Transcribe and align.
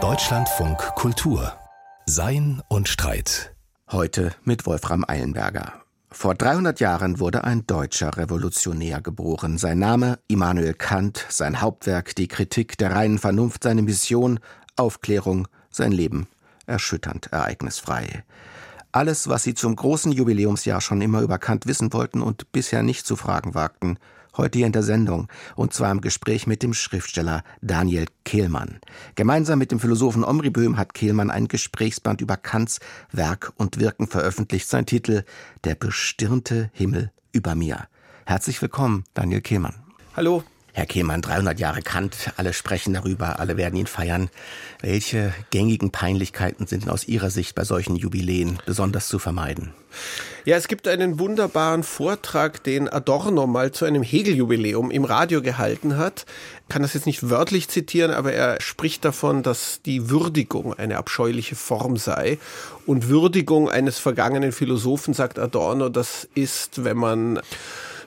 Deutschlandfunk 0.00 0.78
Kultur 0.94 1.52
Sein 2.06 2.62
und 2.68 2.86
Streit. 2.88 3.56
Heute 3.90 4.36
mit 4.44 4.66
Wolfram 4.66 5.04
Eilenberger. 5.08 5.72
Vor 6.08 6.36
300 6.36 6.78
Jahren 6.78 7.18
wurde 7.18 7.42
ein 7.42 7.66
deutscher 7.66 8.16
Revolutionär 8.16 9.00
geboren. 9.00 9.58
Sein 9.58 9.80
Name 9.80 10.20
Immanuel 10.28 10.74
Kant, 10.74 11.26
sein 11.28 11.60
Hauptwerk 11.60 12.14
Die 12.14 12.28
Kritik 12.28 12.78
der 12.78 12.94
reinen 12.94 13.18
Vernunft, 13.18 13.64
seine 13.64 13.82
Mission 13.82 14.38
Aufklärung, 14.76 15.48
sein 15.68 15.90
Leben 15.90 16.28
erschütternd 16.66 17.32
ereignisfrei. 17.32 18.22
Alles, 18.92 19.28
was 19.28 19.42
Sie 19.42 19.54
zum 19.54 19.74
großen 19.74 20.12
Jubiläumsjahr 20.12 20.80
schon 20.80 21.00
immer 21.00 21.22
über 21.22 21.38
Kant 21.38 21.66
wissen 21.66 21.92
wollten 21.92 22.22
und 22.22 22.52
bisher 22.52 22.84
nicht 22.84 23.06
zu 23.06 23.16
fragen 23.16 23.56
wagten, 23.56 23.98
heute 24.38 24.58
hier 24.58 24.66
in 24.66 24.72
der 24.72 24.82
Sendung, 24.82 25.28
und 25.56 25.74
zwar 25.74 25.90
im 25.92 26.00
Gespräch 26.00 26.46
mit 26.46 26.62
dem 26.62 26.72
Schriftsteller 26.72 27.42
Daniel 27.60 28.06
Kehlmann. 28.24 28.78
Gemeinsam 29.14 29.58
mit 29.58 29.70
dem 29.70 29.80
Philosophen 29.80 30.24
Omri 30.24 30.50
Böhm 30.50 30.76
hat 30.78 30.94
Kehlmann 30.94 31.30
ein 31.30 31.48
Gesprächsband 31.48 32.20
über 32.20 32.36
Kants 32.36 32.80
Werk 33.12 33.52
und 33.56 33.78
Wirken 33.78 34.06
veröffentlicht. 34.06 34.68
Sein 34.68 34.86
Titel 34.86 35.24
Der 35.64 35.74
bestirnte 35.74 36.70
Himmel 36.72 37.12
über 37.32 37.54
mir. 37.54 37.88
Herzlich 38.26 38.62
willkommen, 38.62 39.04
Daniel 39.14 39.40
Kehlmann. 39.40 39.74
Hallo. 40.16 40.42
Herr 40.78 40.86
Kehlmann, 40.86 41.22
300 41.22 41.58
Jahre 41.58 41.82
Kant, 41.82 42.30
alle 42.36 42.52
sprechen 42.52 42.94
darüber, 42.94 43.40
alle 43.40 43.56
werden 43.56 43.74
ihn 43.74 43.88
feiern. 43.88 44.30
Welche 44.80 45.34
gängigen 45.50 45.90
Peinlichkeiten 45.90 46.68
sind 46.68 46.88
aus 46.88 47.08
Ihrer 47.08 47.30
Sicht 47.30 47.56
bei 47.56 47.64
solchen 47.64 47.96
Jubiläen 47.96 48.60
besonders 48.64 49.08
zu 49.08 49.18
vermeiden? 49.18 49.72
Ja, 50.44 50.56
es 50.56 50.68
gibt 50.68 50.86
einen 50.86 51.18
wunderbaren 51.18 51.82
Vortrag, 51.82 52.62
den 52.62 52.88
Adorno 52.88 53.48
mal 53.48 53.72
zu 53.72 53.86
einem 53.86 54.04
Hegel-Jubiläum 54.04 54.92
im 54.92 55.04
Radio 55.04 55.42
gehalten 55.42 55.96
hat. 55.96 56.26
Kann 56.68 56.82
das 56.82 56.94
jetzt 56.94 57.06
nicht 57.06 57.30
wörtlich 57.30 57.68
zitieren, 57.68 58.10
aber 58.10 58.32
er 58.32 58.60
spricht 58.60 59.04
davon, 59.04 59.42
dass 59.42 59.80
die 59.82 60.10
Würdigung 60.10 60.74
eine 60.74 60.98
abscheuliche 60.98 61.56
Form 61.56 61.96
sei. 61.96 62.38
Und 62.84 63.08
Würdigung 63.08 63.70
eines 63.70 63.98
vergangenen 63.98 64.52
Philosophen, 64.52 65.14
sagt 65.14 65.38
Adorno, 65.38 65.88
das 65.88 66.28
ist, 66.34 66.84
wenn 66.84 66.98
man 66.98 67.40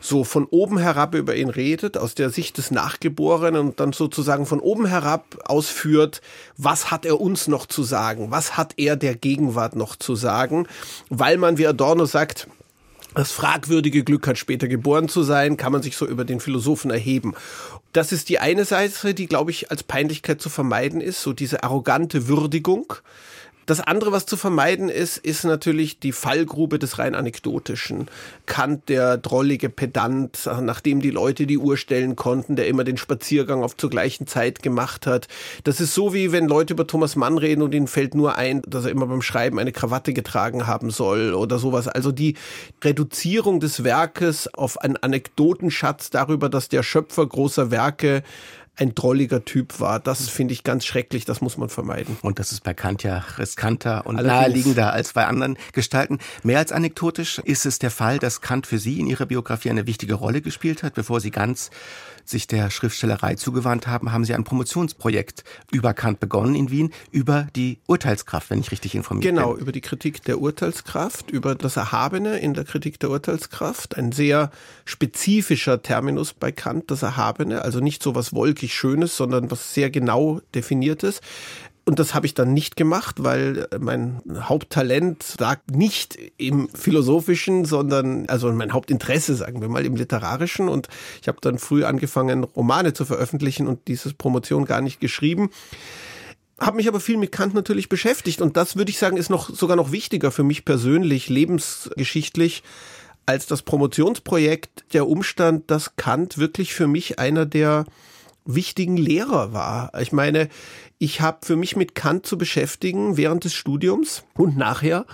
so 0.01 0.23
von 0.23 0.45
oben 0.45 0.79
herab 0.79 1.15
über 1.15 1.35
ihn 1.35 1.49
redet, 1.49 1.97
aus 1.97 2.15
der 2.15 2.31
Sicht 2.31 2.57
des 2.57 2.71
Nachgeborenen 2.71 3.61
und 3.61 3.79
dann 3.79 3.93
sozusagen 3.93 4.45
von 4.45 4.59
oben 4.59 4.87
herab 4.87 5.25
ausführt, 5.45 6.21
was 6.57 6.91
hat 6.91 7.05
er 7.05 7.21
uns 7.21 7.47
noch 7.47 7.67
zu 7.67 7.83
sagen, 7.83 8.31
was 8.31 8.57
hat 8.57 8.73
er 8.77 8.95
der 8.95 9.15
Gegenwart 9.15 9.75
noch 9.75 9.95
zu 9.95 10.15
sagen, 10.15 10.67
weil 11.09 11.37
man, 11.37 11.57
wie 11.57 11.67
Adorno 11.67 12.05
sagt, 12.05 12.47
das 13.13 13.31
fragwürdige 13.31 14.03
Glück 14.03 14.27
hat 14.27 14.37
später 14.37 14.67
geboren 14.67 15.09
zu 15.09 15.23
sein, 15.23 15.57
kann 15.57 15.71
man 15.71 15.81
sich 15.81 15.97
so 15.97 16.07
über 16.07 16.23
den 16.23 16.39
Philosophen 16.39 16.91
erheben. 16.91 17.33
Das 17.93 18.11
ist 18.11 18.29
die 18.29 18.39
eine 18.39 18.63
Seite, 18.65 19.13
die, 19.13 19.27
glaube 19.27 19.51
ich, 19.51 19.69
als 19.69 19.83
Peinlichkeit 19.83 20.41
zu 20.41 20.49
vermeiden 20.49 21.01
ist, 21.01 21.21
so 21.21 21.33
diese 21.33 21.63
arrogante 21.63 22.27
Würdigung. 22.27 22.93
Das 23.65 23.79
andere, 23.79 24.11
was 24.11 24.25
zu 24.25 24.37
vermeiden 24.37 24.89
ist, 24.89 25.17
ist 25.17 25.43
natürlich 25.43 25.99
die 25.99 26.11
Fallgrube 26.11 26.79
des 26.79 26.97
rein 26.97 27.15
anekdotischen. 27.15 28.09
Kant, 28.45 28.89
der 28.89 29.17
drollige 29.17 29.69
Pedant, 29.69 30.49
nachdem 30.61 31.01
die 31.01 31.11
Leute 31.11 31.45
die 31.45 31.57
Uhr 31.57 31.77
stellen 31.77 32.15
konnten, 32.15 32.55
der 32.55 32.67
immer 32.67 32.83
den 32.83 32.97
Spaziergang 32.97 33.63
auf 33.63 33.77
zur 33.77 33.89
gleichen 33.89 34.27
Zeit 34.27 34.63
gemacht 34.63 35.05
hat. 35.05 35.27
Das 35.63 35.79
ist 35.79 35.93
so 35.93 36.13
wie 36.13 36.31
wenn 36.31 36.47
Leute 36.47 36.73
über 36.73 36.87
Thomas 36.87 37.15
Mann 37.15 37.37
reden 37.37 37.61
und 37.61 37.73
ihnen 37.73 37.87
fällt 37.87 38.15
nur 38.15 38.35
ein, 38.35 38.61
dass 38.67 38.85
er 38.85 38.91
immer 38.91 39.07
beim 39.07 39.21
Schreiben 39.21 39.59
eine 39.59 39.71
Krawatte 39.71 40.13
getragen 40.13 40.67
haben 40.67 40.89
soll 40.89 41.33
oder 41.33 41.59
sowas. 41.59 41.87
Also 41.87 42.11
die 42.11 42.35
Reduzierung 42.83 43.59
des 43.59 43.83
Werkes 43.83 44.53
auf 44.53 44.79
einen 44.79 44.97
Anekdotenschatz 44.97 46.09
darüber, 46.09 46.49
dass 46.49 46.69
der 46.69 46.83
Schöpfer 46.83 47.25
großer 47.27 47.71
Werke 47.71 48.23
ein 48.77 48.95
drolliger 48.95 49.45
Typ 49.45 49.79
war. 49.79 49.99
Das 49.99 50.29
finde 50.29 50.53
ich 50.53 50.63
ganz 50.63 50.85
schrecklich, 50.85 51.25
das 51.25 51.41
muss 51.41 51.57
man 51.57 51.69
vermeiden. 51.69 52.17
Und 52.21 52.39
das 52.39 52.51
ist 52.51 52.63
bei 52.63 52.73
Kant 52.73 53.03
ja 53.03 53.23
riskanter 53.37 54.05
und 54.05 54.17
Allerdings. 54.17 54.41
naheliegender 54.41 54.93
als 54.93 55.13
bei 55.13 55.25
anderen 55.27 55.57
Gestalten. 55.73 56.19
Mehr 56.43 56.59
als 56.59 56.71
anekdotisch 56.71 57.39
ist 57.39 57.65
es 57.65 57.79
der 57.79 57.91
Fall, 57.91 58.17
dass 58.17 58.41
Kant 58.41 58.67
für 58.67 58.79
Sie 58.79 58.99
in 58.99 59.07
Ihrer 59.07 59.25
Biografie 59.25 59.69
eine 59.69 59.87
wichtige 59.87 60.15
Rolle 60.15 60.41
gespielt 60.41 60.83
hat, 60.83 60.93
bevor 60.93 61.19
Sie 61.19 61.31
ganz 61.31 61.69
sich 62.25 62.47
der 62.47 62.69
Schriftstellerei 62.69 63.35
zugewandt 63.35 63.87
haben, 63.87 64.11
haben 64.11 64.25
Sie 64.25 64.33
ein 64.33 64.43
Promotionsprojekt 64.43 65.43
über 65.71 65.93
Kant 65.93 66.19
begonnen 66.19 66.55
in 66.55 66.71
Wien, 66.71 66.91
über 67.11 67.47
die 67.55 67.79
Urteilskraft, 67.87 68.49
wenn 68.49 68.59
ich 68.59 68.71
richtig 68.71 68.95
informiert 68.95 69.23
genau, 69.23 69.41
bin. 69.41 69.53
Genau, 69.53 69.61
über 69.61 69.71
die 69.71 69.81
Kritik 69.81 70.23
der 70.23 70.39
Urteilskraft, 70.39 71.31
über 71.31 71.55
das 71.55 71.77
Erhabene 71.77 72.39
in 72.39 72.53
der 72.53 72.63
Kritik 72.63 72.99
der 72.99 73.09
Urteilskraft. 73.09 73.97
Ein 73.97 74.11
sehr 74.11 74.51
spezifischer 74.85 75.81
Terminus 75.81 76.33
bei 76.33 76.51
Kant, 76.51 76.91
das 76.91 77.03
Erhabene, 77.03 77.61
also 77.61 77.79
nicht 77.79 78.03
so 78.03 78.15
was 78.15 78.33
wolkig 78.33 78.73
Schönes, 78.73 79.17
sondern 79.17 79.51
was 79.51 79.73
sehr 79.73 79.89
genau 79.89 80.41
definiertes. 80.53 81.21
Und 81.91 81.99
das 81.99 82.13
habe 82.13 82.25
ich 82.25 82.33
dann 82.33 82.53
nicht 82.53 82.77
gemacht, 82.77 83.17
weil 83.21 83.67
mein 83.77 84.21
Haupttalent 84.33 85.35
lag 85.39 85.59
nicht 85.69 86.17
im 86.37 86.69
philosophischen, 86.69 87.65
sondern 87.65 88.29
also 88.29 88.49
mein 88.53 88.71
Hauptinteresse, 88.71 89.35
sagen 89.35 89.59
wir 89.59 89.67
mal, 89.67 89.85
im 89.85 89.97
literarischen. 89.97 90.69
Und 90.69 90.87
ich 91.21 91.27
habe 91.27 91.39
dann 91.41 91.59
früh 91.59 91.83
angefangen, 91.83 92.45
Romane 92.45 92.93
zu 92.93 93.03
veröffentlichen 93.03 93.67
und 93.67 93.89
dieses 93.89 94.13
Promotion 94.13 94.63
gar 94.63 94.79
nicht 94.79 95.01
geschrieben. 95.01 95.49
Habe 96.57 96.77
mich 96.77 96.87
aber 96.87 97.01
viel 97.01 97.17
mit 97.17 97.33
Kant 97.33 97.55
natürlich 97.55 97.89
beschäftigt 97.89 98.41
und 98.41 98.55
das 98.55 98.77
würde 98.77 98.89
ich 98.89 98.97
sagen 98.97 99.17
ist 99.17 99.29
noch 99.29 99.49
sogar 99.49 99.75
noch 99.75 99.91
wichtiger 99.91 100.31
für 100.31 100.43
mich 100.43 100.63
persönlich 100.63 101.27
lebensgeschichtlich 101.27 102.63
als 103.25 103.47
das 103.47 103.63
Promotionsprojekt 103.63 104.93
der 104.93 105.09
Umstand, 105.09 105.69
dass 105.69 105.97
Kant 105.97 106.37
wirklich 106.37 106.73
für 106.73 106.87
mich 106.87 107.19
einer 107.19 107.45
der 107.45 107.83
wichtigen 108.45 108.97
Lehrer 108.97 109.53
war. 109.53 109.91
Ich 109.99 110.11
meine, 110.11 110.49
ich 110.97 111.21
habe 111.21 111.45
für 111.45 111.55
mich 111.55 111.75
mit 111.75 111.95
Kant 111.95 112.25
zu 112.25 112.37
beschäftigen 112.37 113.17
während 113.17 113.43
des 113.43 113.53
Studiums 113.53 114.23
und 114.35 114.57
nachher. 114.57 115.05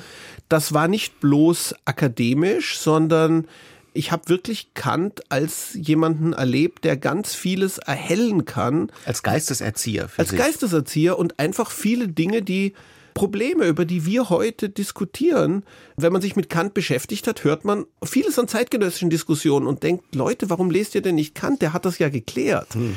Das 0.50 0.74
war 0.74 0.88
nicht 0.88 1.20
bloß 1.20 1.76
akademisch, 1.86 2.78
sondern 2.78 3.48
ich 3.94 4.12
habe 4.12 4.30
wirklich 4.30 4.74
Kant 4.76 5.24
als 5.30 5.74
jemanden 5.74 6.34
erlebt, 6.34 6.86
der 6.86 6.98
ganz 6.98 7.34
vieles 7.34 7.80
erhellen 7.80 8.46
kann. 8.46 8.92
Als 9.06 9.24
Geisteserzieher. 9.24 10.10
als 10.18 10.30
sich. 10.30 10.38
Geisteserzieher 10.38 11.18
und 11.18 11.40
einfach 11.40 11.72
viele 11.72 12.08
Dinge, 12.08 12.42
die 12.44 12.74
Probleme, 13.18 13.66
über 13.66 13.84
die 13.84 14.06
wir 14.06 14.30
heute 14.30 14.70
diskutieren, 14.70 15.64
wenn 15.96 16.14
man 16.14 16.22
sich 16.22 16.36
mit 16.36 16.52
Kant 16.52 16.76
beschäftigt 16.76 17.26
hat, 17.26 17.44
hört 17.44 17.66
man 17.66 17.86
vieles 18.04 18.38
an 18.38 18.48
zeitgenössischen 18.48 19.10
Diskussionen 19.10 19.66
und 19.66 19.82
denkt, 19.82 20.14
Leute, 20.14 20.52
warum 20.52 20.70
lest 20.70 20.94
ihr 20.94 21.02
denn 21.02 21.16
nicht 21.16 21.34
Kant? 21.34 21.64
Der 21.64 21.74
hat 21.74 21.86
das 21.86 21.98
ja 21.98 22.10
geklärt. 22.10 22.76
Hm. 22.76 22.96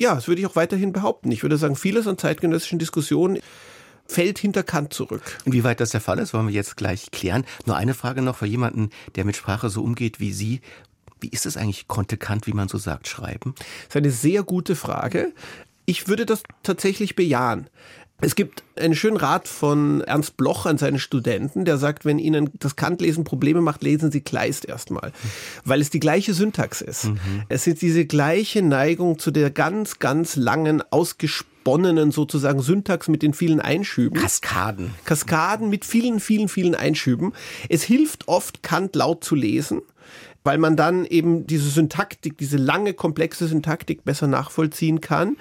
Ja, 0.00 0.14
das 0.14 0.28
würde 0.28 0.40
ich 0.40 0.46
auch 0.46 0.56
weiterhin 0.56 0.92
behaupten. 0.92 1.30
Ich 1.30 1.42
würde 1.42 1.56
sagen, 1.56 1.76
vieles 1.76 2.06
an 2.06 2.18
zeitgenössischen 2.18 2.78
Diskussionen 2.78 3.38
fällt 4.06 4.38
hinter 4.38 4.62
Kant 4.62 4.92
zurück. 4.92 5.38
Inwieweit 5.44 5.80
das 5.80 5.90
der 5.90 6.00
Fall 6.00 6.18
ist, 6.18 6.34
wollen 6.34 6.48
wir 6.48 6.54
jetzt 6.54 6.76
gleich 6.76 7.10
klären. 7.10 7.44
Nur 7.66 7.76
eine 7.76 7.94
Frage 7.94 8.22
noch 8.22 8.36
für 8.36 8.46
jemanden, 8.46 8.90
der 9.14 9.24
mit 9.24 9.36
Sprache 9.36 9.70
so 9.70 9.82
umgeht 9.82 10.20
wie 10.20 10.32
Sie. 10.32 10.60
Wie 11.20 11.28
ist 11.28 11.46
es 11.46 11.56
eigentlich, 11.56 11.88
konnte 11.88 12.16
Kant, 12.16 12.46
wie 12.46 12.52
man 12.52 12.68
so 12.68 12.76
sagt, 12.76 13.08
schreiben? 13.08 13.54
Das 13.56 13.90
ist 13.90 13.96
eine 13.96 14.10
sehr 14.10 14.42
gute 14.42 14.76
Frage. 14.76 15.32
Ich 15.86 16.08
würde 16.08 16.26
das 16.26 16.42
tatsächlich 16.62 17.14
bejahen. 17.14 17.68
Es 18.24 18.36
gibt 18.36 18.62
einen 18.76 18.94
schönen 18.94 19.18
Rat 19.18 19.48
von 19.48 20.00
Ernst 20.00 20.38
Bloch 20.38 20.64
an 20.64 20.78
seine 20.78 20.98
Studenten, 20.98 21.66
der 21.66 21.76
sagt, 21.76 22.06
wenn 22.06 22.18
ihnen 22.18 22.48
das 22.58 22.74
Kantlesen 22.74 23.22
Probleme 23.22 23.60
macht, 23.60 23.82
lesen 23.82 24.10
sie 24.10 24.22
Kleist 24.22 24.64
erstmal, 24.64 25.12
weil 25.66 25.82
es 25.82 25.90
die 25.90 26.00
gleiche 26.00 26.32
Syntax 26.32 26.80
ist. 26.80 27.04
Mhm. 27.04 27.42
Es 27.50 27.66
ist 27.66 27.82
diese 27.82 28.06
gleiche 28.06 28.62
Neigung 28.62 29.18
zu 29.18 29.30
der 29.30 29.50
ganz, 29.50 29.98
ganz 29.98 30.36
langen, 30.36 30.82
ausgesponnenen 30.90 32.12
sozusagen 32.12 32.62
Syntax 32.62 33.08
mit 33.08 33.22
den 33.22 33.34
vielen 33.34 33.60
Einschüben. 33.60 34.18
Kaskaden. 34.18 34.94
Kaskaden 35.04 35.68
mit 35.68 35.84
vielen, 35.84 36.18
vielen, 36.18 36.48
vielen 36.48 36.74
Einschüben. 36.74 37.34
Es 37.68 37.82
hilft 37.82 38.26
oft, 38.26 38.62
Kant 38.62 38.96
laut 38.96 39.22
zu 39.22 39.34
lesen 39.34 39.82
weil 40.44 40.58
man 40.58 40.76
dann 40.76 41.06
eben 41.06 41.46
diese 41.46 41.70
Syntaktik, 41.70 42.36
diese 42.36 42.58
lange, 42.58 42.92
komplexe 42.92 43.48
Syntaktik 43.48 44.04
besser 44.04 44.26
nachvollziehen 44.26 45.00
kann. 45.00 45.38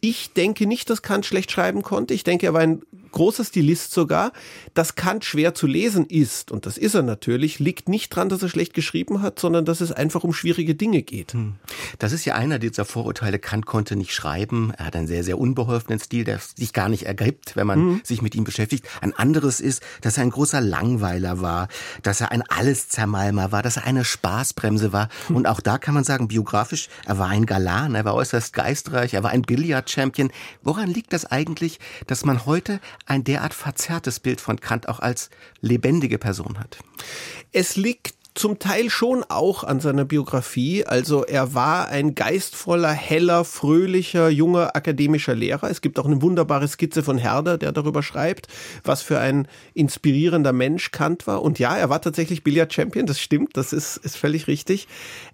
Ich 0.00 0.32
denke 0.32 0.66
nicht, 0.66 0.88
dass 0.90 1.02
Kant 1.02 1.26
schlecht 1.26 1.50
schreiben 1.50 1.82
konnte. 1.82 2.14
Ich 2.14 2.24
denke, 2.24 2.46
er 2.46 2.54
war 2.54 2.62
ein 2.62 2.82
großer 3.12 3.44
Stilist 3.44 3.92
sogar. 3.92 4.32
Dass 4.74 4.94
Kant 4.94 5.24
schwer 5.24 5.54
zu 5.54 5.66
lesen 5.66 6.06
ist, 6.06 6.50
und 6.50 6.66
das 6.66 6.78
ist 6.78 6.94
er 6.94 7.02
natürlich, 7.02 7.58
liegt 7.58 7.88
nicht 7.88 8.10
dran, 8.10 8.28
dass 8.28 8.42
er 8.42 8.48
schlecht 8.48 8.74
geschrieben 8.74 9.22
hat, 9.22 9.38
sondern 9.38 9.64
dass 9.64 9.80
es 9.80 9.92
einfach 9.92 10.24
um 10.24 10.32
schwierige 10.32 10.74
Dinge 10.74 11.02
geht. 11.02 11.32
Hm. 11.32 11.54
Das 11.98 12.12
ist 12.12 12.24
ja 12.24 12.34
einer 12.34 12.58
dieser 12.58 12.84
Vorurteile. 12.84 13.38
Kant 13.38 13.66
konnte 13.66 13.96
nicht 13.96 14.12
schreiben. 14.12 14.72
Er 14.76 14.86
hat 14.86 14.96
einen 14.96 15.06
sehr, 15.06 15.24
sehr 15.24 15.38
unbeholfenen 15.38 15.98
Stil, 15.98 16.24
der 16.24 16.40
sich 16.56 16.72
gar 16.72 16.88
nicht 16.88 17.04
ergibt, 17.04 17.56
wenn 17.56 17.66
man 17.66 17.78
hm. 17.78 18.00
sich 18.04 18.22
mit 18.22 18.34
ihm 18.34 18.44
beschäftigt. 18.44 18.86
Ein 19.00 19.14
anderes 19.14 19.60
ist, 19.60 19.82
dass 20.00 20.16
er 20.16 20.22
ein 20.22 20.30
großer 20.30 20.60
Langweiler 20.60 21.40
war, 21.40 21.68
dass 22.02 22.20
er 22.20 22.32
ein 22.32 22.42
Alleszermalmer 22.42 23.52
war, 23.52 23.62
dass 23.62 23.76
er 23.76 23.84
eine 23.84 24.04
Spaßbremse 24.04 24.92
war. 24.92 25.08
Hm. 25.26 25.36
Und 25.36 25.46
auch 25.46 25.60
da 25.60 25.78
kann 25.78 25.94
man 25.94 26.04
sagen, 26.04 26.28
biografisch, 26.28 26.88
er 27.06 27.18
war 27.18 27.28
ein 27.28 27.46
Galan, 27.46 27.94
er 27.94 28.04
war 28.04 28.14
äußerst 28.14 28.52
geistreich, 28.52 29.14
er 29.14 29.22
war 29.22 29.30
ein 29.30 29.42
Billard-Champion. 29.42 30.30
Woran 30.62 30.88
liegt 30.88 31.12
das 31.12 31.24
eigentlich, 31.24 31.78
dass 32.06 32.24
man 32.24 32.46
heute 32.46 32.80
ein 33.10 33.24
derart 33.24 33.54
verzerrtes 33.54 34.20
Bild 34.20 34.40
von 34.40 34.60
Kant 34.60 34.88
auch 34.88 35.00
als 35.00 35.30
lebendige 35.60 36.18
Person 36.18 36.58
hat? 36.58 36.78
Es 37.52 37.76
liegt 37.76 38.14
zum 38.34 38.58
Teil 38.58 38.90
schon 38.90 39.24
auch 39.28 39.64
an 39.64 39.80
seiner 39.80 40.04
Biografie. 40.04 40.84
Also 40.84 41.24
er 41.24 41.54
war 41.54 41.88
ein 41.88 42.14
geistvoller, 42.14 42.92
heller, 42.92 43.44
fröhlicher, 43.44 44.28
junger 44.28 44.76
akademischer 44.76 45.34
Lehrer. 45.34 45.70
Es 45.70 45.80
gibt 45.80 45.98
auch 45.98 46.06
eine 46.06 46.22
wunderbare 46.22 46.68
Skizze 46.68 47.02
von 47.02 47.18
Herder, 47.18 47.58
der 47.58 47.72
darüber 47.72 48.02
schreibt, 48.02 48.48
was 48.84 49.02
für 49.02 49.18
ein 49.18 49.48
inspirierender 49.74 50.52
Mensch 50.52 50.90
Kant 50.90 51.26
war. 51.26 51.42
Und 51.42 51.58
ja, 51.58 51.76
er 51.76 51.90
war 51.90 52.00
tatsächlich 52.00 52.44
Billard-Champion, 52.44 53.06
das 53.06 53.20
stimmt, 53.20 53.56
das 53.56 53.72
ist, 53.72 53.96
ist 53.96 54.16
völlig 54.16 54.46
richtig. 54.46 54.86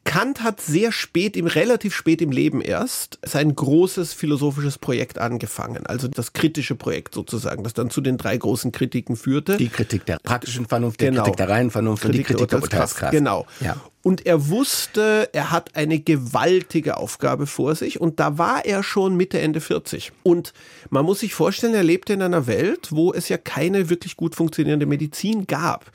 Kant 0.04 0.42
hat 0.42 0.60
sehr 0.60 0.92
spät, 0.92 1.36
im 1.36 1.46
relativ 1.46 1.94
spät 1.94 2.22
im 2.22 2.30
Leben 2.30 2.60
erst, 2.60 3.18
sein 3.22 3.54
großes 3.54 4.12
philosophisches 4.14 4.78
Projekt 4.78 5.18
angefangen. 5.18 5.86
Also 5.86 6.08
das 6.08 6.32
kritische 6.32 6.74
Projekt 6.74 7.14
sozusagen, 7.14 7.62
das 7.62 7.74
dann 7.74 7.90
zu 7.90 8.00
den 8.00 8.16
drei 8.16 8.36
großen 8.36 8.72
Kritiken 8.72 9.16
führte. 9.16 9.56
Die 9.56 9.68
Kritik 9.68 10.06
der 10.06 10.18
praktischen 10.22 10.66
Vernunft, 10.66 11.00
die 11.00 11.06
genau. 11.06 11.22
Kritik 11.22 11.36
der 11.36 11.48
reinen 11.48 11.70
Vernunft 11.70 12.02
Kritik 12.02 12.30
und 12.30 12.40
die 12.40 12.46
Kritik 12.46 12.48
der 12.48 12.60
Urteilskraft. 12.86 13.12
Genau. 13.12 13.46
Ja. 13.60 13.76
Und 14.02 14.24
er 14.24 14.48
wusste, 14.48 15.30
er 15.32 15.50
hat 15.50 15.74
eine 15.74 15.98
gewaltige 15.98 16.96
Aufgabe 16.96 17.46
vor 17.46 17.74
sich 17.74 18.00
und 18.00 18.20
da 18.20 18.38
war 18.38 18.64
er 18.64 18.84
schon 18.84 19.16
Mitte, 19.16 19.40
Ende 19.40 19.60
40. 19.60 20.12
Und 20.22 20.52
man 20.90 21.04
muss 21.04 21.20
sich 21.20 21.34
vorstellen, 21.34 21.74
er 21.74 21.82
lebte 21.82 22.12
in 22.12 22.22
einer 22.22 22.46
Welt, 22.46 22.88
wo 22.92 23.12
es 23.12 23.28
ja 23.28 23.36
keine 23.36 23.88
wirklich 23.88 24.16
gut 24.16 24.36
funktionierende 24.36 24.86
Medizin 24.86 25.48
gab. 25.48 25.90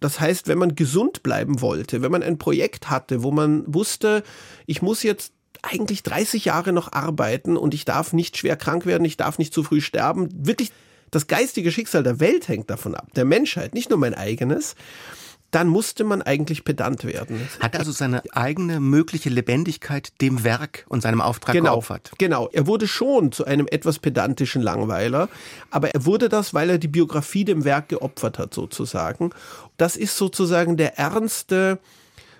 Das 0.00 0.20
heißt, 0.20 0.46
wenn 0.46 0.58
man 0.58 0.74
gesund 0.74 1.22
bleiben 1.22 1.62
wollte, 1.62 2.02
wenn 2.02 2.12
man 2.12 2.22
ein 2.22 2.36
Projekt 2.36 2.90
hatte, 2.90 3.22
wo 3.22 3.30
man 3.30 3.64
wusste, 3.66 4.22
ich 4.66 4.82
muss 4.82 5.02
jetzt 5.02 5.32
eigentlich 5.62 6.02
30 6.02 6.44
Jahre 6.44 6.74
noch 6.74 6.92
arbeiten 6.92 7.56
und 7.56 7.72
ich 7.72 7.86
darf 7.86 8.12
nicht 8.12 8.36
schwer 8.36 8.56
krank 8.56 8.84
werden, 8.84 9.06
ich 9.06 9.16
darf 9.16 9.38
nicht 9.38 9.54
zu 9.54 9.62
früh 9.62 9.80
sterben, 9.80 10.28
wirklich 10.32 10.70
das 11.10 11.26
geistige 11.28 11.72
Schicksal 11.72 12.02
der 12.02 12.20
Welt 12.20 12.48
hängt 12.48 12.68
davon 12.68 12.94
ab, 12.94 13.08
der 13.14 13.24
Menschheit, 13.24 13.72
nicht 13.72 13.88
nur 13.88 13.98
mein 13.98 14.14
eigenes 14.14 14.74
dann 15.54 15.68
musste 15.68 16.02
man 16.02 16.20
eigentlich 16.20 16.64
pedant 16.64 17.04
werden. 17.04 17.48
Hat 17.60 17.78
also 17.78 17.92
seine 17.92 18.22
eigene 18.32 18.80
mögliche 18.80 19.30
Lebendigkeit 19.30 20.20
dem 20.20 20.42
Werk 20.42 20.84
und 20.88 21.02
seinem 21.02 21.20
Auftrag 21.20 21.52
genau, 21.52 21.74
geopfert. 21.74 22.10
Genau, 22.18 22.48
er 22.52 22.66
wurde 22.66 22.88
schon 22.88 23.30
zu 23.30 23.44
einem 23.44 23.68
etwas 23.70 24.00
pedantischen 24.00 24.62
Langweiler, 24.62 25.28
aber 25.70 25.90
er 25.90 26.04
wurde 26.04 26.28
das, 26.28 26.54
weil 26.54 26.70
er 26.70 26.78
die 26.78 26.88
Biografie 26.88 27.44
dem 27.44 27.64
Werk 27.64 27.88
geopfert 27.88 28.38
hat 28.38 28.52
sozusagen. 28.52 29.30
Das 29.76 29.96
ist 29.96 30.16
sozusagen 30.16 30.76
der 30.76 30.98
ernste 30.98 31.78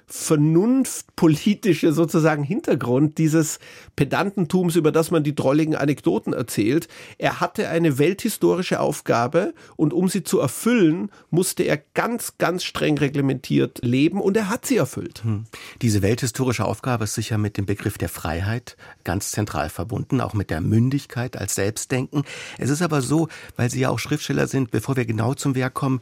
vernunftpolitische 0.06 1.92
sozusagen 1.92 2.42
Hintergrund 2.42 3.18
dieses 3.18 3.58
Pedantentums, 3.96 4.76
über 4.76 4.92
das 4.92 5.10
man 5.10 5.24
die 5.24 5.34
drolligen 5.34 5.76
Anekdoten 5.76 6.32
erzählt. 6.32 6.88
Er 7.18 7.40
hatte 7.40 7.68
eine 7.68 7.98
welthistorische 7.98 8.80
Aufgabe 8.80 9.54
und 9.76 9.92
um 9.92 10.08
sie 10.08 10.22
zu 10.22 10.40
erfüllen, 10.40 11.10
musste 11.30 11.62
er 11.62 11.78
ganz, 11.94 12.34
ganz 12.38 12.64
streng 12.64 12.98
reglementiert 12.98 13.80
leben 13.82 14.20
und 14.20 14.36
er 14.36 14.48
hat 14.48 14.66
sie 14.66 14.76
erfüllt. 14.76 15.24
Hm. 15.24 15.44
Diese 15.82 16.02
welthistorische 16.02 16.64
Aufgabe 16.64 17.04
ist 17.04 17.14
sicher 17.14 17.38
mit 17.38 17.56
dem 17.56 17.66
Begriff 17.66 17.98
der 17.98 18.08
Freiheit 18.08 18.76
ganz 19.04 19.30
zentral 19.30 19.68
verbunden, 19.68 20.20
auch 20.20 20.34
mit 20.34 20.50
der 20.50 20.60
Mündigkeit 20.60 21.36
als 21.36 21.54
Selbstdenken. 21.54 22.24
Es 22.58 22.70
ist 22.70 22.82
aber 22.82 23.00
so, 23.00 23.28
weil 23.56 23.70
Sie 23.70 23.80
ja 23.80 23.90
auch 23.90 23.98
Schriftsteller 23.98 24.46
sind, 24.46 24.70
bevor 24.70 24.96
wir 24.96 25.06
genau 25.06 25.34
zum 25.34 25.54
Werk 25.54 25.74
kommen, 25.74 26.00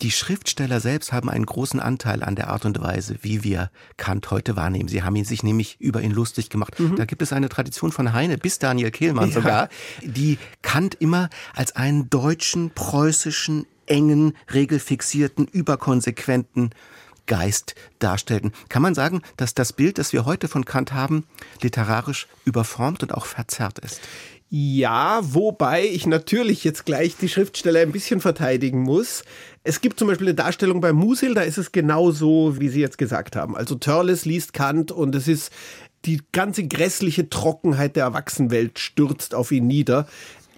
die 0.00 0.10
Schriftsteller 0.10 0.80
selbst 0.80 1.12
haben 1.12 1.28
einen 1.28 1.46
großen 1.46 1.80
Anteil 1.80 2.22
an 2.22 2.36
der 2.36 2.48
Art 2.48 2.64
und 2.64 2.80
Weise, 2.80 3.16
wie 3.22 3.42
wir 3.42 3.70
Kant 3.96 4.30
heute 4.30 4.56
wahrnehmen. 4.56 4.88
Sie 4.88 5.02
haben 5.02 5.16
ihn 5.16 5.24
sich 5.24 5.42
nämlich 5.42 5.80
über 5.80 6.02
ihn 6.02 6.12
lustig 6.12 6.50
gemacht. 6.50 6.78
Mhm. 6.78 6.96
Da 6.96 7.04
gibt 7.04 7.22
es 7.22 7.32
eine 7.32 7.48
Tradition 7.48 7.92
von 7.92 8.12
Heine 8.12 8.38
bis 8.38 8.58
Daniel 8.58 8.90
Kehlmann 8.90 9.28
ja. 9.30 9.34
sogar, 9.34 9.68
die 10.02 10.38
Kant 10.62 10.94
immer 10.94 11.30
als 11.54 11.74
einen 11.74 12.10
deutschen, 12.10 12.70
preußischen, 12.70 13.66
engen, 13.86 14.34
regelfixierten, 14.52 15.46
überkonsequenten 15.46 16.70
Geist 17.26 17.74
darstellten. 17.98 18.52
Kann 18.68 18.82
man 18.82 18.94
sagen, 18.94 19.22
dass 19.36 19.54
das 19.54 19.72
Bild, 19.72 19.98
das 19.98 20.12
wir 20.12 20.24
heute 20.24 20.48
von 20.48 20.64
Kant 20.64 20.92
haben, 20.92 21.24
literarisch 21.60 22.26
überformt 22.44 23.02
und 23.02 23.14
auch 23.14 23.26
verzerrt 23.26 23.78
ist? 23.80 24.00
Ja, 24.50 25.20
wobei 25.22 25.84
ich 25.86 26.06
natürlich 26.06 26.64
jetzt 26.64 26.86
gleich 26.86 27.16
die 27.16 27.28
Schriftsteller 27.28 27.80
ein 27.80 27.92
bisschen 27.92 28.20
verteidigen 28.20 28.80
muss. 28.80 29.22
Es 29.62 29.82
gibt 29.82 29.98
zum 29.98 30.08
Beispiel 30.08 30.28
eine 30.28 30.34
Darstellung 30.34 30.80
bei 30.80 30.94
Musil, 30.94 31.34
da 31.34 31.42
ist 31.42 31.58
es 31.58 31.70
genau 31.70 32.12
so, 32.12 32.58
wie 32.58 32.68
Sie 32.68 32.80
jetzt 32.80 32.96
gesagt 32.96 33.36
haben. 33.36 33.54
Also 33.54 33.74
Törles 33.74 34.24
liest 34.24 34.54
Kant 34.54 34.90
und 34.90 35.14
es 35.14 35.28
ist 35.28 35.52
die 36.06 36.22
ganze 36.32 36.66
grässliche 36.66 37.28
Trockenheit 37.28 37.96
der 37.96 38.04
Erwachsenenwelt 38.04 38.78
stürzt 38.78 39.34
auf 39.34 39.52
ihn 39.52 39.66
nieder. 39.66 40.06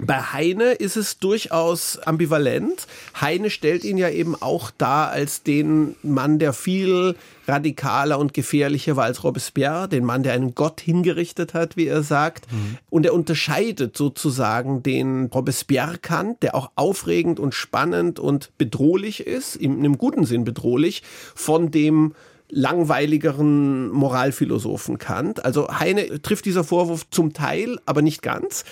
Bei 0.02 0.20
Heine 0.20 0.72
ist 0.72 0.96
es 0.96 1.18
durchaus 1.18 1.98
ambivalent. 1.98 2.86
Heine 3.20 3.50
stellt 3.50 3.84
ihn 3.84 3.98
ja 3.98 4.08
eben 4.08 4.34
auch 4.40 4.70
dar 4.70 5.10
als 5.10 5.42
den 5.42 5.94
Mann, 6.02 6.38
der 6.38 6.52
viel 6.52 7.16
radikaler 7.46 8.18
und 8.18 8.32
gefährlicher 8.32 8.96
war 8.96 9.04
als 9.04 9.24
Robespierre, 9.24 9.88
den 9.88 10.04
Mann, 10.04 10.22
der 10.22 10.32
einen 10.32 10.54
Gott 10.54 10.80
hingerichtet 10.80 11.52
hat, 11.54 11.76
wie 11.76 11.86
er 11.86 12.02
sagt. 12.02 12.50
Mhm. 12.50 12.78
Und 12.88 13.06
er 13.06 13.14
unterscheidet 13.14 13.96
sozusagen 13.96 14.82
den 14.82 15.26
Robespierre-Kant, 15.26 16.42
der 16.42 16.54
auch 16.54 16.70
aufregend 16.76 17.38
und 17.40 17.54
spannend 17.54 18.18
und 18.18 18.56
bedrohlich 18.56 19.26
ist, 19.26 19.56
in 19.56 19.78
einem 19.78 19.98
guten 19.98 20.24
Sinn 20.24 20.44
bedrohlich, 20.44 21.02
von 21.34 21.70
dem 21.70 22.14
langweiligeren 22.48 23.90
Moralphilosophen 23.90 24.98
Kant. 24.98 25.44
Also 25.44 25.68
Heine 25.78 26.20
trifft 26.20 26.46
dieser 26.46 26.64
Vorwurf 26.64 27.08
zum 27.10 27.32
Teil, 27.32 27.78
aber 27.86 28.02
nicht 28.02 28.22
ganz 28.22 28.64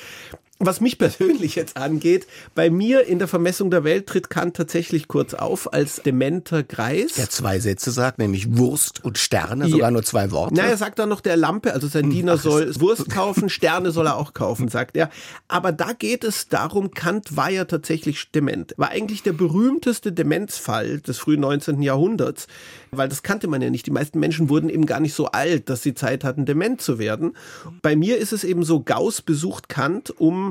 was 0.61 0.81
mich 0.81 0.99
persönlich 0.99 1.55
jetzt 1.55 1.77
angeht, 1.77 2.27
bei 2.57 2.69
mir 2.69 3.07
in 3.07 3.21
der 3.21 3.29
Vermessung 3.29 3.71
der 3.71 3.85
Welt 3.85 4.09
tritt 4.09 4.29
Kant 4.29 4.57
tatsächlich 4.57 5.07
kurz 5.07 5.35
auf 5.35 5.73
als 5.73 6.03
dementer 6.03 6.65
Greis. 6.65 7.15
Der 7.15 7.31
zwei 7.31 7.61
Sätze 7.61 7.93
sagt, 7.93 8.19
nämlich 8.19 8.57
Wurst 8.57 9.05
und 9.05 9.19
Sterne, 9.19 9.67
ja. 9.67 9.71
sogar 9.71 9.93
nur 9.93 10.03
zwei 10.03 10.33
Worte. 10.33 10.55
Na, 10.57 10.65
er 10.65 10.77
sagt 10.77 10.99
dann 10.99 11.11
noch 11.11 11.21
der 11.21 11.37
Lampe, 11.37 11.73
also 11.75 11.87
sein 11.87 12.05
hm, 12.05 12.11
Diener 12.11 12.35
Ach, 12.35 12.41
soll 12.41 12.75
Wurst 12.81 13.09
kaufen, 13.11 13.49
Sterne 13.49 13.93
soll 13.93 14.07
er 14.07 14.17
auch 14.17 14.35
kaufen, 14.35 14.67
sagt 14.67 14.97
er. 14.97 15.11
Aber 15.47 15.71
da 15.71 15.93
geht 15.93 16.25
es 16.25 16.49
darum, 16.49 16.91
Kant 16.91 17.37
war 17.37 17.51
ja 17.51 17.65
tatsächlich 17.65 18.33
dement. 18.33 18.75
War 18.77 18.91
eigentlich 18.91 19.23
der 19.23 19.35
berühmteste 19.35 20.11
Demenzfall 20.11 21.01
des 21.01 21.19
frühen 21.19 21.41
19. 21.41 21.83
Jahrhunderts, 21.83 22.49
weil 22.91 23.09
das 23.09 23.23
kannte 23.23 23.47
man 23.47 23.63
ja 23.63 23.71
nicht. 23.71 23.87
Die 23.87 23.93
meisten 23.93 24.19
Menschen 24.19 24.49
wurden 24.49 24.71
eben 24.71 24.87
gar 24.87 24.99
nicht 24.99 25.15
so 25.15 25.27
alt, 25.27 25.71
dass 25.71 25.85
sie 25.85 25.95
Zeit 25.95 26.25
hatten, 26.25 26.47
dement 26.47 26.81
zu 26.81 26.99
werden. 26.99 27.37
Bei 27.81 27.95
mir 27.95 28.19
ist 28.19 28.33
es 28.33 28.43
eben 28.43 28.65
so, 28.65 28.81
Gauss 28.81 29.23
besucht 29.23 29.69
Kant, 29.69 30.11
um 30.19 30.48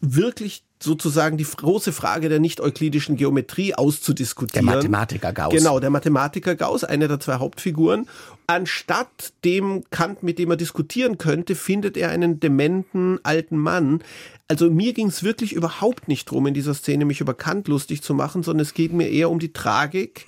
wirklich 0.00 0.62
sozusagen 0.84 1.36
die 1.38 1.44
große 1.44 1.92
Frage 1.92 2.28
der 2.28 2.40
nicht-euklidischen 2.40 3.16
Geometrie 3.16 3.74
auszudiskutieren. 3.74 4.66
Der 4.66 4.76
Mathematiker 4.76 5.32
Gauss. 5.32 5.54
Genau, 5.54 5.80
der 5.80 5.90
Mathematiker 5.90 6.54
Gauss, 6.54 6.84
eine 6.84 7.08
der 7.08 7.20
zwei 7.20 7.36
Hauptfiguren. 7.36 8.06
Anstatt 8.46 9.32
dem 9.44 9.84
Kant, 9.90 10.22
mit 10.22 10.38
dem 10.38 10.50
er 10.50 10.56
diskutieren 10.56 11.16
könnte, 11.16 11.54
findet 11.54 11.96
er 11.96 12.10
einen 12.10 12.38
dementen 12.38 13.18
alten 13.22 13.56
Mann. 13.56 14.02
Also 14.46 14.70
mir 14.70 14.92
ging 14.92 15.06
es 15.06 15.22
wirklich 15.22 15.54
überhaupt 15.54 16.08
nicht 16.08 16.26
drum, 16.26 16.46
in 16.46 16.54
dieser 16.54 16.74
Szene 16.74 17.06
mich 17.06 17.20
über 17.20 17.32
Kant 17.32 17.66
lustig 17.68 18.02
zu 18.02 18.12
machen, 18.12 18.42
sondern 18.42 18.62
es 18.62 18.74
geht 18.74 18.92
mir 18.92 19.08
eher 19.08 19.30
um 19.30 19.38
die 19.38 19.54
Tragik 19.54 20.26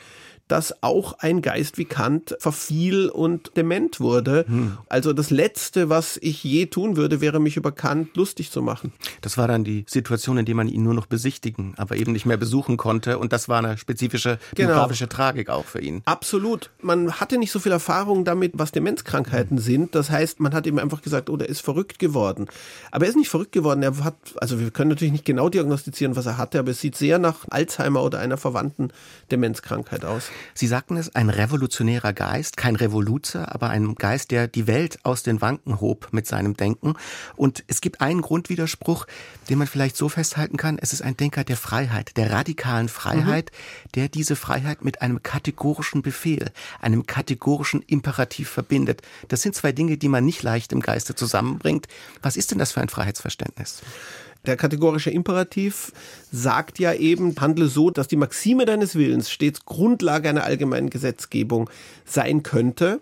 dass 0.48 0.82
auch 0.82 1.18
ein 1.18 1.42
Geist 1.42 1.78
wie 1.78 1.84
Kant 1.84 2.36
verfiel 2.38 3.08
und 3.08 3.56
dement 3.56 4.00
wurde. 4.00 4.44
Hm. 4.46 4.78
Also 4.88 5.12
das 5.12 5.30
Letzte, 5.30 5.88
was 5.88 6.18
ich 6.22 6.44
je 6.44 6.66
tun 6.66 6.96
würde, 6.96 7.20
wäre 7.20 7.40
mich 7.40 7.56
über 7.56 7.72
Kant 7.72 8.16
lustig 8.16 8.50
zu 8.50 8.62
machen. 8.62 8.92
Das 9.20 9.38
war 9.38 9.48
dann 9.48 9.64
die 9.64 9.84
Situation, 9.88 10.38
in 10.38 10.44
der 10.44 10.54
man 10.54 10.68
ihn 10.68 10.82
nur 10.82 10.94
noch 10.94 11.06
besichtigen, 11.06 11.74
aber 11.76 11.96
eben 11.96 12.12
nicht 12.12 12.26
mehr 12.26 12.36
besuchen 12.36 12.76
konnte. 12.76 13.18
Und 13.18 13.32
das 13.32 13.48
war 13.48 13.58
eine 13.58 13.78
spezifische 13.78 14.38
genau. 14.54 14.68
biografische 14.68 15.08
Tragik 15.08 15.50
auch 15.50 15.64
für 15.64 15.80
ihn. 15.80 16.02
Absolut. 16.04 16.70
Man 16.80 17.12
hatte 17.12 17.38
nicht 17.38 17.50
so 17.50 17.58
viel 17.58 17.72
Erfahrung 17.72 18.24
damit, 18.24 18.52
was 18.54 18.72
Demenzkrankheiten 18.72 19.56
hm. 19.56 19.64
sind. 19.64 19.94
Das 19.94 20.10
heißt, 20.10 20.40
man 20.40 20.54
hat 20.54 20.66
ihm 20.66 20.78
einfach 20.78 21.02
gesagt, 21.02 21.28
oh, 21.30 21.36
der 21.36 21.48
ist 21.48 21.60
verrückt 21.60 21.98
geworden. 21.98 22.46
Aber 22.92 23.04
er 23.04 23.10
ist 23.10 23.16
nicht 23.16 23.30
verrückt 23.30 23.52
geworden. 23.52 23.82
Er 23.82 24.04
hat, 24.04 24.16
also 24.36 24.60
wir 24.60 24.70
können 24.70 24.90
natürlich 24.90 25.12
nicht 25.12 25.24
genau 25.24 25.48
diagnostizieren, 25.48 26.14
was 26.14 26.26
er 26.26 26.38
hatte, 26.38 26.58
aber 26.58 26.70
es 26.70 26.80
sieht 26.80 26.96
sehr 26.96 27.18
nach 27.18 27.46
Alzheimer 27.50 28.02
oder 28.02 28.18
einer 28.20 28.36
verwandten 28.36 28.92
Demenzkrankheit 29.30 30.04
aus. 30.04 30.30
Sie 30.54 30.66
sagten 30.66 30.96
es, 30.96 31.14
ein 31.14 31.30
revolutionärer 31.30 32.12
Geist, 32.12 32.56
kein 32.56 32.76
Revoluzer, 32.76 33.54
aber 33.54 33.68
ein 33.70 33.94
Geist, 33.94 34.30
der 34.30 34.48
die 34.48 34.66
Welt 34.66 34.98
aus 35.04 35.22
den 35.22 35.40
Wanken 35.40 35.80
hob 35.80 36.08
mit 36.12 36.26
seinem 36.26 36.56
Denken. 36.56 36.94
Und 37.36 37.64
es 37.66 37.80
gibt 37.80 38.00
einen 38.00 38.22
Grundwiderspruch, 38.22 39.06
den 39.48 39.58
man 39.58 39.66
vielleicht 39.66 39.96
so 39.96 40.08
festhalten 40.08 40.56
kann. 40.56 40.78
Es 40.80 40.92
ist 40.92 41.02
ein 41.02 41.16
Denker 41.16 41.44
der 41.44 41.56
Freiheit, 41.56 42.16
der 42.16 42.30
radikalen 42.30 42.88
Freiheit, 42.88 43.50
mhm. 43.50 43.92
der 43.94 44.08
diese 44.08 44.36
Freiheit 44.36 44.84
mit 44.84 45.02
einem 45.02 45.22
kategorischen 45.22 46.02
Befehl, 46.02 46.50
einem 46.80 47.06
kategorischen 47.06 47.82
Imperativ 47.82 48.48
verbindet. 48.48 49.02
Das 49.28 49.42
sind 49.42 49.54
zwei 49.54 49.72
Dinge, 49.72 49.98
die 49.98 50.08
man 50.08 50.24
nicht 50.24 50.42
leicht 50.42 50.72
im 50.72 50.80
Geiste 50.80 51.14
zusammenbringt. 51.14 51.86
Was 52.22 52.36
ist 52.36 52.50
denn 52.50 52.58
das 52.58 52.72
für 52.72 52.80
ein 52.80 52.88
Freiheitsverständnis? 52.88 53.82
Der 54.46 54.56
kategorische 54.56 55.10
Imperativ 55.10 55.92
sagt 56.30 56.78
ja 56.78 56.92
eben, 56.92 57.34
handle 57.40 57.68
so, 57.68 57.90
dass 57.90 58.08
die 58.08 58.16
Maxime 58.16 58.64
deines 58.64 58.94
Willens 58.94 59.30
stets 59.30 59.64
Grundlage 59.64 60.28
einer 60.28 60.44
allgemeinen 60.44 60.90
Gesetzgebung 60.90 61.68
sein 62.04 62.42
könnte. 62.42 63.00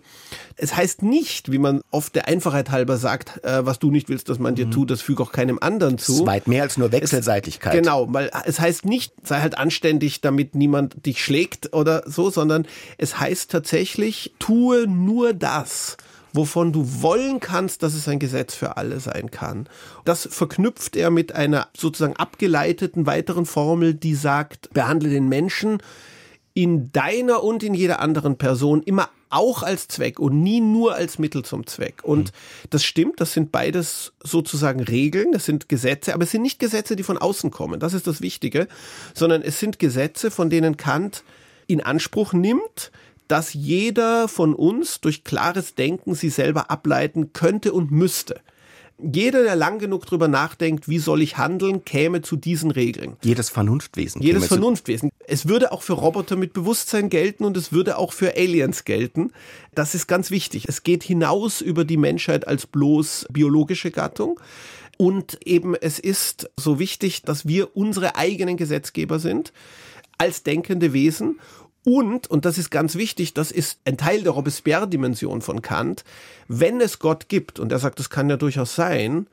Es 0.56 0.76
heißt 0.76 1.02
nicht, 1.02 1.50
wie 1.52 1.58
man 1.58 1.82
oft 1.90 2.14
der 2.14 2.28
Einfachheit 2.28 2.70
halber 2.70 2.96
sagt, 2.96 3.44
äh, 3.44 3.66
was 3.66 3.78
du 3.78 3.90
nicht 3.90 4.08
willst, 4.08 4.28
dass 4.28 4.38
man 4.38 4.54
dir 4.54 4.66
mhm. 4.66 4.70
tut, 4.70 4.90
das 4.90 5.02
füge 5.02 5.22
auch 5.22 5.32
keinem 5.32 5.58
anderen 5.60 5.98
zu. 5.98 6.12
Das 6.12 6.20
ist 6.20 6.26
weit 6.26 6.48
mehr 6.48 6.62
als 6.62 6.76
nur 6.76 6.92
Wechselseitigkeit. 6.92 7.74
Es, 7.74 7.80
genau, 7.80 8.06
weil 8.12 8.30
es 8.46 8.60
heißt 8.60 8.84
nicht, 8.84 9.12
sei 9.24 9.40
halt 9.40 9.58
anständig, 9.58 10.20
damit 10.20 10.54
niemand 10.54 11.04
dich 11.04 11.22
schlägt 11.22 11.74
oder 11.74 12.04
so, 12.06 12.30
sondern 12.30 12.66
es 12.98 13.18
heißt 13.18 13.50
tatsächlich, 13.50 14.34
tue 14.38 14.86
nur 14.86 15.34
das, 15.34 15.96
wovon 16.34 16.72
du 16.72 17.02
wollen 17.02 17.40
kannst, 17.40 17.82
dass 17.82 17.94
es 17.94 18.08
ein 18.08 18.18
Gesetz 18.18 18.54
für 18.54 18.76
alle 18.76 19.00
sein 19.00 19.30
kann. 19.30 19.68
Das 20.04 20.28
verknüpft 20.30 20.96
er 20.96 21.10
mit 21.10 21.34
einer 21.34 21.68
sozusagen 21.76 22.16
abgeleiteten 22.16 23.06
weiteren 23.06 23.46
Formel, 23.46 23.94
die 23.94 24.14
sagt, 24.14 24.68
behandle 24.74 25.08
den 25.08 25.28
Menschen 25.28 25.78
in 26.52 26.92
deiner 26.92 27.42
und 27.42 27.62
in 27.62 27.72
jeder 27.72 28.00
anderen 28.00 28.36
Person 28.36 28.82
immer 28.82 29.08
auch 29.30 29.62
als 29.62 29.88
Zweck 29.88 30.20
und 30.20 30.42
nie 30.42 30.60
nur 30.60 30.94
als 30.94 31.18
Mittel 31.18 31.44
zum 31.44 31.66
Zweck. 31.66 32.04
Und 32.04 32.32
mhm. 32.32 32.68
das 32.70 32.84
stimmt, 32.84 33.20
das 33.20 33.32
sind 33.32 33.50
beides 33.50 34.12
sozusagen 34.22 34.80
Regeln, 34.80 35.32
das 35.32 35.44
sind 35.44 35.68
Gesetze, 35.68 36.14
aber 36.14 36.24
es 36.24 36.30
sind 36.30 36.42
nicht 36.42 36.60
Gesetze, 36.60 36.94
die 36.94 37.02
von 37.02 37.18
außen 37.18 37.50
kommen, 37.50 37.80
das 37.80 37.94
ist 37.94 38.06
das 38.06 38.20
Wichtige, 38.20 38.68
sondern 39.14 39.42
es 39.42 39.58
sind 39.58 39.78
Gesetze, 39.78 40.30
von 40.30 40.50
denen 40.50 40.76
Kant 40.76 41.24
in 41.66 41.80
Anspruch 41.80 42.32
nimmt, 42.32 42.92
dass 43.28 43.54
jeder 43.54 44.28
von 44.28 44.54
uns 44.54 45.00
durch 45.00 45.24
klares 45.24 45.74
Denken 45.74 46.14
sie 46.14 46.30
selber 46.30 46.70
ableiten 46.70 47.32
könnte 47.32 47.72
und 47.72 47.90
müsste. 47.90 48.40
Jeder, 48.98 49.42
der 49.42 49.56
lang 49.56 49.80
genug 49.80 50.06
drüber 50.06 50.28
nachdenkt, 50.28 50.88
wie 50.88 51.00
soll 51.00 51.20
ich 51.20 51.36
handeln, 51.36 51.84
käme 51.84 52.22
zu 52.22 52.36
diesen 52.36 52.70
Regeln. 52.70 53.16
Jedes 53.22 53.50
Vernunftwesen. 53.50 54.22
Jedes 54.22 54.46
Vernunftwesen. 54.46 55.10
Es 55.26 55.48
würde 55.48 55.72
auch 55.72 55.82
für 55.82 55.94
Roboter 55.94 56.36
mit 56.36 56.52
Bewusstsein 56.52 57.10
gelten 57.10 57.44
und 57.44 57.56
es 57.56 57.72
würde 57.72 57.98
auch 57.98 58.12
für 58.12 58.36
Aliens 58.36 58.84
gelten. 58.84 59.32
Das 59.74 59.96
ist 59.96 60.06
ganz 60.06 60.30
wichtig. 60.30 60.66
Es 60.68 60.84
geht 60.84 61.02
hinaus 61.02 61.60
über 61.60 61.84
die 61.84 61.96
Menschheit 61.96 62.46
als 62.46 62.66
bloß 62.68 63.26
biologische 63.30 63.90
Gattung. 63.90 64.38
Und 64.96 65.44
eben 65.44 65.74
es 65.74 65.98
ist 65.98 66.50
so 66.56 66.78
wichtig, 66.78 67.22
dass 67.22 67.48
wir 67.48 67.76
unsere 67.76 68.14
eigenen 68.14 68.56
Gesetzgeber 68.56 69.18
sind 69.18 69.52
als 70.18 70.44
denkende 70.44 70.92
Wesen 70.92 71.40
und, 71.84 72.26
und 72.28 72.44
das 72.44 72.58
ist 72.58 72.70
ganz 72.70 72.94
wichtig, 72.94 73.34
das 73.34 73.50
ist 73.50 73.78
ein 73.84 73.96
Teil 73.96 74.22
der 74.22 74.32
Robespierre-Dimension 74.32 75.42
von 75.42 75.62
Kant, 75.62 76.04
wenn 76.48 76.80
es 76.80 76.98
Gott 76.98 77.28
gibt, 77.28 77.60
und 77.60 77.72
er 77.72 77.78
sagt, 77.78 77.98
das 77.98 78.10
kann 78.10 78.30
ja 78.30 78.36
durchaus 78.36 78.74
sein, 78.74 79.26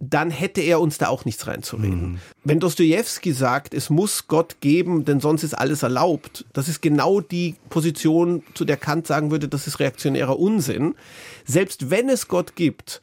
dann 0.00 0.30
hätte 0.30 0.60
er 0.60 0.80
uns 0.80 0.98
da 0.98 1.08
auch 1.08 1.24
nichts 1.24 1.46
reinzureden. 1.46 2.12
Mhm. 2.12 2.18
Wenn 2.42 2.60
Dostoevsky 2.60 3.32
sagt, 3.32 3.74
es 3.74 3.90
muss 3.90 4.26
Gott 4.26 4.56
geben, 4.60 5.04
denn 5.04 5.20
sonst 5.20 5.44
ist 5.44 5.54
alles 5.54 5.82
erlaubt, 5.82 6.44
das 6.52 6.68
ist 6.68 6.82
genau 6.82 7.20
die 7.20 7.54
Position, 7.70 8.42
zu 8.54 8.64
der 8.64 8.76
Kant 8.76 9.06
sagen 9.06 9.30
würde, 9.30 9.48
das 9.48 9.66
ist 9.66 9.78
reaktionärer 9.78 10.38
Unsinn. 10.38 10.96
Selbst 11.44 11.90
wenn 11.90 12.08
es 12.08 12.26
Gott 12.26 12.56
gibt, 12.56 13.00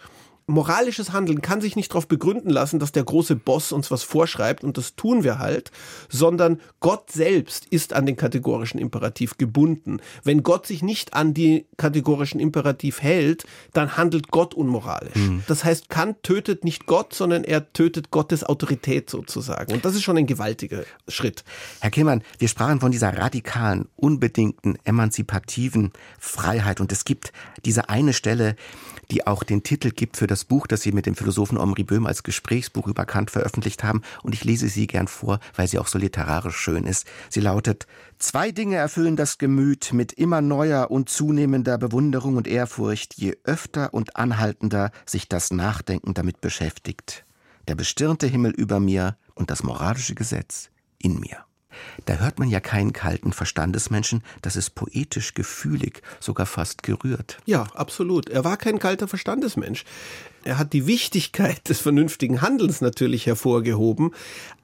moralisches 0.51 1.11
Handeln 1.11 1.41
kann 1.41 1.61
sich 1.61 1.75
nicht 1.75 1.91
darauf 1.91 2.07
begründen 2.07 2.49
lassen, 2.49 2.79
dass 2.79 2.91
der 2.91 3.03
große 3.03 3.35
Boss 3.35 3.71
uns 3.71 3.91
was 3.91 4.03
vorschreibt 4.03 4.63
und 4.63 4.77
das 4.77 4.95
tun 4.95 5.23
wir 5.23 5.39
halt, 5.39 5.71
sondern 6.09 6.59
Gott 6.79 7.11
selbst 7.11 7.65
ist 7.67 7.93
an 7.93 8.05
den 8.05 8.15
kategorischen 8.15 8.79
Imperativ 8.79 9.37
gebunden. 9.37 9.99
Wenn 10.23 10.43
Gott 10.43 10.67
sich 10.67 10.83
nicht 10.83 11.13
an 11.13 11.33
die 11.33 11.65
kategorischen 11.77 12.39
Imperativ 12.39 13.01
hält, 13.01 13.45
dann 13.73 13.97
handelt 13.97 14.31
Gott 14.31 14.53
unmoralisch. 14.53 15.15
Mhm. 15.15 15.43
Das 15.47 15.63
heißt, 15.63 15.89
Kant 15.89 16.23
tötet 16.23 16.63
nicht 16.63 16.85
Gott, 16.85 17.13
sondern 17.13 17.43
er 17.43 17.71
tötet 17.73 18.11
Gottes 18.11 18.43
Autorität 18.43 19.09
sozusagen. 19.09 19.73
Und 19.73 19.85
das 19.85 19.95
ist 19.95 20.03
schon 20.03 20.17
ein 20.17 20.27
gewaltiger 20.27 20.83
Schritt. 21.07 21.43
Herr 21.79 21.91
Killmann, 21.91 22.23
wir 22.37 22.47
sprachen 22.47 22.79
von 22.79 22.91
dieser 22.91 23.17
radikalen, 23.17 23.87
unbedingten, 23.95 24.77
emanzipativen 24.83 25.91
Freiheit 26.19 26.81
und 26.81 26.91
es 26.91 27.05
gibt 27.05 27.31
diese 27.65 27.89
eine 27.89 28.13
Stelle, 28.13 28.55
die 29.11 29.27
auch 29.27 29.43
den 29.43 29.63
Titel 29.63 29.91
gibt 29.91 30.17
für 30.17 30.27
das 30.27 30.40
Buch, 30.45 30.67
das 30.67 30.81
Sie 30.81 30.91
mit 30.91 31.05
dem 31.05 31.15
Philosophen 31.15 31.57
Omri 31.57 31.83
Böhm 31.83 32.05
als 32.05 32.23
Gesprächsbuch 32.23 32.87
über 32.87 33.05
Kant 33.05 33.31
veröffentlicht 33.31 33.83
haben. 33.83 34.01
Und 34.23 34.33
ich 34.33 34.43
lese 34.43 34.67
sie 34.67 34.87
gern 34.87 35.07
vor, 35.07 35.39
weil 35.55 35.67
sie 35.67 35.79
auch 35.79 35.87
so 35.87 35.97
literarisch 35.97 36.57
schön 36.57 36.85
ist. 36.85 37.05
Sie 37.29 37.41
lautet, 37.41 37.87
Zwei 38.19 38.51
Dinge 38.51 38.75
erfüllen 38.75 39.15
das 39.15 39.39
Gemüt 39.39 39.93
mit 39.93 40.13
immer 40.13 40.41
neuer 40.41 40.91
und 40.91 41.09
zunehmender 41.09 41.77
Bewunderung 41.77 42.37
und 42.37 42.47
Ehrfurcht, 42.47 43.15
je 43.15 43.35
öfter 43.43 43.93
und 43.93 44.15
anhaltender 44.15 44.91
sich 45.05 45.27
das 45.27 45.51
Nachdenken 45.51 46.13
damit 46.13 46.39
beschäftigt. 46.39 47.25
Der 47.67 47.75
bestirnte 47.75 48.27
Himmel 48.27 48.51
über 48.51 48.79
mir 48.79 49.17
und 49.33 49.49
das 49.49 49.63
moralische 49.63 50.15
Gesetz 50.15 50.69
in 50.99 51.19
mir. 51.19 51.45
Da 52.05 52.15
hört 52.15 52.39
man 52.39 52.49
ja 52.49 52.59
keinen 52.59 52.93
kalten 52.93 53.33
Verstandesmenschen, 53.33 54.23
das 54.41 54.55
ist 54.55 54.71
poetisch, 54.71 55.33
gefühlig, 55.33 56.01
sogar 56.19 56.45
fast 56.45 56.83
gerührt. 56.83 57.37
Ja, 57.45 57.63
absolut. 57.75 58.29
Er 58.29 58.43
war 58.43 58.57
kein 58.57 58.79
kalter 58.79 59.07
Verstandesmensch. 59.07 59.85
Er 60.43 60.57
hat 60.57 60.73
die 60.73 60.87
Wichtigkeit 60.87 61.69
des 61.69 61.79
vernünftigen 61.81 62.41
Handelns 62.41 62.81
natürlich 62.81 63.27
hervorgehoben, 63.27 64.11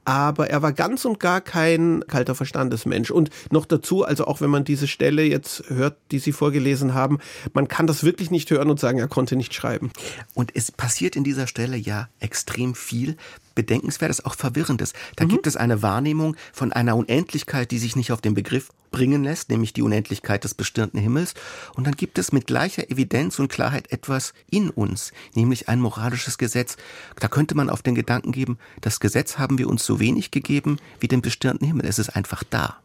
aber 0.04 0.50
er 0.50 0.62
war 0.62 0.72
ganz 0.72 1.04
und 1.04 1.20
gar 1.20 1.40
kein 1.40 2.02
kalter 2.08 2.34
Verstandesmensch. 2.34 3.12
Und 3.12 3.30
noch 3.50 3.64
dazu, 3.64 4.04
also 4.04 4.26
auch 4.26 4.40
wenn 4.40 4.50
man 4.50 4.64
diese 4.64 4.88
Stelle 4.88 5.22
jetzt 5.22 5.64
hört, 5.68 5.96
die 6.10 6.18
Sie 6.18 6.32
vorgelesen 6.32 6.94
haben, 6.94 7.18
man 7.52 7.68
kann 7.68 7.86
das 7.86 8.02
wirklich 8.02 8.30
nicht 8.30 8.50
hören 8.50 8.70
und 8.70 8.80
sagen, 8.80 8.98
er 8.98 9.06
konnte 9.06 9.36
nicht 9.36 9.54
schreiben. 9.54 9.92
Und 10.34 10.50
es 10.56 10.72
passiert 10.72 11.14
in 11.14 11.24
dieser 11.24 11.46
Stelle 11.46 11.76
ja 11.76 12.08
extrem 12.18 12.74
viel. 12.74 13.16
Bedenkenswertes, 13.58 14.24
auch 14.24 14.36
Verwirrendes. 14.36 14.92
Da 15.16 15.24
mhm. 15.24 15.30
gibt 15.30 15.48
es 15.48 15.56
eine 15.56 15.82
Wahrnehmung 15.82 16.36
von 16.52 16.72
einer 16.72 16.96
Unendlichkeit, 16.96 17.72
die 17.72 17.78
sich 17.78 17.96
nicht 17.96 18.12
auf 18.12 18.20
den 18.20 18.34
Begriff 18.34 18.68
bringen 18.92 19.24
lässt, 19.24 19.50
nämlich 19.50 19.72
die 19.72 19.82
Unendlichkeit 19.82 20.44
des 20.44 20.54
bestirnten 20.54 21.00
Himmels. 21.00 21.34
Und 21.74 21.84
dann 21.84 21.96
gibt 21.96 22.18
es 22.18 22.30
mit 22.30 22.46
gleicher 22.46 22.88
Evidenz 22.88 23.40
und 23.40 23.48
Klarheit 23.48 23.90
etwas 23.90 24.32
in 24.48 24.70
uns, 24.70 25.12
nämlich 25.34 25.68
ein 25.68 25.80
moralisches 25.80 26.38
Gesetz. 26.38 26.76
Da 27.18 27.26
könnte 27.26 27.56
man 27.56 27.68
auf 27.68 27.82
den 27.82 27.96
Gedanken 27.96 28.30
geben, 28.30 28.58
das 28.80 29.00
Gesetz 29.00 29.38
haben 29.38 29.58
wir 29.58 29.68
uns 29.68 29.84
so 29.84 29.98
wenig 29.98 30.30
gegeben 30.30 30.78
wie 31.00 31.08
den 31.08 31.20
bestirnten 31.20 31.66
Himmel. 31.66 31.86
Es 31.86 31.98
ist 31.98 32.10
einfach 32.10 32.44
da. 32.44 32.78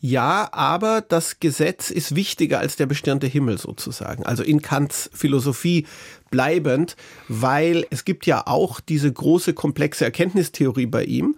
Ja, 0.00 0.48
aber 0.52 1.00
das 1.00 1.40
Gesetz 1.40 1.90
ist 1.90 2.14
wichtiger 2.14 2.60
als 2.60 2.76
der 2.76 2.86
bestirnte 2.86 3.26
Himmel 3.26 3.58
sozusagen. 3.58 4.24
Also 4.24 4.42
in 4.42 4.62
Kants 4.62 5.10
Philosophie 5.12 5.86
bleibend, 6.30 6.96
weil 7.28 7.86
es 7.90 8.04
gibt 8.04 8.26
ja 8.26 8.46
auch 8.46 8.80
diese 8.80 9.10
große 9.12 9.54
komplexe 9.54 10.04
Erkenntnistheorie 10.04 10.86
bei 10.86 11.04
ihm 11.04 11.36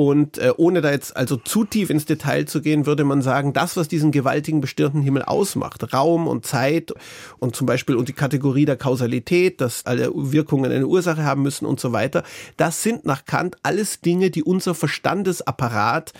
und 0.00 0.38
äh, 0.38 0.54
ohne 0.56 0.80
da 0.80 0.92
jetzt 0.92 1.14
also 1.14 1.36
zu 1.36 1.64
tief 1.64 1.90
ins 1.90 2.06
Detail 2.06 2.46
zu 2.46 2.62
gehen, 2.62 2.86
würde 2.86 3.04
man 3.04 3.20
sagen, 3.20 3.52
das, 3.52 3.76
was 3.76 3.86
diesen 3.86 4.12
gewaltigen 4.12 4.62
bestirnten 4.62 5.02
Himmel 5.02 5.24
ausmacht, 5.24 5.92
Raum 5.92 6.26
und 6.26 6.46
Zeit 6.46 6.94
und 7.38 7.54
zum 7.54 7.66
Beispiel 7.66 7.96
und 7.96 8.08
die 8.08 8.14
Kategorie 8.14 8.64
der 8.64 8.78
Kausalität, 8.78 9.60
dass 9.60 9.84
alle 9.84 10.10
Wirkungen 10.14 10.72
eine 10.72 10.86
Ursache 10.86 11.22
haben 11.22 11.42
müssen 11.42 11.66
und 11.66 11.80
so 11.80 11.92
weiter, 11.92 12.22
das 12.56 12.82
sind 12.82 13.04
nach 13.04 13.26
Kant 13.26 13.58
alles 13.62 14.00
Dinge, 14.00 14.30
die 14.30 14.42
unser 14.42 14.74
Verstandesapparat 14.74 16.14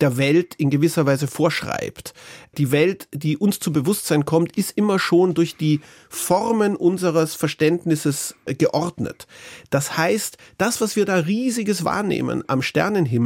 der 0.00 0.16
Welt 0.16 0.54
in 0.56 0.70
gewisser 0.70 1.06
Weise 1.06 1.26
vorschreibt. 1.26 2.14
Die 2.58 2.70
Welt, 2.72 3.08
die 3.12 3.36
uns 3.36 3.60
zu 3.60 3.72
Bewusstsein 3.72 4.24
kommt, 4.24 4.56
ist 4.56 4.76
immer 4.76 4.98
schon 4.98 5.34
durch 5.34 5.56
die 5.56 5.80
Formen 6.08 6.76
unseres 6.76 7.34
Verständnisses 7.34 8.34
geordnet. 8.46 9.26
Das 9.70 9.96
heißt, 9.96 10.38
das, 10.58 10.80
was 10.80 10.96
wir 10.96 11.04
da 11.04 11.16
riesiges 11.16 11.84
wahrnehmen 11.84 12.44
am 12.48 12.62
Sternenhimmel, 12.62 13.21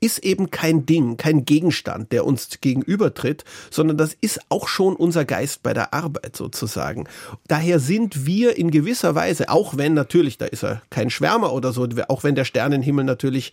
ist 0.00 0.18
eben 0.18 0.50
kein 0.50 0.84
Ding, 0.84 1.16
kein 1.16 1.44
Gegenstand, 1.44 2.12
der 2.12 2.26
uns 2.26 2.60
gegenübertritt, 2.60 3.44
sondern 3.70 3.96
das 3.96 4.14
ist 4.20 4.40
auch 4.50 4.68
schon 4.68 4.96
unser 4.96 5.24
Geist 5.24 5.62
bei 5.62 5.72
der 5.72 5.94
Arbeit 5.94 6.36
sozusagen. 6.36 7.08
Daher 7.48 7.78
sind 7.78 8.26
wir 8.26 8.56
in 8.58 8.70
gewisser 8.70 9.14
Weise, 9.14 9.48
auch 9.48 9.76
wenn 9.78 9.94
natürlich, 9.94 10.36
da 10.36 10.44
ist 10.44 10.62
er 10.62 10.82
kein 10.90 11.08
Schwärmer 11.08 11.52
oder 11.52 11.72
so, 11.72 11.88
auch 12.08 12.22
wenn 12.22 12.34
der 12.34 12.44
Sternenhimmel 12.44 13.04
natürlich 13.04 13.52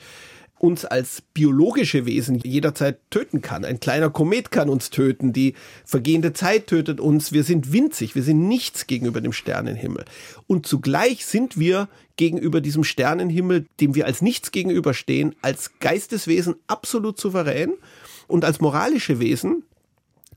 uns 0.61 0.85
als 0.85 1.23
biologische 1.33 2.05
Wesen 2.05 2.39
jederzeit 2.43 2.99
töten 3.09 3.41
kann. 3.41 3.65
Ein 3.65 3.79
kleiner 3.79 4.11
Komet 4.11 4.51
kann 4.51 4.69
uns 4.69 4.91
töten, 4.91 5.33
die 5.33 5.55
vergehende 5.85 6.33
Zeit 6.33 6.67
tötet 6.67 6.99
uns. 6.99 7.31
Wir 7.31 7.43
sind 7.43 7.73
winzig, 7.73 8.13
wir 8.13 8.21
sind 8.21 8.47
nichts 8.47 8.85
gegenüber 8.85 9.21
dem 9.21 9.33
Sternenhimmel. 9.33 10.05
Und 10.45 10.67
zugleich 10.67 11.25
sind 11.25 11.57
wir 11.57 11.89
gegenüber 12.15 12.61
diesem 12.61 12.83
Sternenhimmel, 12.83 13.65
dem 13.79 13.95
wir 13.95 14.05
als 14.05 14.21
nichts 14.21 14.51
gegenüberstehen, 14.51 15.33
als 15.41 15.71
Geisteswesen 15.79 16.55
absolut 16.67 17.19
souverän 17.19 17.73
und 18.27 18.45
als 18.45 18.61
moralische 18.61 19.19
Wesen 19.19 19.63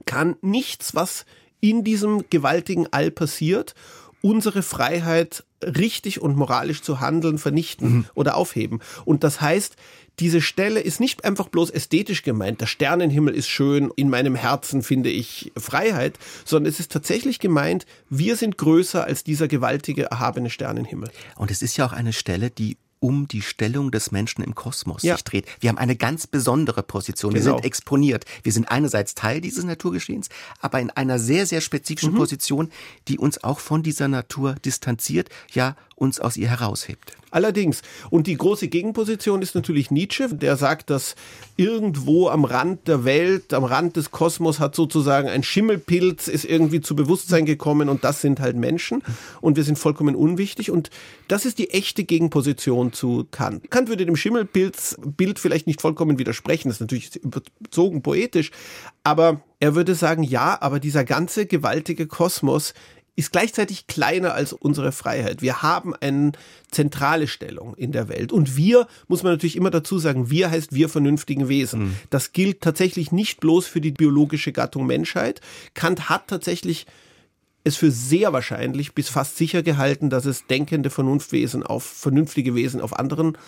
kann 0.07 0.37
nichts, 0.41 0.95
was 0.95 1.27
in 1.61 1.85
diesem 1.85 2.25
gewaltigen 2.31 2.87
All 2.93 3.11
passiert, 3.11 3.75
unsere 4.23 4.63
Freiheit 4.63 5.45
richtig 5.63 6.21
und 6.21 6.37
moralisch 6.37 6.81
zu 6.81 7.01
handeln 7.01 7.37
vernichten 7.39 7.89
mhm. 7.89 8.07
oder 8.15 8.37
aufheben. 8.37 8.81
Und 9.05 9.25
das 9.25 9.41
heißt, 9.41 9.77
diese 10.21 10.41
Stelle 10.41 10.81
ist 10.81 11.01
nicht 11.01 11.25
einfach 11.25 11.49
bloß 11.49 11.71
ästhetisch 11.71 12.23
gemeint, 12.23 12.61
der 12.61 12.67
Sternenhimmel 12.67 13.35
ist 13.35 13.49
schön, 13.49 13.91
in 13.97 14.11
meinem 14.11 14.35
Herzen 14.35 14.83
finde 14.83 15.11
ich 15.11 15.53
Freiheit, 15.57 16.19
sondern 16.45 16.71
es 16.71 16.81
ist 16.81 16.93
tatsächlich 16.93 17.41
gemeint, 17.41 17.87
wir 18.11 18.37
sind 18.37 18.59
größer 18.59 19.05
als 19.05 19.25
dieser 19.25 19.49
gewaltige, 19.49 20.05
erhabene 20.05 20.51
Sternenhimmel. 20.51 21.11
Und 21.37 21.51
es 21.51 21.63
ist 21.63 21.77
ja 21.77 21.87
auch 21.87 21.93
eine 21.93 22.13
Stelle, 22.13 22.51
die 22.51 22.77
um 23.05 23.29
die 23.29 23.43
Stellung 23.43 23.91
des 23.91 24.13
Menschen 24.13 24.43
im 24.43 24.55
Kosmos 24.55 25.03
ja. 25.03 25.15
sich 25.15 25.25
dreht. 25.25 25.45
Wir 25.61 25.69
haben 25.69 25.77
eine 25.77 25.95
ganz 25.95 26.27
besondere 26.27 26.83
Position. 26.83 27.35
Genau. 27.35 27.45
Wir 27.45 27.53
sind 27.53 27.65
exponiert. 27.67 28.25
Wir 28.43 28.51
sind 28.51 28.71
einerseits 28.71 29.15
Teil 29.15 29.43
dieses 29.43 29.63
Naturgeschehens, 29.63 30.31
aber 30.61 30.81
in 30.81 30.89
einer 30.89 31.19
sehr, 31.19 31.45
sehr 31.45 31.61
spezifischen 31.61 32.15
mhm. 32.15 32.17
Position, 32.17 32.73
die 33.09 33.19
uns 33.19 33.45
auch 33.45 33.59
von 33.59 33.83
dieser 33.83 34.09
Natur 34.09 34.55
distanziert, 34.65 35.29
ja 35.53 35.77
uns 35.97 36.21
aus 36.21 36.37
ihr 36.37 36.49
heraushebt. 36.49 37.17
Allerdings. 37.35 37.83
Und 38.11 38.29
die 38.29 38.37
große 38.37 38.69
Gegenposition 38.69 39.43
ist 39.43 39.57
natürlich 39.57 39.91
Nietzsche, 39.91 40.29
der 40.29 40.57
sagt, 40.57 40.89
dass 40.89 41.17
irgendwo 41.57 42.29
am 42.29 42.45
Rand 42.45 42.87
der 42.87 43.05
Welt, 43.05 43.53
am 43.53 43.65
Rand 43.65 43.97
des 43.97 44.13
Kosmos 44.13 44.61
hat 44.61 44.77
sozusagen 44.77 45.29
ein 45.29 45.43
Schimmelpilz, 45.43 46.29
ist 46.29 46.45
irgendwie 46.45 46.81
zu 46.81 46.95
Bewusstsein 46.95 47.45
gekommen 47.45 47.89
und 47.89 48.05
das 48.05 48.21
sind 48.21 48.39
halt 48.39 48.57
Menschen 48.57 49.03
und 49.41 49.57
wir 49.57 49.65
sind 49.65 49.81
vollkommen 49.81 50.15
unwichtig 50.15 50.71
und 50.71 50.91
das 51.27 51.45
ist 51.45 51.59
die 51.59 51.71
echte 51.71 52.05
Gegenposition 52.05 52.93
zu 52.93 53.27
Kant. 53.33 53.69
Kant 53.69 53.89
würde 53.89 54.07
dem 54.07 54.17
Schimmelpilzbild 54.17 55.41
vielleicht 55.41 55.67
nicht 55.67 55.81
vollkommen 55.81 56.21
widersprechen, 56.21 56.69
das 56.69 56.77
ist 56.77 56.83
natürlich 56.83 57.17
überzogen 57.17 58.03
poetisch, 58.03 58.53
aber 59.03 59.41
er 59.59 59.75
würde 59.75 59.97
sagen, 59.97 60.23
ja, 60.23 60.57
aber 60.61 60.79
dieser 60.79 61.05
ganze 61.05 61.47
gewaltige 61.47 62.07
Kosmos 62.07 62.75
ist 63.17 63.33
gleichzeitig 63.33 63.87
kleiner 63.87 64.35
als 64.35 64.53
unsere 64.53 64.91
Freiheit. 64.91 65.41
Wir 65.41 65.63
haben 65.63 65.95
eine 65.95 66.33
zentrale 66.71 67.29
Stellung 67.29 67.75
in 67.75 67.93
der 67.93 68.09
Welt. 68.09 68.33
Und 68.33 68.57
wir, 68.57 68.89
muss 69.07 69.23
man 69.23 69.33
natürlich 69.33 69.57
immer 69.57 69.71
dazu 69.71 69.99
sagen, 69.99 70.31
wir 70.31 70.51
heißt 70.51 70.75
wir 70.75 70.89
vernünftigen 70.89 71.49
Wesen. 71.49 71.81
Mhm. 71.81 71.97
Das 72.11 72.33
gilt 72.33 72.61
tatsächlich 72.61 73.13
nicht 73.13 73.41
bloß 73.41 73.67
für 73.67 73.81
die 73.81 73.93
biologische 73.93 74.53
Gattung 74.53 74.87
Menschheit. 74.87 75.41
Kant 75.75 76.09
hat 76.09 76.29
tatsächlich 76.29 76.87
es 77.63 77.77
für 77.77 77.91
sehr 77.91 78.33
wahrscheinlich 78.33 78.95
bis 78.95 79.09
fast 79.09 79.37
sicher 79.37 79.63
gehalten, 79.63 80.11
dass 80.11 80.27
es 80.27 80.47
denkende 80.47 80.91
Vernunftwesen 80.91 81.63
auf 81.63 81.85
vernünftige 81.85 82.55
Wesen 82.55 82.81
auf 82.81 82.99
anderen 82.99 83.39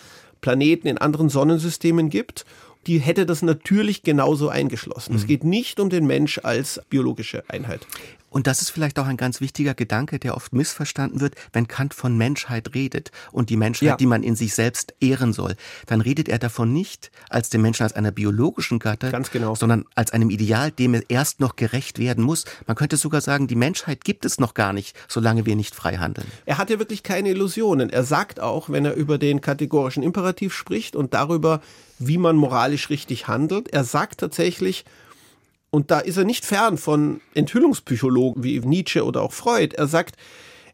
Planeten, 0.40 0.86
in 0.86 0.98
anderen 0.98 1.28
Sonnensystemen 1.28 2.08
gibt 2.08 2.46
die 2.86 2.98
hätte 2.98 3.26
das 3.26 3.42
natürlich 3.42 4.02
genauso 4.02 4.48
eingeschlossen. 4.48 5.12
Mhm. 5.12 5.18
Es 5.18 5.26
geht 5.26 5.44
nicht 5.44 5.80
um 5.80 5.90
den 5.90 6.06
Mensch 6.06 6.40
als 6.42 6.80
biologische 6.88 7.42
Einheit. 7.48 7.86
Und 8.36 8.46
das 8.46 8.60
ist 8.60 8.68
vielleicht 8.68 8.98
auch 8.98 9.06
ein 9.06 9.16
ganz 9.16 9.40
wichtiger 9.40 9.72
Gedanke, 9.72 10.18
der 10.18 10.36
oft 10.36 10.52
missverstanden 10.52 11.22
wird, 11.22 11.36
wenn 11.54 11.68
Kant 11.68 11.94
von 11.94 12.18
Menschheit 12.18 12.74
redet 12.74 13.10
und 13.32 13.48
die 13.48 13.56
Menschheit, 13.56 13.88
ja. 13.88 13.96
die 13.96 14.04
man 14.04 14.22
in 14.22 14.36
sich 14.36 14.54
selbst 14.54 14.92
ehren 15.00 15.32
soll. 15.32 15.56
Dann 15.86 16.02
redet 16.02 16.28
er 16.28 16.38
davon 16.38 16.70
nicht 16.70 17.10
als 17.30 17.48
den 17.48 17.62
Menschen 17.62 17.84
als 17.84 17.94
einer 17.94 18.10
biologischen 18.10 18.78
Gattung, 18.78 19.10
genau. 19.32 19.54
sondern 19.54 19.86
als 19.94 20.10
einem 20.10 20.28
Ideal, 20.28 20.70
dem 20.70 20.92
er 20.92 21.08
erst 21.08 21.40
noch 21.40 21.56
gerecht 21.56 21.98
werden 21.98 22.22
muss. 22.22 22.44
Man 22.66 22.76
könnte 22.76 22.98
sogar 22.98 23.22
sagen, 23.22 23.46
die 23.46 23.54
Menschheit 23.54 24.04
gibt 24.04 24.26
es 24.26 24.38
noch 24.38 24.52
gar 24.52 24.74
nicht, 24.74 24.94
solange 25.08 25.46
wir 25.46 25.56
nicht 25.56 25.74
frei 25.74 25.96
handeln. 25.96 26.26
Er 26.44 26.58
hat 26.58 26.68
ja 26.68 26.78
wirklich 26.78 27.02
keine 27.02 27.30
Illusionen. 27.30 27.88
Er 27.88 28.04
sagt 28.04 28.38
auch, 28.38 28.68
wenn 28.68 28.84
er 28.84 28.96
über 28.96 29.16
den 29.16 29.40
kategorischen 29.40 30.02
Imperativ 30.02 30.52
spricht 30.52 30.94
und 30.94 31.14
darüber, 31.14 31.62
wie 31.98 32.18
man 32.18 32.36
moralisch 32.36 32.90
richtig 32.90 33.28
handelt, 33.28 33.72
er 33.72 33.84
sagt 33.84 34.20
tatsächlich, 34.20 34.84
und 35.70 35.90
da 35.90 36.00
ist 36.00 36.16
er 36.16 36.24
nicht 36.24 36.44
fern 36.44 36.78
von 36.78 37.20
Enthüllungspsychologen 37.34 38.42
wie 38.42 38.58
Nietzsche 38.60 39.04
oder 39.04 39.22
auch 39.22 39.32
Freud. 39.32 39.74
Er 39.76 39.86
sagt, 39.86 40.16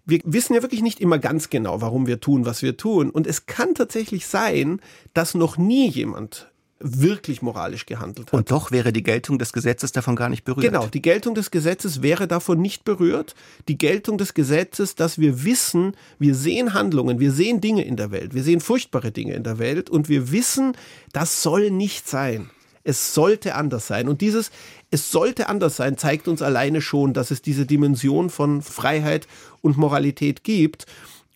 wir 0.05 0.21
wissen 0.25 0.55
ja 0.55 0.63
wirklich 0.63 0.83
nicht 0.83 1.01
immer 1.01 1.19
ganz 1.19 1.51
genau, 1.51 1.81
warum 1.81 2.07
wir 2.07 2.21
tun, 2.21 2.45
was 2.45 2.63
wir 2.63 2.77
tun. 2.77 3.11
Und 3.11 3.27
es 3.27 3.47
kann 3.47 3.75
tatsächlich 3.75 4.27
sein, 4.27 4.81
dass 5.15 5.35
noch 5.35 5.57
nie 5.57 5.89
jemand 5.89 6.53
wirklich 6.85 7.43
moralisch 7.43 7.87
gehandelt 7.87 8.29
hat. 8.29 8.35
Und 8.35 8.51
doch 8.51 8.73
wäre 8.73 8.93
die 8.93 9.05
Geltung 9.05 9.39
des 9.39 9.53
Gesetzes 9.53 9.93
davon 9.93 10.17
gar 10.17 10.29
nicht 10.29 10.45
berührt. 10.45 10.67
Genau, 10.67 10.87
die 10.87 11.03
Geltung 11.03 11.35
des 11.37 11.53
Gesetzes 11.53 12.03
wäre 12.03 12.27
davon 12.27 12.61
nicht 12.61 12.85
berührt. 12.85 13.35
Die 13.69 13.79
Geltung 13.79 14.19
des 14.19 14.35
Gesetzes, 14.35 14.97
dass 14.97 15.19
wir 15.19 15.45
wissen, 15.45 15.97
wir 16.19 16.35
sehen 16.35 16.75
Handlungen, 16.75 17.21
wir 17.21 17.31
sehen 17.31 17.61
Dinge 17.61 17.85
in 17.85 17.97
der 17.97 18.11
Welt, 18.11 18.35
wir 18.35 18.43
sehen 18.43 18.61
furchtbare 18.61 19.13
Dinge 19.13 19.35
in 19.35 19.45
der 19.45 19.59
Welt 19.59 19.91
und 19.91 20.09
wir 20.09 20.33
wissen, 20.33 20.77
das 21.13 21.43
soll 21.43 21.71
nicht 21.71 22.09
sein. 22.09 22.51
Es 22.85 23.15
sollte 23.15 23.55
anders 23.55 23.87
sein. 23.87 24.09
Und 24.09 24.21
dieses 24.21 24.51
Es 24.91 25.11
sollte 25.11 25.49
anders 25.49 25.77
sein 25.77 25.97
zeigt 25.97 26.29
uns 26.29 26.43
alleine 26.43 26.81
schon, 26.81 27.15
dass 27.15 27.31
es 27.31 27.43
diese 27.43 27.67
Dimension 27.67 28.31
von 28.31 28.63
Freiheit 28.63 29.27
und 29.61 29.79
Moralität 29.79 30.45
gibt. 30.45 30.87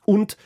Und 0.05 0.37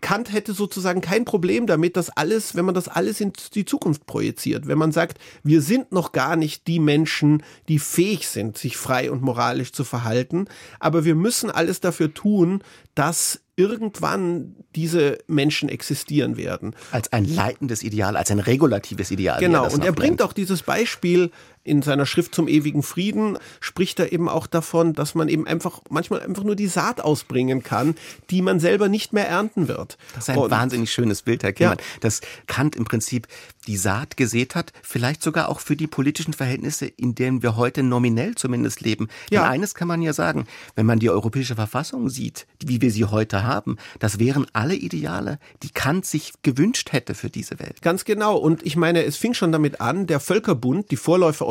Kant 0.00 0.32
hätte 0.32 0.52
sozusagen 0.52 1.00
kein 1.00 1.24
Problem 1.24 1.66
damit, 1.66 1.96
dass 1.96 2.10
alles, 2.10 2.54
wenn 2.54 2.64
man 2.64 2.74
das 2.74 2.88
alles 2.88 3.20
in 3.20 3.32
die 3.54 3.64
Zukunft 3.64 4.06
projiziert, 4.06 4.66
wenn 4.66 4.78
man 4.78 4.92
sagt, 4.92 5.18
wir 5.42 5.60
sind 5.60 5.92
noch 5.92 6.12
gar 6.12 6.36
nicht 6.36 6.66
die 6.66 6.78
Menschen, 6.78 7.42
die 7.68 7.78
fähig 7.78 8.28
sind, 8.28 8.58
sich 8.58 8.76
frei 8.76 9.10
und 9.10 9.22
moralisch 9.22 9.72
zu 9.72 9.84
verhalten, 9.84 10.46
aber 10.78 11.04
wir 11.04 11.14
müssen 11.14 11.50
alles 11.50 11.80
dafür 11.80 12.14
tun, 12.14 12.62
dass 12.94 13.40
irgendwann 13.58 14.54
diese 14.76 15.18
Menschen 15.26 15.68
existieren 15.68 16.36
werden. 16.36 16.76
Als 16.92 17.12
ein 17.12 17.24
leitendes 17.24 17.82
Ideal, 17.82 18.16
als 18.16 18.30
ein 18.30 18.38
regulatives 18.38 19.10
Ideal. 19.10 19.40
Genau, 19.40 19.68
und 19.68 19.84
er 19.84 19.90
bringt 19.90 20.22
auch 20.22 20.32
dieses 20.32 20.62
Beispiel 20.62 21.32
in 21.68 21.82
seiner 21.82 22.06
Schrift 22.06 22.34
zum 22.34 22.48
ewigen 22.48 22.82
Frieden, 22.82 23.38
spricht 23.60 24.00
er 24.00 24.12
eben 24.12 24.28
auch 24.28 24.46
davon, 24.46 24.94
dass 24.94 25.14
man 25.14 25.28
eben 25.28 25.46
einfach 25.46 25.80
manchmal 25.90 26.20
einfach 26.20 26.44
nur 26.44 26.56
die 26.56 26.66
Saat 26.66 27.00
ausbringen 27.00 27.62
kann, 27.62 27.94
die 28.30 28.42
man 28.42 28.58
selber 28.58 28.88
nicht 28.88 29.12
mehr 29.12 29.28
ernten 29.28 29.68
wird. 29.68 29.98
Das 30.14 30.24
ist 30.24 30.30
ein 30.30 30.38
und, 30.38 30.50
wahnsinnig 30.50 30.90
schönes 30.90 31.22
Bild, 31.22 31.42
Herr 31.42 31.52
Kiemann, 31.52 31.78
ja. 31.78 31.84
dass 32.00 32.20
Kant 32.46 32.74
im 32.74 32.84
Prinzip 32.84 33.28
die 33.68 33.76
Saat 33.76 34.16
gesät 34.16 34.54
hat, 34.54 34.72
vielleicht 34.82 35.22
sogar 35.22 35.48
auch 35.48 35.60
für 35.60 35.76
die 35.76 35.86
politischen 35.86 36.32
Verhältnisse, 36.32 36.86
in 36.86 37.14
denen 37.14 37.42
wir 37.42 37.56
heute 37.56 37.82
nominell 37.82 38.34
zumindest 38.34 38.80
leben. 38.80 39.08
Ja. 39.30 39.42
Denn 39.42 39.50
eines 39.50 39.74
kann 39.74 39.86
man 39.86 40.00
ja 40.00 40.12
sagen, 40.14 40.46
wenn 40.74 40.86
man 40.86 40.98
die 40.98 41.10
europäische 41.10 41.54
Verfassung 41.54 42.08
sieht, 42.08 42.46
wie 42.64 42.80
wir 42.80 42.90
sie 42.90 43.04
heute 43.04 43.44
haben, 43.44 43.76
das 43.98 44.18
wären 44.18 44.46
alle 44.54 44.74
Ideale, 44.74 45.38
die 45.62 45.70
Kant 45.70 46.06
sich 46.06 46.32
gewünscht 46.42 46.92
hätte 46.92 47.14
für 47.14 47.28
diese 47.28 47.58
Welt. 47.58 47.82
Ganz 47.82 48.04
genau. 48.04 48.36
Und 48.36 48.64
ich 48.64 48.76
meine, 48.76 49.04
es 49.04 49.16
fing 49.16 49.34
schon 49.34 49.52
damit 49.52 49.80
an, 49.82 50.06
der 50.06 50.20
Völkerbund, 50.20 50.90
die 50.90 50.96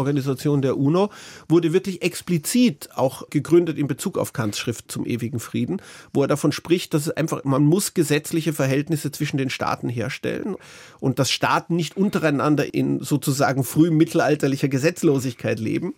Vorläuferorganisation 0.08 0.62
der 0.62 0.78
UNO, 0.78 1.10
wurde 1.48 1.74
wirklich 1.74 2.02
explizit 2.02 2.90
auch 2.96 3.30
gegründet 3.30 3.78
in 3.78 3.88
Bezug 3.88 4.18
auf 4.18 4.34
Kants 4.34 4.58
Schrift 4.58 4.92
zum 4.92 5.06
ewigen 5.06 5.40
Frieden, 5.40 5.82
wo 6.14 6.22
er 6.22 6.28
davon 6.28 6.52
spricht, 6.52 6.94
dass 6.94 7.08
es 7.08 7.12
einfach, 7.12 7.44
man 7.44 7.64
muss 7.64 7.94
gesetzliche 7.94 8.54
Verhältnisse 8.54 9.12
zwischen 9.12 9.38
den 9.38 9.50
Staaten 9.50 9.90
herstellen 9.90 10.56
und 11.00 11.20
dass 11.20 11.32
Staaten 11.32 11.76
nicht 11.76 11.98
untereinander 11.98 12.74
in 12.74 13.00
sozusagen 13.02 13.64
frühmittelalterlicher 13.64 14.68
Gesetzlosigkeit 14.68 15.60
leben. 15.60 15.94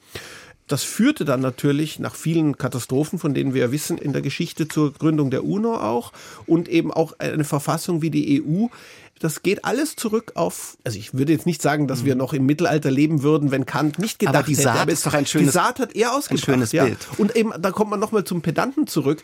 Das 0.67 0.83
führte 0.83 1.25
dann 1.25 1.41
natürlich 1.41 1.97
nach 1.97 2.13
vielen 2.13 2.55
Katastrophen, 2.55 3.17
von 3.17 3.33
denen 3.33 3.55
wir 3.55 3.71
wissen, 3.71 3.97
in 3.97 4.13
der 4.13 4.21
Geschichte 4.21 4.67
zur 4.67 4.93
Gründung 4.93 5.31
der 5.31 5.43
UNO 5.43 5.75
auch 5.75 6.13
und 6.45 6.69
eben 6.69 6.93
auch 6.93 7.13
eine 7.17 7.43
Verfassung 7.43 8.03
wie 8.03 8.11
die 8.11 8.43
EU. 8.43 8.67
Das 9.19 9.43
geht 9.43 9.65
alles 9.65 9.95
zurück 9.95 10.31
auf, 10.35 10.77
also 10.85 10.97
ich 10.97 11.13
würde 11.13 11.33
jetzt 11.33 11.45
nicht 11.45 11.61
sagen, 11.61 11.87
dass 11.87 12.05
wir 12.05 12.15
mhm. 12.15 12.19
noch 12.19 12.33
im 12.33 12.45
Mittelalter 12.45 12.89
leben 12.89 13.21
würden, 13.21 13.51
wenn 13.51 13.65
Kant 13.65 13.99
nicht 13.99 14.17
gedacht 14.17 14.35
aber 14.35 14.47
die 14.47 14.55
Saat 14.55 14.79
hätte. 14.79 14.91
ist 14.91 15.05
doch 15.05 15.13
ein 15.13 15.25
schönes, 15.25 15.49
die 15.49 15.53
Saat 15.53 15.79
hat 15.79 15.95
er 15.95 16.13
ausgebracht. 16.13 16.47
Ein 16.47 16.53
schönes 16.53 16.71
Bild. 16.71 16.83
Ja. 16.83 17.17
Und 17.17 17.35
eben, 17.35 17.51
da 17.59 17.71
kommt 17.71 17.91
man 17.91 17.99
nochmal 17.99 18.23
zum 18.23 18.41
Pedanten 18.41 18.87
zurück 18.87 19.23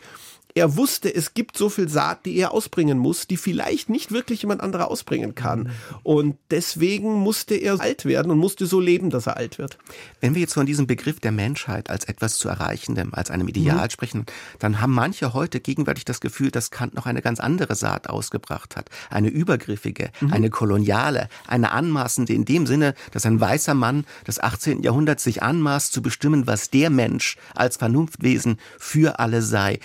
er 0.54 0.76
wusste, 0.76 1.14
es 1.14 1.34
gibt 1.34 1.58
so 1.58 1.68
viel 1.68 1.88
Saat, 1.88 2.24
die 2.24 2.34
er 2.36 2.52
ausbringen 2.52 2.96
muss, 2.96 3.26
die 3.26 3.36
vielleicht 3.36 3.90
nicht 3.90 4.10
wirklich 4.10 4.40
jemand 4.40 4.62
anderer 4.62 4.90
ausbringen 4.90 5.34
kann. 5.34 5.70
Und 6.02 6.38
deswegen 6.50 7.12
musste 7.12 7.54
er 7.54 7.78
alt 7.78 8.06
werden 8.06 8.32
und 8.32 8.38
musste 8.38 8.64
so 8.64 8.80
leben, 8.80 9.10
dass 9.10 9.26
er 9.26 9.36
alt 9.36 9.58
wird. 9.58 9.76
Wenn 10.22 10.34
wir 10.34 10.40
jetzt 10.40 10.54
von 10.54 10.64
diesem 10.64 10.86
Begriff 10.86 11.20
der 11.20 11.30
Menschheit 11.30 11.90
als 11.90 12.04
etwas 12.04 12.38
zu 12.38 12.48
erreichendem, 12.48 13.12
als 13.12 13.30
einem 13.30 13.48
Ideal 13.48 13.84
mhm. 13.84 13.90
sprechen, 13.90 14.26
dann 14.58 14.80
haben 14.80 14.94
manche 14.94 15.34
heute 15.34 15.60
gegenwärtig 15.60 16.06
das 16.06 16.20
Gefühl, 16.20 16.50
dass 16.50 16.70
Kant 16.70 16.94
noch 16.94 17.04
eine 17.04 17.20
ganz 17.20 17.38
andere 17.38 17.74
Saat 17.74 18.08
ausgebracht 18.08 18.76
hat. 18.76 18.88
Eine 19.10 19.28
übergriffige, 19.28 20.10
mhm. 20.20 20.32
eine 20.32 20.48
koloniale, 20.48 21.28
eine 21.46 21.72
anmaßende 21.72 22.32
in 22.32 22.46
dem 22.46 22.66
Sinne, 22.66 22.94
dass 23.12 23.26
ein 23.26 23.38
weißer 23.38 23.74
Mann 23.74 24.06
des 24.26 24.40
18. 24.40 24.82
Jahrhunderts 24.82 25.22
sich 25.22 25.42
anmaßt 25.42 25.92
zu 25.92 26.00
bestimmen, 26.00 26.46
was 26.46 26.70
der 26.70 26.88
Mensch 26.88 27.36
als 27.54 27.76
Vernunftwesen 27.76 28.58
für 28.78 29.18
alle 29.18 29.42
sei. 29.42 29.80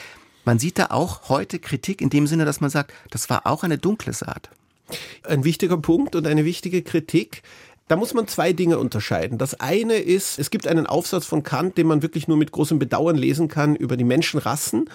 Man 0.52 0.60
sieht 0.60 0.80
da 0.80 0.88
auch 0.90 1.30
heute 1.30 1.60
Kritik 1.60 2.02
in 2.02 2.10
dem 2.10 2.28
Sinne, 2.28 2.44
dass 2.44 2.60
man 2.60 2.70
sagt, 2.70 2.92
das 3.10 3.30
war 3.30 3.48
auch 3.48 3.64
eine 3.64 3.78
dunkle 3.78 4.12
Saat. 4.12 4.50
Ein 5.24 5.46
wichtiger 5.46 5.78
Punkt 5.78 6.14
und 6.14 6.28
eine 6.28 6.44
wichtige 6.44 6.82
Kritik. 6.82 7.42
Da 7.88 7.96
muss 7.96 8.14
man 8.14 8.28
zwei 8.28 8.52
Dinge 8.52 8.78
unterscheiden. 8.78 9.38
Das 9.38 9.62
eine 9.62 9.94
ist, 9.94 10.40
es 10.40 10.50
gibt 10.50 10.68
einen 10.68 10.88
Aufsatz 10.88 11.26
von 11.26 11.44
Kant, 11.44 11.78
den 11.78 11.88
man 11.88 12.02
wirklich 12.02 12.28
nur 12.28 12.36
mit 12.36 12.52
großem 12.52 12.80
Bedauern 12.80 13.16
lesen 13.16 13.48
kann 13.48 13.78
über 13.78 13.96
die 13.96 14.04
Menschenrassen. 14.04 14.90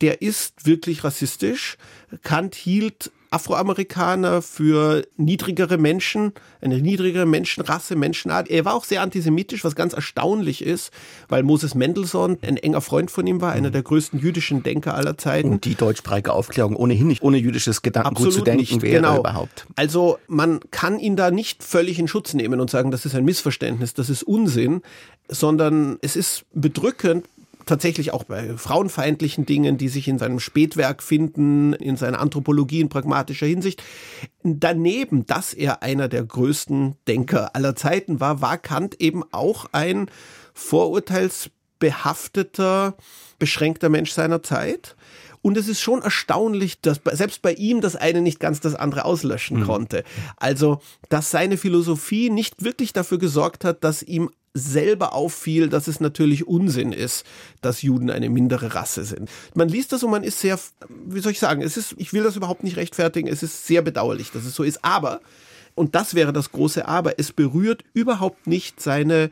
Der 0.00 0.22
ist 0.22 0.64
wirklich 0.64 1.04
rassistisch. 1.04 1.76
Kant 2.22 2.54
hielt 2.54 3.12
Afroamerikaner, 3.32 4.42
für 4.42 5.06
niedrigere 5.16 5.78
Menschen, 5.78 6.32
eine 6.60 6.78
niedrigere 6.78 7.26
Menschenrasse, 7.26 7.96
Menschenart. 7.96 8.50
Er 8.50 8.64
war 8.64 8.74
auch 8.74 8.84
sehr 8.84 9.02
antisemitisch, 9.02 9.64
was 9.64 9.74
ganz 9.74 9.92
erstaunlich 9.94 10.62
ist, 10.62 10.92
weil 11.28 11.42
Moses 11.42 11.74
Mendelssohn 11.74 12.38
ein 12.42 12.56
enger 12.56 12.80
Freund 12.80 13.10
von 13.10 13.26
ihm 13.26 13.40
war, 13.40 13.52
einer 13.52 13.70
der 13.70 13.82
größten 13.82 14.20
jüdischen 14.20 14.62
Denker 14.62 14.94
aller 14.94 15.16
Zeiten. 15.16 15.50
Und 15.50 15.64
die 15.64 15.74
deutschsprachige 15.74 16.32
Aufklärung 16.32 16.76
ohnehin 16.76 17.08
nicht 17.08 17.22
ohne 17.22 17.38
jüdisches 17.38 17.82
Gedankengut 17.82 18.26
Absolut 18.26 18.34
zu 18.34 18.44
denken 18.44 18.60
nicht, 18.60 18.82
wäre 18.82 18.96
genau. 18.96 19.20
überhaupt. 19.20 19.66
Also 19.76 20.18
man 20.28 20.60
kann 20.70 20.98
ihn 20.98 21.16
da 21.16 21.30
nicht 21.30 21.62
völlig 21.62 21.98
in 21.98 22.08
Schutz 22.08 22.34
nehmen 22.34 22.60
und 22.60 22.70
sagen, 22.70 22.90
das 22.90 23.06
ist 23.06 23.14
ein 23.14 23.24
Missverständnis, 23.24 23.94
das 23.94 24.10
ist 24.10 24.22
Unsinn, 24.22 24.82
sondern 25.28 25.98
es 26.02 26.16
ist 26.16 26.44
bedrückend, 26.52 27.24
tatsächlich 27.66 28.12
auch 28.12 28.24
bei 28.24 28.56
frauenfeindlichen 28.56 29.46
Dingen, 29.46 29.78
die 29.78 29.88
sich 29.88 30.08
in 30.08 30.18
seinem 30.18 30.40
Spätwerk 30.40 31.00
finden, 31.02 31.72
in 31.74 31.96
seiner 31.96 32.18
Anthropologie 32.20 32.80
in 32.80 32.88
pragmatischer 32.88 33.46
Hinsicht. 33.46 33.80
Daneben, 34.42 35.24
dass 35.26 35.54
er 35.54 35.82
einer 35.82 36.08
der 36.08 36.24
größten 36.24 36.96
Denker 37.08 37.54
aller 37.54 37.76
Zeiten 37.76 38.20
war, 38.20 38.40
war 38.40 38.56
Kant 38.58 39.00
eben 39.00 39.22
auch 39.32 39.66
ein 39.72 40.10
vorurteilsbehafteter, 40.54 42.96
beschränkter 43.38 43.88
Mensch 43.88 44.12
seiner 44.12 44.42
Zeit. 44.42 44.96
Und 45.42 45.56
es 45.56 45.66
ist 45.66 45.80
schon 45.80 46.02
erstaunlich, 46.02 46.80
dass 46.80 47.00
selbst 47.12 47.42
bei 47.42 47.54
ihm 47.54 47.80
das 47.80 47.96
eine 47.96 48.22
nicht 48.22 48.38
ganz 48.38 48.60
das 48.60 48.76
andere 48.76 49.04
auslöschen 49.04 49.58
mhm. 49.60 49.64
konnte. 49.64 50.04
Also, 50.36 50.80
dass 51.08 51.32
seine 51.32 51.56
Philosophie 51.56 52.30
nicht 52.30 52.62
wirklich 52.62 52.92
dafür 52.92 53.18
gesorgt 53.18 53.64
hat, 53.64 53.82
dass 53.82 54.04
ihm 54.04 54.30
selber 54.54 55.14
auffiel, 55.14 55.68
dass 55.68 55.88
es 55.88 56.00
natürlich 56.00 56.46
Unsinn 56.46 56.92
ist, 56.92 57.24
dass 57.62 57.82
Juden 57.82 58.10
eine 58.10 58.28
mindere 58.28 58.74
Rasse 58.74 59.04
sind. 59.04 59.30
Man 59.54 59.68
liest 59.68 59.92
das 59.92 60.02
und 60.02 60.10
man 60.10 60.24
ist 60.24 60.40
sehr, 60.40 60.58
wie 61.06 61.20
soll 61.20 61.32
ich 61.32 61.38
sagen, 61.38 61.62
es 61.62 61.76
ist, 61.76 61.94
ich 61.96 62.12
will 62.12 62.22
das 62.22 62.36
überhaupt 62.36 62.62
nicht 62.62 62.76
rechtfertigen, 62.76 63.28
es 63.28 63.42
ist 63.42 63.66
sehr 63.66 63.82
bedauerlich, 63.82 64.30
dass 64.30 64.44
es 64.44 64.54
so 64.54 64.62
ist, 64.62 64.84
aber, 64.84 65.20
und 65.74 65.94
das 65.94 66.14
wäre 66.14 66.34
das 66.34 66.52
große 66.52 66.86
Aber, 66.86 67.18
es 67.18 67.32
berührt 67.32 67.82
überhaupt 67.94 68.46
nicht 68.46 68.80
seine 68.80 69.30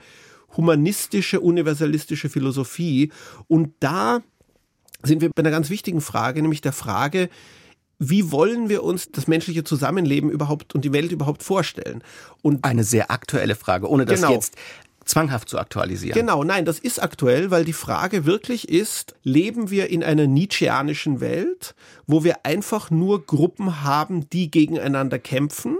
humanistische, 0.56 1.40
universalistische 1.40 2.30
Philosophie 2.30 3.12
und 3.46 3.74
da 3.80 4.22
sind 5.02 5.20
wir 5.20 5.30
bei 5.30 5.40
einer 5.40 5.50
ganz 5.50 5.68
wichtigen 5.70 6.00
Frage, 6.00 6.40
nämlich 6.40 6.62
der 6.62 6.72
Frage, 6.72 7.28
wie 8.02 8.32
wollen 8.32 8.70
wir 8.70 8.82
uns 8.82 9.12
das 9.12 9.28
menschliche 9.28 9.62
Zusammenleben 9.62 10.30
überhaupt 10.30 10.74
und 10.74 10.86
die 10.86 10.92
Welt 10.92 11.12
überhaupt 11.12 11.42
vorstellen? 11.42 12.02
Und 12.40 12.64
eine 12.64 12.82
sehr 12.82 13.10
aktuelle 13.10 13.54
Frage, 13.54 13.88
ohne 13.88 14.06
das 14.06 14.22
genau. 14.22 14.32
jetzt 14.32 14.56
zwanghaft 15.04 15.48
zu 15.48 15.58
aktualisieren. 15.58 16.14
Genau, 16.14 16.44
nein, 16.44 16.64
das 16.64 16.78
ist 16.78 17.02
aktuell, 17.02 17.50
weil 17.50 17.64
die 17.64 17.72
Frage 17.72 18.24
wirklich 18.26 18.68
ist, 18.68 19.14
leben 19.22 19.70
wir 19.70 19.90
in 19.90 20.04
einer 20.04 20.26
Nietzscheanischen 20.26 21.20
Welt, 21.20 21.74
wo 22.06 22.24
wir 22.24 22.44
einfach 22.44 22.90
nur 22.90 23.24
Gruppen 23.24 23.82
haben, 23.82 24.28
die 24.30 24.50
gegeneinander 24.50 25.18
kämpfen? 25.18 25.78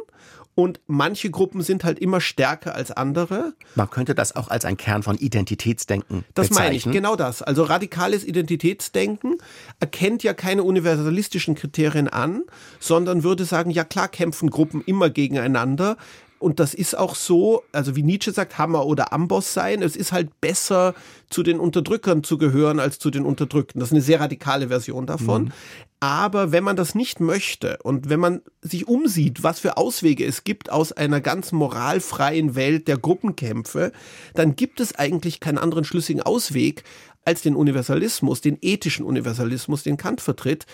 Und 0.56 0.80
manche 0.86 1.30
Gruppen 1.30 1.62
sind 1.62 1.84
halt 1.84 1.98
immer 1.98 2.20
stärker 2.20 2.74
als 2.74 2.90
andere. 2.90 3.54
Man 3.76 3.88
könnte 3.88 4.14
das 4.14 4.36
auch 4.36 4.48
als 4.48 4.66
ein 4.66 4.76
Kern 4.76 5.02
von 5.02 5.16
Identitätsdenken 5.16 6.24
das 6.34 6.48
bezeichnen. 6.48 6.56
Das 6.56 6.58
meine 6.58 6.76
ich, 6.76 6.84
genau 7.00 7.16
das. 7.16 7.40
Also 7.40 7.62
radikales 7.62 8.24
Identitätsdenken 8.24 9.36
erkennt 9.78 10.22
ja 10.22 10.34
keine 10.34 10.62
universalistischen 10.64 11.54
Kriterien 11.54 12.08
an, 12.08 12.42
sondern 12.78 13.22
würde 13.22 13.44
sagen, 13.46 13.70
ja 13.70 13.84
klar 13.84 14.08
kämpfen 14.08 14.50
Gruppen 14.50 14.82
immer 14.84 15.08
gegeneinander. 15.08 15.96
Und 16.40 16.58
das 16.58 16.72
ist 16.72 16.96
auch 16.96 17.14
so, 17.14 17.62
also 17.70 17.96
wie 17.96 18.02
Nietzsche 18.02 18.32
sagt, 18.32 18.56
Hammer 18.56 18.86
oder 18.86 19.12
Amboss 19.12 19.52
sein. 19.52 19.82
Es 19.82 19.94
ist 19.94 20.10
halt 20.10 20.40
besser, 20.40 20.94
zu 21.28 21.42
den 21.42 21.60
Unterdrückern 21.60 22.24
zu 22.24 22.38
gehören, 22.38 22.80
als 22.80 22.98
zu 22.98 23.10
den 23.10 23.26
Unterdrückten. 23.26 23.78
Das 23.78 23.90
ist 23.90 23.92
eine 23.92 24.00
sehr 24.00 24.20
radikale 24.20 24.68
Version 24.68 25.06
davon. 25.06 25.44
Mhm. 25.44 25.52
Aber 26.00 26.50
wenn 26.50 26.64
man 26.64 26.76
das 26.76 26.94
nicht 26.94 27.20
möchte 27.20 27.78
und 27.82 28.08
wenn 28.08 28.20
man 28.20 28.40
sich 28.62 28.88
umsieht, 28.88 29.42
was 29.42 29.60
für 29.60 29.76
Auswege 29.76 30.24
es 30.24 30.44
gibt 30.44 30.72
aus 30.72 30.92
einer 30.92 31.20
ganz 31.20 31.52
moralfreien 31.52 32.54
Welt 32.54 32.88
der 32.88 32.96
Gruppenkämpfe, 32.96 33.92
dann 34.32 34.56
gibt 34.56 34.80
es 34.80 34.94
eigentlich 34.94 35.40
keinen 35.40 35.58
anderen 35.58 35.84
schlüssigen 35.84 36.22
Ausweg 36.22 36.84
als 37.26 37.42
den 37.42 37.54
Universalismus, 37.54 38.40
den 38.40 38.56
ethischen 38.62 39.04
Universalismus, 39.04 39.82
den 39.82 39.98
Kant 39.98 40.22
vertritt. 40.22 40.64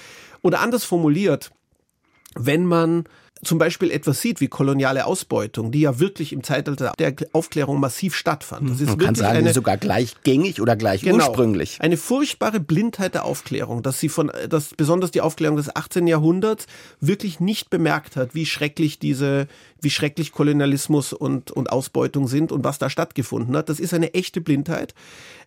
Oder 0.42 0.60
anders 0.60 0.84
formuliert, 0.84 1.50
wenn 2.36 2.64
man 2.64 3.04
zum 3.46 3.58
Beispiel 3.58 3.90
etwas 3.90 4.20
sieht 4.20 4.40
wie 4.40 4.48
koloniale 4.48 5.06
Ausbeutung, 5.06 5.70
die 5.70 5.80
ja 5.80 5.98
wirklich 5.98 6.32
im 6.32 6.42
Zeitalter 6.42 6.92
der 6.98 7.14
Aufklärung 7.32 7.80
massiv 7.80 8.14
stattfand. 8.14 8.70
Das 8.70 8.80
ist 8.80 8.88
Man 8.88 8.98
kann 8.98 9.14
sagen, 9.14 9.38
eine, 9.38 9.52
sogar 9.52 9.76
gleichgängig 9.76 10.60
oder 10.60 10.76
gleich 10.76 11.02
genau, 11.02 11.28
ursprünglich. 11.28 11.78
Eine 11.80 11.96
furchtbare 11.96 12.60
Blindheit 12.60 13.14
der 13.14 13.24
Aufklärung, 13.24 13.82
dass 13.82 14.00
sie 14.00 14.08
von, 14.08 14.30
dass 14.48 14.74
besonders 14.74 15.10
die 15.10 15.20
Aufklärung 15.20 15.56
des 15.56 15.74
18. 15.74 16.06
Jahrhunderts 16.06 16.66
wirklich 17.00 17.40
nicht 17.40 17.70
bemerkt 17.70 18.16
hat, 18.16 18.34
wie 18.34 18.46
schrecklich 18.46 18.98
diese, 18.98 19.46
wie 19.80 19.90
schrecklich 19.90 20.32
Kolonialismus 20.32 21.12
und, 21.12 21.50
und 21.50 21.70
Ausbeutung 21.70 22.28
sind 22.28 22.52
und 22.52 22.64
was 22.64 22.78
da 22.78 22.90
stattgefunden 22.90 23.56
hat. 23.56 23.68
Das 23.68 23.80
ist 23.80 23.94
eine 23.94 24.14
echte 24.14 24.40
Blindheit. 24.40 24.94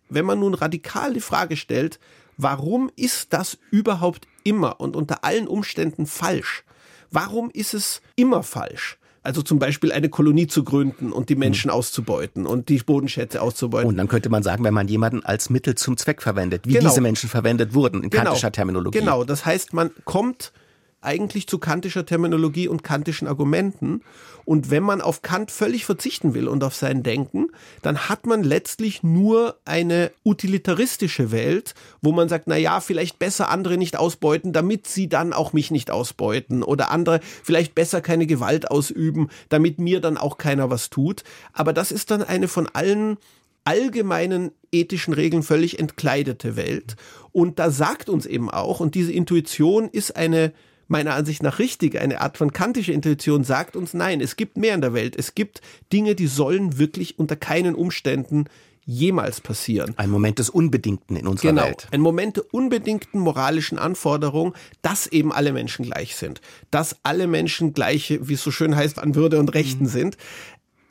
Wenn 0.09 0.25
man 0.25 0.39
nun 0.39 0.53
radikal 0.53 1.13
die 1.13 1.19
Frage 1.19 1.55
stellt, 1.55 1.99
warum 2.37 2.89
ist 2.95 3.33
das 3.33 3.57
überhaupt 3.69 4.27
immer 4.43 4.79
und 4.79 4.95
unter 4.95 5.23
allen 5.23 5.47
Umständen 5.47 6.05
falsch? 6.05 6.63
Warum 7.11 7.49
ist 7.51 7.73
es 7.73 8.01
immer 8.15 8.43
falsch? 8.43 8.97
Also 9.21 9.41
zum 9.41 9.59
Beispiel 9.59 9.91
eine 9.91 10.09
Kolonie 10.09 10.47
zu 10.47 10.63
gründen 10.63 11.11
und 11.11 11.29
die 11.29 11.35
Menschen 11.35 11.69
auszubeuten 11.69 12.45
und 12.45 12.69
die 12.69 12.77
Bodenschätze 12.77 13.41
auszubeuten. 13.41 13.89
Und 13.89 13.97
dann 13.97 14.07
könnte 14.07 14.29
man 14.29 14.43
sagen, 14.43 14.63
wenn 14.63 14.73
man 14.73 14.87
jemanden 14.87 15.23
als 15.25 15.49
Mittel 15.49 15.75
zum 15.75 15.97
Zweck 15.97 16.21
verwendet, 16.21 16.65
wie 16.65 16.73
genau. 16.73 16.89
diese 16.89 17.01
Menschen 17.01 17.29
verwendet 17.29 17.73
wurden 17.73 18.03
in 18.03 18.09
genau. 18.09 18.23
kantischer 18.23 18.51
Terminologie. 18.51 18.99
Genau, 18.99 19.25
das 19.25 19.45
heißt, 19.45 19.73
man 19.73 19.91
kommt 20.05 20.53
eigentlich 21.01 21.47
zu 21.47 21.59
kantischer 21.59 22.05
Terminologie 22.05 22.67
und 22.67 22.83
kantischen 22.83 23.27
Argumenten. 23.27 24.01
Und 24.45 24.71
wenn 24.71 24.83
man 24.83 25.01
auf 25.01 25.21
Kant 25.21 25.51
völlig 25.51 25.85
verzichten 25.85 26.33
will 26.33 26.47
und 26.47 26.63
auf 26.63 26.75
sein 26.75 27.03
Denken, 27.03 27.47
dann 27.81 28.09
hat 28.09 28.25
man 28.25 28.43
letztlich 28.43 29.03
nur 29.03 29.57
eine 29.65 30.11
utilitaristische 30.25 31.31
Welt, 31.31 31.75
wo 32.01 32.11
man 32.11 32.29
sagt, 32.29 32.47
na 32.47 32.57
ja, 32.57 32.79
vielleicht 32.81 33.19
besser 33.19 33.49
andere 33.49 33.77
nicht 33.77 33.97
ausbeuten, 33.97 34.51
damit 34.51 34.87
sie 34.87 35.07
dann 35.07 35.33
auch 35.33 35.53
mich 35.53 35.71
nicht 35.71 35.91
ausbeuten 35.91 36.63
oder 36.63 36.91
andere 36.91 37.19
vielleicht 37.43 37.75
besser 37.75 38.01
keine 38.01 38.25
Gewalt 38.25 38.71
ausüben, 38.71 39.29
damit 39.49 39.79
mir 39.79 40.01
dann 40.01 40.17
auch 40.17 40.37
keiner 40.37 40.69
was 40.69 40.89
tut. 40.89 41.23
Aber 41.53 41.71
das 41.73 41.91
ist 41.91 42.11
dann 42.11 42.23
eine 42.23 42.47
von 42.47 42.67
allen 42.67 43.17
allgemeinen 43.65 44.51
ethischen 44.71 45.13
Regeln 45.13 45.43
völlig 45.43 45.77
entkleidete 45.77 46.55
Welt. 46.55 46.95
Und 47.31 47.59
da 47.59 47.69
sagt 47.69 48.09
uns 48.09 48.25
eben 48.25 48.49
auch, 48.49 48.79
und 48.79 48.95
diese 48.95 49.11
Intuition 49.11 49.89
ist 49.89 50.15
eine 50.15 50.53
meiner 50.89 51.13
Ansicht 51.13 51.41
nach 51.43 51.59
richtig. 51.59 51.99
Eine 51.99 52.21
Art 52.21 52.37
von 52.37 52.51
kantischer 52.51 52.93
Intuition 52.93 53.43
sagt 53.43 53.75
uns, 53.75 53.93
nein, 53.93 54.21
es 54.21 54.35
gibt 54.35 54.57
mehr 54.57 54.75
in 54.75 54.81
der 54.81 54.93
Welt. 54.93 55.15
Es 55.15 55.35
gibt 55.35 55.61
Dinge, 55.93 56.15
die 56.15 56.27
sollen 56.27 56.77
wirklich 56.77 57.17
unter 57.17 57.35
keinen 57.35 57.75
Umständen 57.75 58.45
jemals 58.85 59.39
passieren. 59.39 59.93
Ein 59.97 60.09
Moment 60.09 60.39
des 60.39 60.49
Unbedingten 60.49 61.15
in 61.15 61.27
unserer 61.27 61.51
genau, 61.51 61.65
Welt. 61.65 61.87
Ein 61.91 62.01
Moment 62.01 62.37
der 62.37 62.51
unbedingten 62.51 63.19
moralischen 63.19 63.77
Anforderung, 63.77 64.55
dass 64.81 65.05
eben 65.05 65.31
alle 65.31 65.53
Menschen 65.53 65.85
gleich 65.85 66.15
sind. 66.15 66.41
Dass 66.71 66.97
alle 67.03 67.27
Menschen 67.27 67.73
gleiche, 67.73 68.27
wie 68.27 68.33
es 68.33 68.43
so 68.43 68.49
schön 68.49 68.75
heißt, 68.75 68.97
an 68.97 69.13
Würde 69.13 69.39
und 69.39 69.53
Rechten 69.53 69.83
mhm. 69.83 69.89
sind 69.89 70.17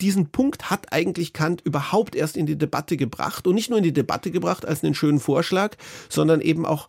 diesen 0.00 0.28
Punkt 0.30 0.70
hat 0.70 0.92
eigentlich 0.92 1.32
Kant 1.32 1.60
überhaupt 1.62 2.14
erst 2.14 2.36
in 2.36 2.46
die 2.46 2.56
Debatte 2.56 2.96
gebracht 2.96 3.46
und 3.46 3.54
nicht 3.54 3.70
nur 3.70 3.78
in 3.78 3.84
die 3.84 3.92
Debatte 3.92 4.30
gebracht 4.30 4.64
als 4.64 4.84
einen 4.84 4.94
schönen 4.94 5.20
Vorschlag, 5.20 5.76
sondern 6.08 6.40
eben 6.40 6.64
auch 6.66 6.88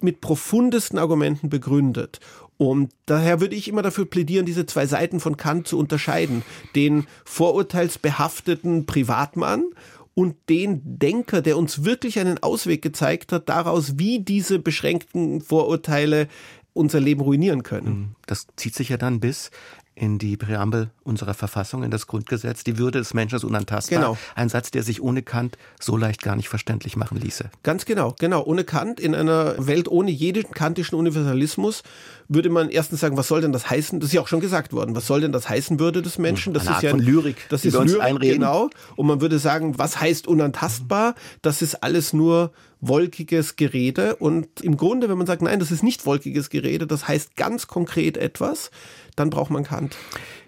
mit 0.00 0.20
profundesten 0.20 0.98
Argumenten 0.98 1.48
begründet. 1.48 2.20
Und 2.60 2.92
daher 3.06 3.40
würde 3.40 3.56
ich 3.56 3.68
immer 3.68 3.80
dafür 3.80 4.04
plädieren, 4.04 4.44
diese 4.44 4.66
zwei 4.66 4.84
Seiten 4.84 5.18
von 5.18 5.38
Kant 5.38 5.66
zu 5.66 5.78
unterscheiden. 5.78 6.42
Den 6.74 7.06
vorurteilsbehafteten 7.24 8.84
Privatmann 8.84 9.64
und 10.12 10.36
den 10.50 10.82
Denker, 10.84 11.40
der 11.40 11.56
uns 11.56 11.84
wirklich 11.84 12.18
einen 12.18 12.42
Ausweg 12.42 12.82
gezeigt 12.82 13.32
hat, 13.32 13.48
daraus, 13.48 13.98
wie 13.98 14.18
diese 14.18 14.58
beschränkten 14.58 15.40
Vorurteile 15.40 16.28
unser 16.74 17.00
Leben 17.00 17.22
ruinieren 17.22 17.62
können. 17.62 18.14
Das 18.26 18.46
zieht 18.56 18.74
sich 18.74 18.90
ja 18.90 18.98
dann 18.98 19.20
bis 19.20 19.50
in 19.94 20.18
die 20.18 20.36
Präambel 20.36 20.90
unserer 21.02 21.34
Verfassung, 21.34 21.82
in 21.82 21.90
das 21.90 22.06
Grundgesetz. 22.06 22.64
Die 22.64 22.78
Würde 22.78 22.98
des 22.98 23.12
Menschen 23.12 23.36
ist 23.36 23.44
unantastbar. 23.44 24.00
Genau. 24.00 24.18
Ein 24.34 24.48
Satz, 24.48 24.70
der 24.70 24.82
sich 24.82 25.02
ohne 25.02 25.22
Kant 25.22 25.58
so 25.78 25.96
leicht 25.96 26.22
gar 26.22 26.36
nicht 26.36 26.48
verständlich 26.48 26.96
machen 26.96 27.18
ließe. 27.18 27.50
Ganz 27.62 27.84
genau, 27.84 28.14
genau. 28.18 28.42
Ohne 28.44 28.64
Kant, 28.64 28.98
in 28.98 29.14
einer 29.14 29.54
Welt 29.58 29.88
ohne 29.88 30.10
jeden 30.10 30.52
kantischen 30.52 30.96
Universalismus, 30.96 31.82
würde 32.28 32.48
man 32.48 32.70
erstens 32.70 33.00
sagen, 33.00 33.16
was 33.16 33.28
soll 33.28 33.40
denn 33.40 33.52
das 33.52 33.68
heißen? 33.68 34.00
Das 34.00 34.08
ist 34.08 34.14
ja 34.14 34.22
auch 34.22 34.28
schon 34.28 34.40
gesagt 34.40 34.72
worden. 34.72 34.94
Was 34.94 35.06
soll 35.06 35.20
denn 35.20 35.32
das 35.32 35.48
heißen, 35.48 35.78
Würde 35.80 36.00
des 36.00 36.16
Menschen? 36.16 36.54
Das 36.54 36.62
Eine 36.62 36.70
ist 36.70 36.76
Art 36.76 36.82
ja 36.84 36.90
von 36.90 37.00
Lyrik. 37.00 37.48
Das 37.50 37.64
ist 37.64 37.74
Lyrik, 37.74 38.00
einreden. 38.00 38.40
genau. 38.40 38.70
Und 38.96 39.06
man 39.06 39.20
würde 39.20 39.38
sagen, 39.38 39.78
was 39.78 40.00
heißt 40.00 40.28
unantastbar? 40.28 41.14
Das 41.42 41.60
ist 41.60 41.82
alles 41.82 42.12
nur 42.12 42.52
wolkiges 42.80 43.56
Gerede. 43.56 44.16
Und 44.16 44.60
im 44.62 44.76
Grunde, 44.76 45.08
wenn 45.08 45.18
man 45.18 45.26
sagt, 45.26 45.42
nein, 45.42 45.58
das 45.58 45.70
ist 45.70 45.82
nicht 45.82 46.06
wolkiges 46.06 46.48
Gerede, 46.50 46.86
das 46.86 47.08
heißt 47.08 47.36
ganz 47.36 47.66
konkret 47.66 48.16
etwas, 48.16 48.70
dann 49.20 49.30
braucht 49.30 49.50
man 49.50 49.64
Kant. 49.64 49.96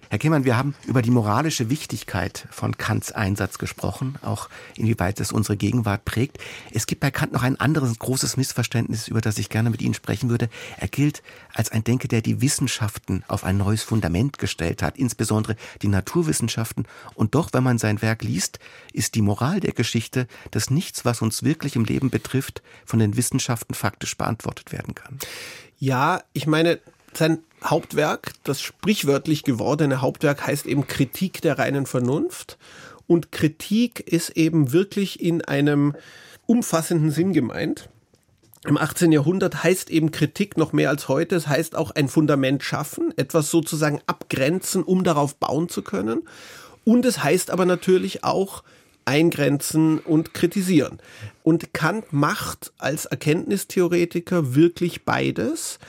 Herr 0.08 0.18
Kemann, 0.18 0.44
wir 0.44 0.58
haben 0.58 0.74
über 0.86 1.00
die 1.00 1.10
moralische 1.10 1.70
Wichtigkeit 1.70 2.46
von 2.50 2.76
Kants 2.76 3.12
Einsatz 3.12 3.56
gesprochen, 3.56 4.16
auch 4.20 4.50
inwieweit 4.76 5.20
es 5.20 5.32
unsere 5.32 5.56
Gegenwart 5.56 6.04
prägt. 6.04 6.38
Es 6.70 6.86
gibt 6.86 7.00
bei 7.00 7.10
Kant 7.10 7.32
noch 7.32 7.42
ein 7.42 7.58
anderes 7.58 7.98
großes 7.98 8.36
Missverständnis, 8.36 9.08
über 9.08 9.22
das 9.22 9.38
ich 9.38 9.48
gerne 9.48 9.70
mit 9.70 9.80
Ihnen 9.80 9.94
sprechen 9.94 10.28
würde. 10.28 10.50
Er 10.78 10.88
gilt 10.88 11.22
als 11.54 11.72
ein 11.72 11.84
Denker, 11.84 12.08
der 12.08 12.20
die 12.20 12.42
Wissenschaften 12.42 13.24
auf 13.28 13.44
ein 13.44 13.56
neues 13.56 13.82
Fundament 13.82 14.38
gestellt 14.38 14.82
hat, 14.82 14.98
insbesondere 14.98 15.56
die 15.80 15.88
Naturwissenschaften. 15.88 16.86
Und 17.14 17.34
doch, 17.34 17.50
wenn 17.52 17.62
man 17.62 17.78
sein 17.78 18.02
Werk 18.02 18.22
liest, 18.22 18.58
ist 18.92 19.14
die 19.14 19.22
Moral 19.22 19.60
der 19.60 19.72
Geschichte, 19.72 20.26
dass 20.50 20.70
nichts, 20.70 21.06
was 21.06 21.22
uns 21.22 21.42
wirklich 21.42 21.74
im 21.74 21.84
Leben 21.84 22.10
betrifft, 22.10 22.62
von 22.84 22.98
den 22.98 23.16
Wissenschaften 23.16 23.74
faktisch 23.74 24.16
beantwortet 24.16 24.72
werden 24.72 24.94
kann. 24.94 25.18
Ja, 25.78 26.22
ich 26.34 26.46
meine, 26.46 26.80
sein 27.14 27.38
Hauptwerk, 27.64 28.32
das 28.44 28.60
sprichwörtlich 28.60 29.44
gewordene 29.44 30.00
Hauptwerk 30.00 30.46
heißt 30.46 30.66
eben 30.66 30.86
Kritik 30.86 31.40
der 31.42 31.58
reinen 31.58 31.86
Vernunft. 31.86 32.58
Und 33.06 33.32
Kritik 33.32 34.00
ist 34.00 34.30
eben 34.30 34.72
wirklich 34.72 35.20
in 35.20 35.42
einem 35.42 35.94
umfassenden 36.46 37.10
Sinn 37.10 37.32
gemeint. 37.32 37.88
Im 38.64 38.78
18. 38.78 39.10
Jahrhundert 39.10 39.64
heißt 39.64 39.90
eben 39.90 40.12
Kritik 40.12 40.56
noch 40.56 40.72
mehr 40.72 40.88
als 40.88 41.08
heute. 41.08 41.34
Es 41.34 41.48
heißt 41.48 41.74
auch 41.74 41.90
ein 41.90 42.08
Fundament 42.08 42.62
schaffen, 42.62 43.12
etwas 43.16 43.50
sozusagen 43.50 44.00
abgrenzen, 44.06 44.84
um 44.84 45.02
darauf 45.02 45.34
bauen 45.34 45.68
zu 45.68 45.82
können. 45.82 46.22
Und 46.84 47.04
es 47.04 47.22
heißt 47.22 47.50
aber 47.50 47.66
natürlich 47.66 48.22
auch 48.22 48.62
eingrenzen 49.04 49.98
und 49.98 50.32
kritisieren. 50.32 50.98
Und 51.42 51.74
Kant 51.74 52.12
macht 52.12 52.72
als 52.78 53.06
Erkenntnistheoretiker 53.06 54.54
wirklich 54.54 55.04
beides. 55.04 55.80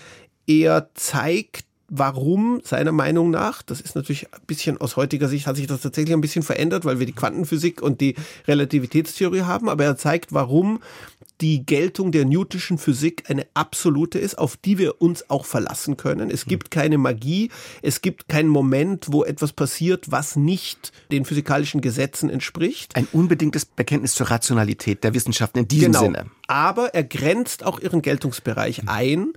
Er 0.45 0.89
zeigt 0.93 1.65
warum 1.95 2.59
seiner 2.63 2.91
Meinung 2.91 3.29
nach, 3.29 3.61
das 3.61 3.79
ist 3.79 3.95
natürlich 3.95 4.33
ein 4.33 4.41
bisschen 4.47 4.81
aus 4.81 4.95
heutiger 4.95 5.27
Sicht, 5.27 5.45
hat 5.45 5.57
sich 5.57 5.67
das 5.67 5.81
tatsächlich 5.81 6.13
ein 6.13 6.21
bisschen 6.21 6.41
verändert, 6.41 6.85
weil 6.85 6.97
wir 6.97 7.05
die 7.05 7.13
Quantenphysik 7.13 7.83
und 7.83 8.01
die 8.01 8.15
Relativitätstheorie 8.47 9.41
haben, 9.41 9.69
aber 9.69 9.83
er 9.83 9.95
zeigt, 9.95 10.33
warum 10.33 10.79
die 11.41 11.65
Geltung 11.65 12.11
der 12.11 12.25
Newtonschen 12.25 12.77
Physik 12.77 13.29
eine 13.29 13.45
absolute 13.53 14.17
ist, 14.17 14.37
auf 14.37 14.55
die 14.55 14.77
wir 14.77 15.01
uns 15.01 15.29
auch 15.29 15.45
verlassen 15.45 15.97
können. 15.97 16.29
Es 16.29 16.45
gibt 16.45 16.71
keine 16.71 16.97
Magie, 16.97 17.49
es 17.81 18.01
gibt 18.01 18.29
keinen 18.29 18.49
Moment, 18.49 19.07
wo 19.11 19.23
etwas 19.23 19.51
passiert, 19.51 20.09
was 20.09 20.35
nicht 20.35 20.91
den 21.11 21.25
physikalischen 21.25 21.81
Gesetzen 21.81 22.29
entspricht. 22.29 22.95
Ein 22.95 23.07
unbedingtes 23.11 23.65
Bekenntnis 23.65 24.15
zur 24.15 24.29
Rationalität 24.29 25.03
der 25.03 25.13
Wissenschaften 25.13 25.59
in 25.59 25.67
diesem 25.67 25.91
genau. 25.91 26.03
Sinne. 26.05 26.25
Aber 26.47 26.93
er 26.93 27.03
grenzt 27.03 27.63
auch 27.63 27.79
ihren 27.79 28.01
Geltungsbereich 28.01 28.87
ein 28.87 29.33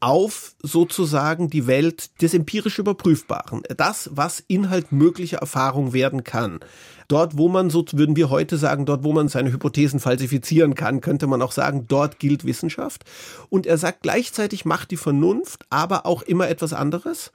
auf 0.00 0.54
sozusagen 0.62 1.48
die 1.48 1.66
Welt 1.66 2.20
des 2.22 2.34
empirisch 2.34 2.78
Überprüfbaren. 2.78 3.62
Das, 3.76 4.10
was 4.12 4.40
Inhalt 4.46 4.92
möglicher 4.92 5.38
Erfahrung 5.38 5.92
werden 5.92 6.24
kann. 6.24 6.60
Dort, 7.08 7.38
wo 7.38 7.48
man, 7.48 7.70
so 7.70 7.84
würden 7.92 8.16
wir 8.16 8.30
heute 8.30 8.56
sagen, 8.56 8.84
dort, 8.84 9.04
wo 9.04 9.12
man 9.12 9.28
seine 9.28 9.52
Hypothesen 9.52 10.00
falsifizieren 10.00 10.74
kann, 10.74 11.00
könnte 11.00 11.26
man 11.26 11.40
auch 11.40 11.52
sagen, 11.52 11.86
dort 11.86 12.18
gilt 12.18 12.44
Wissenschaft. 12.44 13.04
Und 13.48 13.66
er 13.66 13.78
sagt 13.78 14.02
gleichzeitig, 14.02 14.64
macht 14.64 14.90
die 14.90 14.96
Vernunft 14.96 15.64
aber 15.70 16.04
auch 16.04 16.22
immer 16.22 16.48
etwas 16.48 16.72
anderes. 16.72 17.30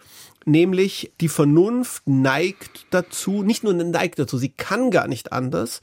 Nämlich 0.45 1.13
die 1.21 1.29
Vernunft 1.29 2.03
neigt 2.07 2.87
dazu, 2.89 3.43
nicht 3.43 3.63
nur 3.63 3.73
neigt 3.73 4.19
dazu, 4.19 4.37
sie 4.37 4.49
kann 4.49 4.91
gar 4.91 5.07
nicht 5.07 5.31
anders, 5.31 5.81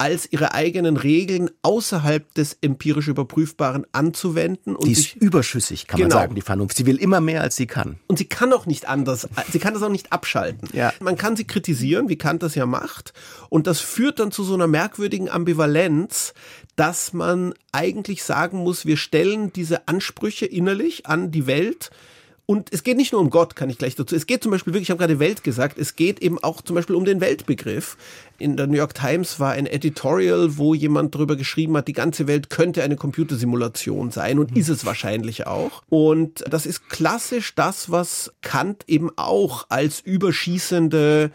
als 0.00 0.32
ihre 0.32 0.54
eigenen 0.54 0.96
Regeln 0.96 1.50
außerhalb 1.60 2.32
des 2.32 2.56
empirisch 2.62 3.08
Überprüfbaren 3.08 3.86
anzuwenden. 3.92 4.74
Und 4.74 4.86
die 4.86 4.92
ist 4.92 5.14
überschüssig, 5.16 5.86
kann 5.86 5.98
genau. 5.98 6.14
man 6.14 6.22
sagen, 6.22 6.34
die 6.34 6.40
Vernunft. 6.40 6.78
Sie 6.78 6.86
will 6.86 6.96
immer 6.96 7.20
mehr, 7.20 7.42
als 7.42 7.56
sie 7.56 7.66
kann. 7.66 7.98
Und 8.06 8.16
sie 8.16 8.24
kann 8.24 8.50
auch 8.54 8.64
nicht 8.64 8.88
anders, 8.88 9.28
sie 9.52 9.58
kann 9.58 9.74
das 9.74 9.82
auch 9.82 9.90
nicht 9.90 10.10
abschalten. 10.10 10.70
Ja. 10.72 10.94
Man 11.00 11.18
kann 11.18 11.36
sie 11.36 11.44
kritisieren, 11.44 12.08
wie 12.08 12.16
Kant 12.16 12.42
das 12.42 12.54
ja 12.54 12.64
macht. 12.64 13.12
Und 13.50 13.66
das 13.66 13.80
führt 13.80 14.20
dann 14.20 14.32
zu 14.32 14.42
so 14.42 14.54
einer 14.54 14.66
merkwürdigen 14.66 15.28
Ambivalenz, 15.28 16.32
dass 16.76 17.12
man 17.12 17.52
eigentlich 17.70 18.24
sagen 18.24 18.60
muss, 18.60 18.86
wir 18.86 18.96
stellen 18.96 19.52
diese 19.52 19.86
Ansprüche 19.86 20.46
innerlich 20.46 21.04
an 21.04 21.30
die 21.30 21.46
Welt 21.46 21.90
und 22.50 22.72
es 22.72 22.82
geht 22.82 22.96
nicht 22.96 23.12
nur 23.12 23.20
um 23.20 23.30
Gott, 23.30 23.54
kann 23.54 23.70
ich 23.70 23.78
gleich 23.78 23.94
dazu. 23.94 24.16
Es 24.16 24.26
geht 24.26 24.42
zum 24.42 24.50
Beispiel 24.50 24.72
wirklich, 24.72 24.88
ich 24.88 24.90
habe 24.90 24.98
gerade 24.98 25.20
Welt 25.20 25.44
gesagt, 25.44 25.78
es 25.78 25.94
geht 25.94 26.18
eben 26.18 26.42
auch 26.42 26.62
zum 26.62 26.74
Beispiel 26.74 26.96
um 26.96 27.04
den 27.04 27.20
Weltbegriff. 27.20 27.96
In 28.40 28.56
der 28.56 28.66
New 28.66 28.76
York 28.76 28.92
Times 28.92 29.38
war 29.38 29.52
ein 29.52 29.66
Editorial, 29.66 30.56
wo 30.58 30.74
jemand 30.74 31.14
darüber 31.14 31.36
geschrieben 31.36 31.76
hat, 31.76 31.86
die 31.86 31.92
ganze 31.92 32.26
Welt 32.26 32.50
könnte 32.50 32.82
eine 32.82 32.96
Computersimulation 32.96 34.10
sein 34.10 34.40
und 34.40 34.50
mhm. 34.50 34.56
ist 34.56 34.68
es 34.68 34.84
wahrscheinlich 34.84 35.46
auch. 35.46 35.84
Und 35.90 36.42
das 36.50 36.66
ist 36.66 36.88
klassisch 36.88 37.54
das, 37.54 37.92
was 37.92 38.32
Kant 38.42 38.82
eben 38.88 39.10
auch 39.14 39.66
als 39.68 40.00
überschießende 40.00 41.30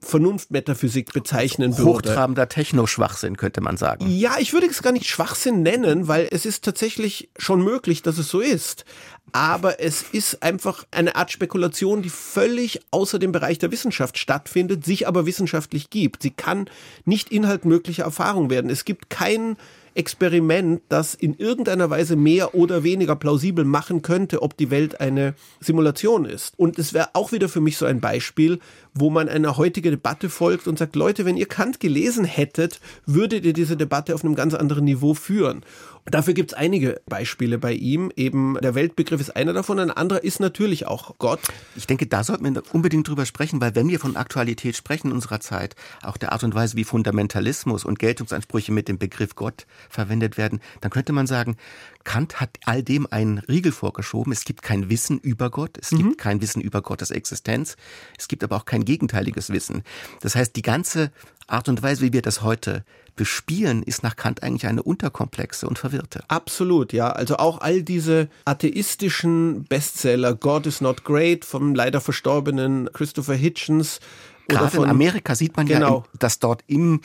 Vernunftmetaphysik 0.00 1.12
bezeichnen 1.12 1.78
würde. 1.78 1.90
Hochtrabender 1.90 2.48
Techno-Schwachsinn 2.48 3.36
könnte 3.36 3.60
man 3.60 3.76
sagen. 3.76 4.06
Ja, 4.08 4.36
ich 4.38 4.52
würde 4.52 4.66
es 4.66 4.82
gar 4.82 4.92
nicht 4.92 5.06
Schwachsinn 5.06 5.62
nennen, 5.62 6.06
weil 6.06 6.28
es 6.30 6.44
ist 6.44 6.64
tatsächlich 6.64 7.30
schon 7.38 7.62
möglich, 7.62 8.02
dass 8.02 8.18
es 8.18 8.28
so 8.28 8.40
ist. 8.40 8.84
Aber 9.32 9.80
es 9.80 10.02
ist 10.02 10.42
einfach 10.42 10.84
eine 10.90 11.16
Art 11.16 11.30
Spekulation, 11.30 12.02
die 12.02 12.10
völlig 12.10 12.80
außer 12.90 13.18
dem 13.18 13.32
Bereich 13.32 13.58
der 13.58 13.70
Wissenschaft 13.70 14.18
stattfindet, 14.18 14.84
sich 14.84 15.06
aber 15.06 15.26
wissenschaftlich 15.26 15.90
gibt. 15.90 16.22
Sie 16.22 16.30
kann 16.30 16.70
nicht 17.04 17.30
Inhalt 17.30 17.64
möglicher 17.64 18.04
Erfahrung 18.04 18.50
werden. 18.50 18.70
Es 18.70 18.84
gibt 18.84 19.10
keinen 19.10 19.56
Experiment, 19.96 20.82
das 20.90 21.14
in 21.14 21.34
irgendeiner 21.34 21.88
Weise 21.88 22.16
mehr 22.16 22.54
oder 22.54 22.84
weniger 22.84 23.16
plausibel 23.16 23.64
machen 23.64 24.02
könnte, 24.02 24.42
ob 24.42 24.56
die 24.56 24.70
Welt 24.70 25.00
eine 25.00 25.34
Simulation 25.60 26.26
ist. 26.26 26.52
Und 26.58 26.78
es 26.78 26.92
wäre 26.92 27.10
auch 27.14 27.32
wieder 27.32 27.48
für 27.48 27.62
mich 27.62 27.78
so 27.78 27.86
ein 27.86 28.00
Beispiel, 28.00 28.60
wo 28.92 29.08
man 29.08 29.28
einer 29.28 29.56
heutigen 29.56 29.90
Debatte 29.90 30.28
folgt 30.28 30.68
und 30.68 30.78
sagt, 30.78 30.96
Leute, 30.96 31.24
wenn 31.24 31.36
ihr 31.36 31.46
Kant 31.46 31.80
gelesen 31.80 32.24
hättet, 32.24 32.80
würdet 33.06 33.44
ihr 33.44 33.54
diese 33.54 33.76
Debatte 33.76 34.14
auf 34.14 34.22
einem 34.22 34.34
ganz 34.34 34.54
anderen 34.54 34.84
Niveau 34.84 35.14
führen. 35.14 35.64
Dafür 36.08 36.34
gibt 36.34 36.52
es 36.52 36.56
einige 36.56 37.00
Beispiele 37.06 37.58
bei 37.58 37.72
ihm. 37.72 38.12
Eben 38.14 38.56
der 38.62 38.76
Weltbegriff 38.76 39.20
ist 39.20 39.34
einer 39.34 39.52
davon, 39.52 39.80
ein 39.80 39.90
anderer 39.90 40.22
ist 40.22 40.38
natürlich 40.38 40.86
auch 40.86 41.18
Gott. 41.18 41.40
Ich 41.74 41.86
denke, 41.88 42.06
da 42.06 42.22
sollten 42.22 42.54
wir 42.54 42.62
unbedingt 42.72 43.08
drüber 43.08 43.26
sprechen, 43.26 43.60
weil 43.60 43.74
wenn 43.74 43.88
wir 43.88 43.98
von 43.98 44.16
Aktualität 44.16 44.76
sprechen 44.76 45.08
in 45.08 45.14
unserer 45.14 45.40
Zeit, 45.40 45.74
auch 46.02 46.16
der 46.16 46.30
Art 46.32 46.44
und 46.44 46.54
Weise, 46.54 46.76
wie 46.76 46.84
Fundamentalismus 46.84 47.84
und 47.84 47.98
Geltungsansprüche 47.98 48.70
mit 48.70 48.86
dem 48.86 48.98
Begriff 48.98 49.34
Gott 49.34 49.66
verwendet 49.90 50.38
werden, 50.38 50.60
dann 50.80 50.92
könnte 50.92 51.12
man 51.12 51.26
sagen, 51.26 51.56
Kant 52.04 52.40
hat 52.40 52.50
all 52.64 52.84
dem 52.84 53.08
einen 53.10 53.38
Riegel 53.38 53.72
vorgeschoben. 53.72 54.32
Es 54.32 54.44
gibt 54.44 54.62
kein 54.62 54.88
Wissen 54.88 55.18
über 55.18 55.50
Gott, 55.50 55.76
es 55.76 55.90
mhm. 55.90 55.98
gibt 55.98 56.18
kein 56.18 56.40
Wissen 56.40 56.62
über 56.62 56.80
Gottes 56.80 57.10
Existenz, 57.10 57.76
es 58.16 58.28
gibt 58.28 58.44
aber 58.44 58.56
auch 58.56 58.64
kein 58.64 58.84
gegenteiliges 58.84 59.50
Wissen. 59.50 59.82
Das 60.20 60.36
heißt, 60.36 60.54
die 60.54 60.62
ganze 60.62 61.10
Art 61.46 61.68
und 61.68 61.82
Weise, 61.82 62.02
wie 62.02 62.12
wir 62.12 62.22
das 62.22 62.42
heute 62.42 62.84
bespielen, 63.14 63.82
ist 63.82 64.02
nach 64.02 64.16
Kant 64.16 64.42
eigentlich 64.42 64.66
eine 64.66 64.82
unterkomplexe 64.82 65.66
und 65.66 65.78
verwirrte. 65.78 66.22
Absolut, 66.28 66.92
ja. 66.92 67.10
Also 67.10 67.36
auch 67.36 67.60
all 67.60 67.82
diese 67.82 68.28
atheistischen 68.44 69.64
Bestseller, 69.64 70.34
God 70.34 70.66
is 70.66 70.80
not 70.80 71.04
great, 71.04 71.44
vom 71.44 71.74
leider 71.74 72.00
verstorbenen 72.00 72.90
Christopher 72.92 73.34
Hitchens, 73.34 74.00
Gerade 74.48 74.76
in 74.76 74.84
Amerika 74.84 75.34
sieht 75.34 75.56
man 75.56 75.66
genau. 75.66 75.98
ja, 75.98 76.18
dass 76.18 76.38
dort 76.38 76.62
im 76.66 77.00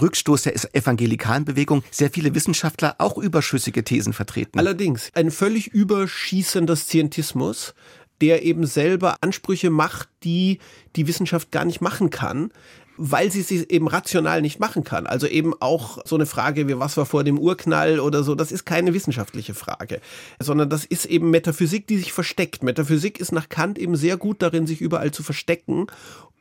Rückstoß 0.00 0.42
der 0.42 0.74
evangelikalen 0.74 1.44
Bewegung 1.44 1.82
sehr 1.90 2.10
viele 2.10 2.34
Wissenschaftler 2.34 2.96
auch 2.98 3.16
überschüssige 3.16 3.82
Thesen 3.82 4.12
vertreten. 4.12 4.58
Allerdings 4.58 5.10
ein 5.14 5.30
völlig 5.30 5.68
überschießender 5.68 6.76
Scientismus, 6.76 7.74
der 8.20 8.42
eben 8.44 8.66
selber 8.66 9.16
Ansprüche 9.20 9.70
macht, 9.70 10.08
die 10.22 10.58
die 10.94 11.08
Wissenschaft 11.08 11.50
gar 11.50 11.64
nicht 11.64 11.80
machen 11.80 12.10
kann 12.10 12.52
weil 12.96 13.30
sie 13.30 13.42
sie 13.42 13.66
eben 13.68 13.88
rational 13.88 14.42
nicht 14.42 14.60
machen 14.60 14.84
kann. 14.84 15.06
Also 15.06 15.26
eben 15.26 15.54
auch 15.60 15.98
so 16.04 16.16
eine 16.16 16.26
Frage 16.26 16.68
wie 16.68 16.78
was 16.78 16.96
war 16.96 17.06
vor 17.06 17.24
dem 17.24 17.38
Urknall 17.38 18.00
oder 18.00 18.22
so, 18.22 18.34
das 18.34 18.52
ist 18.52 18.64
keine 18.64 18.94
wissenschaftliche 18.94 19.54
Frage, 19.54 20.00
sondern 20.38 20.68
das 20.68 20.84
ist 20.84 21.06
eben 21.06 21.30
Metaphysik, 21.30 21.86
die 21.86 21.98
sich 21.98 22.12
versteckt. 22.12 22.62
Metaphysik 22.62 23.18
ist 23.20 23.32
nach 23.32 23.48
Kant 23.48 23.78
eben 23.78 23.96
sehr 23.96 24.16
gut 24.16 24.42
darin, 24.42 24.66
sich 24.66 24.80
überall 24.80 25.10
zu 25.10 25.22
verstecken 25.22 25.86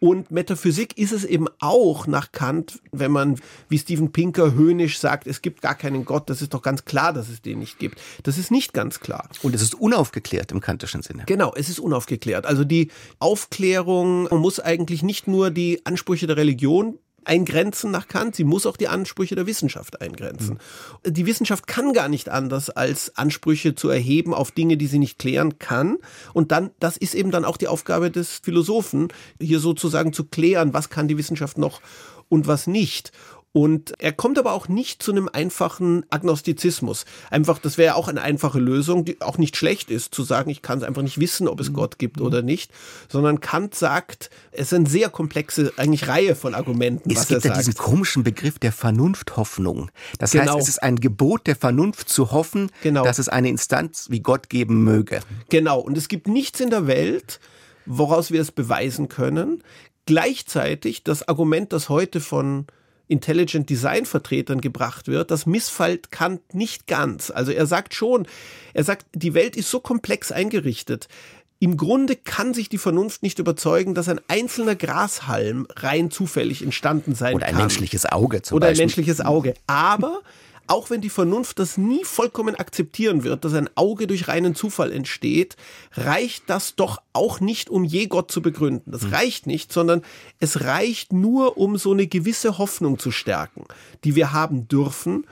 und 0.02 0.32
Metaphysik 0.32 0.98
ist 0.98 1.12
es 1.12 1.24
eben 1.24 1.46
auch 1.60 2.08
nach 2.08 2.32
Kant, 2.32 2.82
wenn 2.92 3.12
man 3.12 3.40
wie 3.70 3.78
Steven 3.78 4.12
Pinker 4.12 4.56
höhnisch 4.56 4.98
sagt, 4.98 5.28
es 5.28 5.44
gibt 5.44 5.62
gar 5.62 5.76
keinen 5.76 6.06
Gott, 6.06 6.28
das 6.28 6.42
ist 6.42 6.56
doch 6.56 6.64
ganz 6.64 6.86
klar, 6.86 7.14
dass 7.14 7.30
es 7.30 7.44
den 7.44 7.60
nicht 7.60 7.78
gibt. 7.78 8.02
Das 8.24 8.40
ist 8.40 8.50
nicht 8.50 8.74
ganz 8.74 9.00
klar. 9.00 9.30
Und 9.44 9.54
es 9.54 9.62
ist 9.62 9.76
unaufgeklärt 9.76 10.52
im 10.52 10.60
kantischen 10.60 11.04
Sinne. 11.04 11.26
Genau, 11.28 11.54
es 11.56 11.70
ist 11.70 11.78
unaufgeklärt. 11.78 12.48
Also 12.48 12.64
die 12.64 12.90
Aufklärung 13.20 14.24
muss 14.32 14.60
eigentlich 14.60 15.04
nicht 15.04 15.28
nur 15.28 15.52
die 15.52 15.86
Ansprüche 15.86 16.26
der 16.26 16.36
Religion 16.36 16.98
eingrenzen 17.24 17.92
nach 17.92 18.08
Kant, 18.08 18.36
sie 18.36 18.44
muss 18.44 18.66
auch 18.66 18.78
die 18.78 18.88
Ansprüche 18.88 19.36
der 19.36 19.46
Wissenschaft 19.46 20.02
eingrenzen. 20.02 20.60
Mhm. 21.06 21.14
Die 21.14 21.26
Wissenschaft 21.26 21.68
kann 21.68 21.94
gar 21.94 22.10
nicht 22.10 22.30
anders, 22.30 22.70
als 22.70 23.16
Ansprüche 23.16 23.76
zu 23.76 23.90
erheben 23.90 24.34
auf 24.34 24.52
Dinge, 24.52 24.78
die 24.78 24.88
sie 24.88 25.00
nicht 25.00 25.20
klären 25.20 25.60
kann. 25.60 25.98
Und 26.34 26.52
dann, 26.52 26.72
das 26.80 26.98
ist 26.98 27.14
eben 27.14 27.32
dann 27.32 27.46
auch 27.46 27.58
die 27.58 27.68
Aufgabe 27.68 28.12
des 28.12 28.40
Philosophen, 28.40 29.10
hier 29.40 29.60
sozusagen 29.60 30.14
zu 30.14 30.26
klären, 30.26 30.74
was 30.74 30.90
kann 30.90 31.08
die 31.08 31.18
Wissenschaft 31.18 31.58
noch 31.58 31.82
und 32.30 32.48
was 32.48 32.66
nicht. 32.66 33.12
Und 33.54 33.94
er 34.00 34.14
kommt 34.14 34.40
aber 34.40 34.54
auch 34.54 34.70
nicht 34.70 35.04
zu 35.04 35.12
einem 35.12 35.30
einfachen 35.32 36.06
Agnostizismus. 36.10 37.04
Einfach, 37.30 37.60
das 37.60 37.78
wäre 37.78 37.96
auch 37.96 38.08
eine 38.08 38.22
einfache 38.22 38.60
Lösung, 38.60 39.04
die 39.04 39.22
auch 39.22 39.38
nicht 39.38 39.58
schlecht 39.58 39.92
ist, 39.92 40.16
zu 40.16 40.24
sagen, 40.24 40.50
ich 40.50 40.62
kann 40.62 40.78
es 40.78 40.86
einfach 40.86 41.02
nicht 41.02 41.20
wissen, 41.20 41.50
ob 41.50 41.60
es 41.60 41.70
mhm. 41.70 41.74
Gott 41.74 42.00
gibt 42.00 42.22
oder 42.22 42.42
nicht. 42.44 42.72
Sondern 43.10 43.42
Kant 43.42 43.76
sagt, 43.76 44.30
es 44.52 44.72
ist 44.72 44.74
eine 44.74 44.88
sehr 44.88 45.10
komplexe, 45.10 45.74
eigentlich 45.76 46.08
Reihe 46.08 46.36
von 46.36 46.56
Argumenten. 46.56 47.12
Es 47.12 47.28
gibt 47.28 47.44
ja 47.44 47.54
diesen 47.54 47.76
komischen 47.76 48.24
Begriff 48.24 48.58
der 48.58 48.72
Vernunfthoffnung. 48.72 49.92
Das 50.18 50.32
genau. 50.32 50.56
heißt, 50.56 50.64
es 50.64 50.70
ist 50.70 50.84
ein 50.84 50.96
Gebot 50.96 51.46
der 51.46 51.58
Vernunft 51.58 52.08
zu 52.08 52.32
hoffen, 52.32 52.72
genau. 52.84 53.04
dass 53.04 53.20
es 53.20 53.28
eine 53.28 53.50
Instanz 53.50 54.08
wie 54.10 54.22
Gott 54.22 54.50
geben 54.50 54.86
möge. 54.86 55.20
Genau. 55.50 55.80
Und 55.80 55.98
es 55.98 56.08
gibt 56.08 56.30
nichts 56.30 56.62
in 56.62 56.70
der 56.70 56.88
Welt, 56.88 57.42
woraus 57.86 58.32
wir 58.32 58.40
es 58.40 58.52
beweisen 58.52 59.10
können. 59.10 59.62
Gleichzeitig 60.06 61.04
das 61.04 61.28
Argument, 61.28 61.74
das 61.74 61.90
heute 61.90 62.22
von 62.22 62.68
Intelligent 63.12 63.70
Design 63.70 64.06
Vertretern 64.06 64.62
gebracht 64.62 65.08
wird, 65.08 65.32
das 65.32 65.46
missfällt 65.46 66.12
Kant 66.12 66.54
nicht 66.54 66.88
ganz. 66.88 67.30
Also 67.30 67.52
er 67.52 67.66
sagt 67.66 67.94
schon, 67.94 68.26
er 68.74 68.84
sagt, 68.84 69.06
die 69.14 69.34
Welt 69.34 69.56
ist 69.56 69.70
so 69.70 69.82
komplex 69.82 70.32
eingerichtet. 70.32 71.08
Im 71.60 71.78
Grunde 71.78 72.16
kann 72.16 72.54
sich 72.56 72.70
die 72.70 72.80
Vernunft 72.80 73.22
nicht 73.22 73.38
überzeugen, 73.38 73.94
dass 73.94 74.08
ein 74.08 74.20
einzelner 74.28 74.76
Grashalm 74.76 75.68
rein 75.76 76.10
zufällig 76.10 76.64
entstanden 76.64 77.14
sein 77.14 77.36
Oder 77.36 77.46
kann. 77.46 77.56
Oder 77.56 77.64
ein 77.64 77.68
menschliches 77.68 78.06
Auge 78.06 78.42
zum 78.42 78.56
Oder 78.56 78.68
Beispiel. 78.68 78.82
ein 78.82 78.86
menschliches 78.88 79.22
Auge. 79.22 79.54
Aber 79.68 80.22
auch 80.68 80.90
wenn 80.90 81.02
die 81.02 81.10
Vernunft 81.10 81.60
das 81.60 81.78
nie 81.78 82.04
vollkommen 82.04 82.56
akzeptieren 82.56 83.24
wird, 83.24 83.44
dass 83.46 83.54
ein 83.54 83.70
Auge 83.76 84.08
durch 84.08 84.28
reinen 84.28 84.56
Zufall 84.56 84.92
entsteht, 84.92 85.56
reicht 85.94 86.44
das 86.48 86.76
doch 86.76 87.02
auch 87.14 87.40
nicht, 87.40 87.70
um 87.70 87.84
je 87.84 88.08
Gott 88.08 88.32
zu 88.32 88.42
begründen. 88.42 88.92
Das 88.92 89.04
hm. 89.04 89.14
reicht 89.14 89.48
nicht, 89.48 89.74
sondern 89.74 90.02
es 90.40 90.62
reicht 90.62 91.14
nur, 91.14 91.58
um 91.58 91.78
so 91.78 91.92
eine 91.92 92.08
gewisse 92.08 92.58
Hoffnung 92.58 93.00
zu 93.00 93.12
stärken, 93.12 93.66
die 94.04 94.16
wir 94.16 94.34
haben 94.34 94.68
dürfen. 94.68 95.26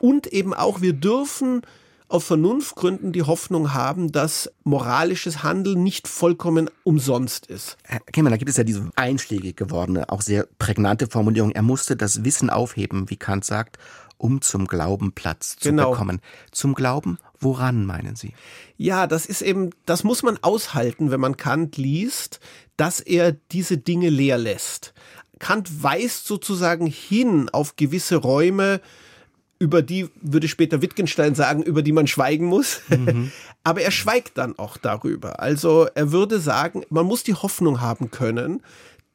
Und 0.00 0.26
eben 0.28 0.54
auch, 0.54 0.80
wir 0.80 0.92
dürfen 0.92 1.62
auf 2.08 2.24
Vernunftgründen 2.24 3.12
die 3.12 3.22
Hoffnung 3.22 3.74
haben, 3.74 4.12
dass 4.12 4.50
moralisches 4.62 5.42
Handeln 5.42 5.82
nicht 5.82 6.06
vollkommen 6.06 6.70
umsonst 6.84 7.46
ist. 7.46 7.76
Herr 7.82 8.00
Kemmer, 8.00 8.30
da 8.30 8.36
gibt 8.36 8.48
es 8.48 8.56
ja 8.56 8.64
diese 8.64 8.88
einschlägig 8.94 9.56
gewordene, 9.56 10.08
auch 10.08 10.22
sehr 10.22 10.46
prägnante 10.58 11.08
Formulierung. 11.08 11.50
Er 11.50 11.62
musste 11.62 11.96
das 11.96 12.24
Wissen 12.24 12.48
aufheben, 12.48 13.10
wie 13.10 13.16
Kant 13.16 13.44
sagt, 13.44 13.78
um 14.18 14.40
zum 14.40 14.66
Glauben 14.66 15.12
Platz 15.12 15.56
zu 15.56 15.70
genau. 15.70 15.90
bekommen. 15.90 16.20
Zum 16.50 16.74
Glauben, 16.74 17.18
woran 17.38 17.86
meinen 17.86 18.16
Sie? 18.16 18.32
Ja, 18.76 19.06
das 19.06 19.26
ist 19.26 19.42
eben, 19.42 19.70
das 19.84 20.04
muss 20.04 20.22
man 20.22 20.38
aushalten, 20.42 21.10
wenn 21.10 21.20
man 21.20 21.36
Kant 21.36 21.76
liest, 21.76 22.40
dass 22.76 23.00
er 23.00 23.32
diese 23.32 23.78
Dinge 23.78 24.08
leer 24.08 24.38
lässt. 24.38 24.94
Kant 25.38 25.82
weist 25.82 26.26
sozusagen 26.26 26.86
hin 26.86 27.48
auf 27.50 27.76
gewisse 27.76 28.16
Räume, 28.16 28.80
über 29.58 29.82
die 29.82 30.08
würde 30.20 30.48
später 30.48 30.82
Wittgenstein 30.82 31.34
sagen, 31.34 31.62
über 31.62 31.82
die 31.82 31.92
man 31.92 32.06
schweigen 32.06 32.46
muss. 32.46 32.80
Mhm. 32.88 33.30
Aber 33.64 33.80
er 33.80 33.90
schweigt 33.90 34.38
dann 34.38 34.58
auch 34.58 34.76
darüber. 34.76 35.40
Also 35.40 35.88
er 35.94 36.12
würde 36.12 36.40
sagen, 36.40 36.82
man 36.90 37.06
muss 37.06 37.22
die 37.22 37.34
Hoffnung 37.34 37.80
haben 37.80 38.10
können, 38.10 38.62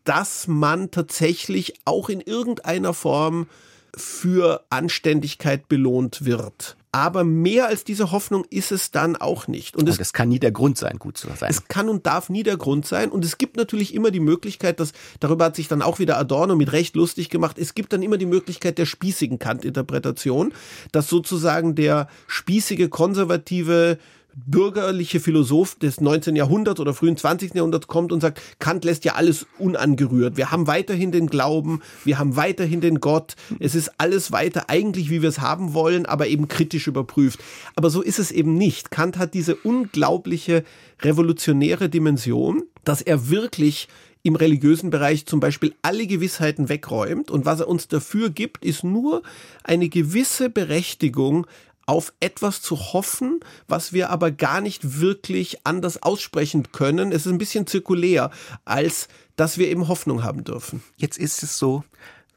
dass 0.03 0.47
man 0.47 0.89
tatsächlich 0.89 1.75
auch 1.85 2.09
in 2.09 2.21
irgendeiner 2.21 2.93
Form 2.93 3.47
für 3.95 4.65
Anständigkeit 4.69 5.67
belohnt 5.67 6.25
wird. 6.25 6.77
Aber 6.93 7.23
mehr 7.23 7.67
als 7.67 7.85
diese 7.85 8.11
Hoffnung 8.11 8.43
ist 8.49 8.73
es 8.73 8.91
dann 8.91 9.15
auch 9.15 9.47
nicht. 9.47 9.77
Und 9.77 9.87
es, 9.87 9.97
es 9.97 10.11
kann 10.11 10.27
nie 10.27 10.39
der 10.39 10.51
Grund 10.51 10.77
sein, 10.77 10.99
gut 10.99 11.17
zu 11.17 11.27
sein. 11.27 11.49
Es 11.49 11.69
kann 11.69 11.87
und 11.87 12.05
darf 12.05 12.29
nie 12.29 12.43
der 12.43 12.57
Grund 12.57 12.85
sein. 12.85 13.09
Und 13.09 13.23
es 13.23 13.37
gibt 13.37 13.55
natürlich 13.55 13.93
immer 13.93 14.11
die 14.11 14.19
Möglichkeit, 14.19 14.81
dass, 14.81 14.91
darüber 15.21 15.45
hat 15.45 15.55
sich 15.55 15.69
dann 15.69 15.81
auch 15.81 15.99
wieder 15.99 16.17
Adorno 16.17 16.57
mit 16.57 16.73
Recht 16.73 16.97
lustig 16.97 17.29
gemacht, 17.29 17.57
es 17.57 17.75
gibt 17.75 17.93
dann 17.93 18.03
immer 18.03 18.17
die 18.17 18.25
Möglichkeit 18.25 18.77
der 18.77 18.85
spießigen 18.85 19.39
Kant-Interpretation, 19.39 20.53
dass 20.91 21.07
sozusagen 21.07 21.75
der 21.75 22.09
spießige, 22.27 22.89
konservative, 22.89 23.97
bürgerliche 24.35 25.19
Philosoph 25.19 25.75
des 25.75 26.01
19. 26.01 26.35
Jahrhunderts 26.35 26.79
oder 26.79 26.93
frühen 26.93 27.17
20. 27.17 27.55
Jahrhunderts 27.55 27.87
kommt 27.87 28.11
und 28.11 28.21
sagt, 28.21 28.41
Kant 28.59 28.85
lässt 28.85 29.05
ja 29.05 29.15
alles 29.15 29.45
unangerührt. 29.59 30.37
Wir 30.37 30.51
haben 30.51 30.67
weiterhin 30.67 31.11
den 31.11 31.27
Glauben, 31.27 31.81
wir 32.05 32.17
haben 32.17 32.35
weiterhin 32.35 32.81
den 32.81 32.99
Gott. 32.99 33.35
Es 33.59 33.75
ist 33.75 33.91
alles 33.97 34.31
weiter 34.31 34.69
eigentlich, 34.69 35.09
wie 35.09 35.21
wir 35.21 35.29
es 35.29 35.39
haben 35.39 35.73
wollen, 35.73 36.05
aber 36.05 36.27
eben 36.27 36.47
kritisch 36.47 36.87
überprüft. 36.87 37.39
Aber 37.75 37.89
so 37.89 38.01
ist 38.01 38.19
es 38.19 38.31
eben 38.31 38.55
nicht. 38.55 38.91
Kant 38.91 39.17
hat 39.17 39.33
diese 39.33 39.55
unglaubliche 39.55 40.63
revolutionäre 41.01 41.89
Dimension, 41.89 42.63
dass 42.83 43.01
er 43.01 43.29
wirklich 43.29 43.87
im 44.23 44.35
religiösen 44.35 44.91
Bereich 44.91 45.25
zum 45.25 45.39
Beispiel 45.39 45.73
alle 45.81 46.05
Gewissheiten 46.05 46.69
wegräumt. 46.69 47.31
Und 47.31 47.45
was 47.45 47.59
er 47.59 47.67
uns 47.67 47.87
dafür 47.87 48.29
gibt, 48.29 48.63
ist 48.63 48.83
nur 48.83 49.23
eine 49.63 49.89
gewisse 49.89 50.49
Berechtigung, 50.49 51.47
auf 51.91 52.13
etwas 52.21 52.61
zu 52.61 52.93
hoffen, 52.93 53.41
was 53.67 53.91
wir 53.91 54.11
aber 54.11 54.31
gar 54.31 54.61
nicht 54.61 55.01
wirklich 55.01 55.65
anders 55.65 56.01
aussprechen 56.01 56.71
können. 56.71 57.11
Es 57.11 57.25
ist 57.25 57.33
ein 57.33 57.37
bisschen 57.37 57.67
zirkulär, 57.67 58.31
als 58.63 59.09
dass 59.35 59.57
wir 59.57 59.67
eben 59.67 59.89
Hoffnung 59.89 60.23
haben 60.23 60.45
dürfen. 60.45 60.81
Jetzt 60.95 61.17
ist 61.17 61.43
es 61.43 61.57
so, 61.57 61.83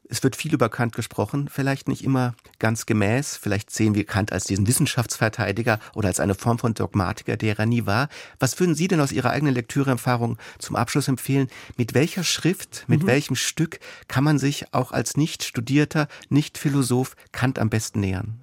es 0.09 0.23
wird 0.23 0.35
viel 0.35 0.53
über 0.53 0.67
Kant 0.67 0.93
gesprochen, 0.93 1.47
vielleicht 1.49 1.87
nicht 1.87 2.03
immer 2.03 2.35
ganz 2.59 2.85
gemäß. 2.85 3.37
Vielleicht 3.37 3.71
sehen 3.71 3.95
wir 3.95 4.03
Kant 4.03 4.33
als 4.33 4.43
diesen 4.43 4.67
Wissenschaftsverteidiger 4.67 5.79
oder 5.93 6.09
als 6.09 6.19
eine 6.19 6.35
Form 6.35 6.59
von 6.59 6.73
Dogmatiker, 6.73 7.37
der 7.37 7.57
er 7.57 7.65
nie 7.65 7.85
war. 7.85 8.09
Was 8.39 8.59
würden 8.59 8.75
Sie 8.75 8.89
denn 8.89 8.99
aus 8.99 9.13
Ihrer 9.13 9.29
eigenen 9.29 9.53
Lektüreerfahrung 9.53 10.37
zum 10.59 10.75
Abschluss 10.75 11.07
empfehlen? 11.07 11.47
Mit 11.77 11.93
welcher 11.93 12.25
Schrift, 12.25 12.83
mit 12.87 13.03
mhm. 13.03 13.07
welchem 13.07 13.35
Stück 13.37 13.79
kann 14.09 14.25
man 14.25 14.37
sich 14.37 14.73
auch 14.73 14.91
als 14.91 15.15
nicht 15.15 15.45
studierter, 15.45 16.09
nicht 16.27 16.57
Philosoph 16.57 17.15
Kant 17.31 17.57
am 17.57 17.69
besten 17.69 18.01
nähern? 18.01 18.41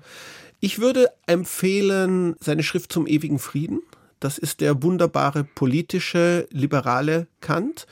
Ich 0.64 0.78
würde 0.78 1.10
empfehlen 1.26 2.36
seine 2.38 2.62
Schrift 2.62 2.92
zum 2.92 3.08
ewigen 3.08 3.40
Frieden. 3.40 3.82
Das 4.20 4.38
ist 4.38 4.60
der 4.60 4.80
wunderbare 4.84 5.42
politische, 5.42 6.46
liberale 6.52 7.26
Kant. 7.40 7.88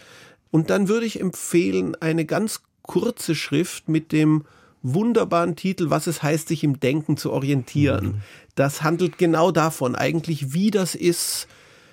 Und 0.52 0.70
dann 0.70 0.86
würde 0.86 1.04
ich 1.04 1.20
empfehlen 1.20 1.96
eine 1.96 2.24
ganz 2.24 2.62
kurze 2.82 3.34
Schrift 3.34 3.88
mit 3.88 4.12
dem 4.12 4.44
wunderbaren 4.82 5.56
Titel, 5.56 5.90
was 5.90 6.06
es 6.06 6.22
heißt, 6.22 6.46
sich 6.46 6.62
im 6.62 6.78
Denken 6.78 7.16
zu 7.16 7.32
orientieren. 7.32 8.04
Mhm. 8.04 8.22
Das 8.54 8.84
handelt 8.84 9.18
genau 9.18 9.50
davon, 9.50 9.96
eigentlich 9.96 10.52
wie 10.52 10.70
das 10.70 10.94
ist, 10.94 11.48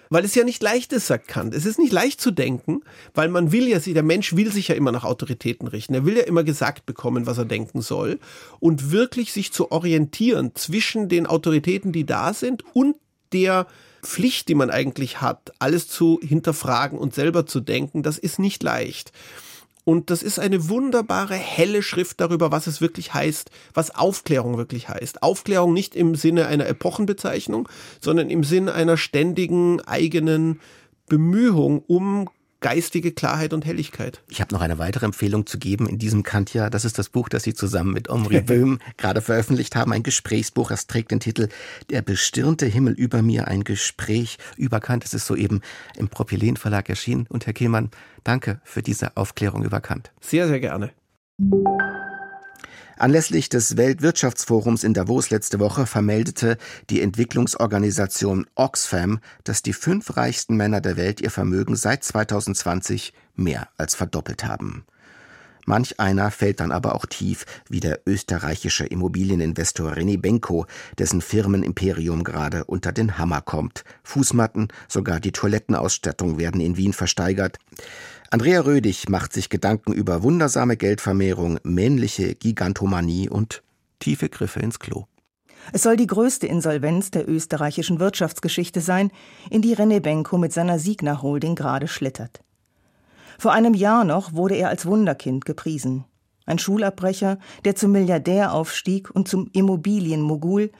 weil 0.10 0.26
es 0.26 0.36
ja 0.36 0.44
nicht 0.44 0.62
leicht 0.62 0.94
ist, 0.94 1.08
sagt 1.08 1.28
Kant. 1.28 1.54
Es 1.54 1.66
ist 1.66 1.80
nicht 1.80 1.92
leicht 1.92 2.22
zu 2.22 2.32
denken, 2.32 2.82
weil 3.14 3.30
man 3.30 3.52
will 3.52 3.68
ja, 3.68 3.80
der 3.80 4.04
Mensch 4.04 4.36
will 4.36 4.52
sich 4.52 4.70
ja 4.70 4.76
immer 4.76 4.92
nach 4.92 5.04
Autoritäten 5.04 5.68
richten. 5.68 5.94
Er 5.94 6.06
will 6.06 6.18
ja 6.18 6.24
immer 6.24 6.44
gesagt 6.44 6.86
bekommen, 6.86 7.26
was 7.26 7.38
er 7.38 7.46
denken 7.46 7.82
soll. 7.82 8.20
Und 8.60 8.92
wirklich 8.92 9.34
sich 9.34 9.52
zu 9.52 9.72
orientieren 9.72 10.52
zwischen 10.56 11.10
den 11.10 11.28
Autoritäten, 11.28 11.92
die 11.92 12.06
da 12.06 12.34
sind 12.34 12.64
und 12.74 12.96
der 13.34 13.68
Pflicht, 14.04 14.48
die 14.48 14.56
man 14.56 14.70
eigentlich 14.70 15.22
hat, 15.22 15.52
alles 15.60 15.88
zu 15.88 16.20
hinterfragen 16.24 16.98
und 16.98 17.14
selber 17.14 17.46
zu 17.46 17.60
denken, 17.60 18.04
das 18.04 18.18
ist 18.18 18.40
nicht 18.40 18.64
leicht. 18.64 19.12
Und 19.88 20.10
das 20.10 20.22
ist 20.22 20.38
eine 20.38 20.68
wunderbare, 20.68 21.36
helle 21.36 21.82
Schrift 21.82 22.20
darüber, 22.20 22.52
was 22.52 22.68
es 22.68 22.82
wirklich 22.82 23.14
heißt, 23.14 23.52
was 23.74 23.96
Aufklärung 23.96 24.58
wirklich 24.58 24.90
heißt. 24.90 25.24
Aufklärung 25.24 25.72
nicht 25.72 25.96
im 25.96 26.14
Sinne 26.14 26.48
einer 26.48 26.68
Epochenbezeichnung, 26.68 27.70
sondern 28.02 28.30
im 28.30 28.44
Sinne 28.44 28.74
einer 28.74 28.98
ständigen 28.98 29.80
eigenen 29.80 30.60
Bemühung 31.08 31.82
um 31.88 32.30
geistige 32.60 33.12
Klarheit 33.12 33.54
und 33.54 33.66
Helligkeit. 33.66 34.22
Ich 34.30 34.42
habe 34.42 34.54
noch 34.54 34.62
eine 34.62 34.80
weitere 34.80 35.06
Empfehlung 35.06 35.46
zu 35.46 35.60
geben 35.60 35.88
in 35.88 35.98
diesem 35.98 36.24
Kantja. 36.24 36.70
Das 36.70 36.86
ist 36.86 36.98
das 36.98 37.10
Buch, 37.10 37.30
das 37.30 37.44
Sie 37.44 37.54
zusammen 37.54 37.94
mit 37.94 38.10
Omri 38.10 38.42
Böhm 38.46 38.80
gerade 38.98 39.22
veröffentlicht 39.22 39.76
haben. 39.76 39.94
Ein 39.94 40.04
Gesprächsbuch. 40.04 40.70
Das 40.70 40.88
trägt 40.88 41.12
den 41.12 41.20
Titel 41.20 41.50
Der 41.90 42.02
bestirnte 42.02 42.66
Himmel 42.66 42.94
über 42.94 43.22
mir. 43.22 43.48
Ein 43.48 43.64
Gespräch 43.64 44.38
über 44.56 44.80
Kant. 44.80 45.06
Es 45.06 45.14
ist 45.14 45.28
soeben 45.28 45.62
im 45.98 46.10
Propylen 46.10 46.58
Verlag 46.58 46.90
erschienen. 46.90 47.28
Und 47.30 47.46
Herr 47.46 47.54
Kehlmann, 47.54 47.92
danke 48.24 48.62
für 48.64 48.82
diese 48.82 49.18
Aufklärung 49.18 49.64
über 49.64 49.82
Kant. 49.82 50.12
Sehr, 50.22 50.48
sehr 50.48 50.60
gerne. 50.60 50.92
Anlässlich 52.98 53.48
des 53.50 53.78
Weltwirtschaftsforums 53.78 54.84
in 54.84 54.96
Davos 54.96 55.30
letzte 55.30 55.60
Woche 55.60 55.86
vermeldete 55.86 56.58
die 56.90 57.02
Entwicklungsorganisation 57.02 58.48
Oxfam, 58.56 59.20
dass 59.44 59.62
die 59.62 59.74
fünf 59.74 60.18
reichsten 60.18 60.58
Männer 60.58 60.82
der 60.82 60.98
Welt 60.98 61.22
ihr 61.22 61.30
Vermögen 61.30 61.76
seit 61.76 62.04
2020 62.04 63.14
mehr 63.36 63.70
als 63.78 63.94
verdoppelt 63.94 64.44
haben. 64.44 64.86
Manch 65.70 66.00
einer 66.00 66.32
fällt 66.32 66.62
dann 66.62 66.72
aber 66.72 66.96
auch 66.96 67.06
tief, 67.06 67.46
wie 67.68 67.82
der 67.82 68.00
österreichische 68.06 68.86
Immobilieninvestor 68.86 69.92
René 69.92 70.18
Benko, 70.18 70.66
dessen 70.98 71.20
Firmenimperium 71.20 72.24
gerade 72.24 72.64
unter 72.64 72.94
den 72.94 73.18
Hammer 73.18 73.42
kommt. 73.42 73.84
Fußmatten, 74.04 74.70
sogar 74.88 75.20
die 75.20 75.34
Toilettenausstattung 75.34 76.40
werden 76.40 76.62
in 76.62 76.78
Wien 76.78 76.94
versteigert. 76.94 77.60
Andrea 78.30 78.62
Rödig 78.62 79.10
macht 79.10 79.34
sich 79.34 79.50
Gedanken 79.50 79.92
über 79.92 80.24
wundersame 80.24 80.78
Geldvermehrung, 80.78 81.60
männliche 81.64 82.34
Gigantomanie 82.36 83.28
und 83.28 83.62
tiefe 84.00 84.30
Griffe 84.30 84.62
ins 84.62 84.80
Klo. 84.80 85.04
Es 85.74 85.84
soll 85.84 85.98
die 85.98 86.08
größte 86.08 86.48
Insolvenz 86.48 87.12
der 87.12 87.28
österreichischen 87.28 88.00
Wirtschaftsgeschichte 88.00 88.80
sein, 88.80 89.12
in 89.50 89.62
die 89.62 89.76
René 89.76 90.00
Benko 90.00 90.38
mit 90.38 90.54
seiner 90.54 90.80
Signa 90.80 91.22
Holding 91.22 91.56
gerade 91.56 91.90
schlittert. 91.90 92.40
Vor 93.38 93.54
einem 93.54 93.74
Jahr 93.74 94.04
noch 94.04 94.34
wurde 94.34 94.56
er 94.56 94.70
als 94.70 94.86
Wunderkind 94.86 95.46
gepriesen. 95.46 96.06
Ein 96.46 96.60
Schulabbrecher, 96.60 97.38
der 97.66 97.76
zum 97.76 97.92
Milliardär 97.92 98.54
aufstieg 98.54 99.12
und 99.14 99.28
zum 99.28 99.50
Immobilienmogul, 99.54 100.72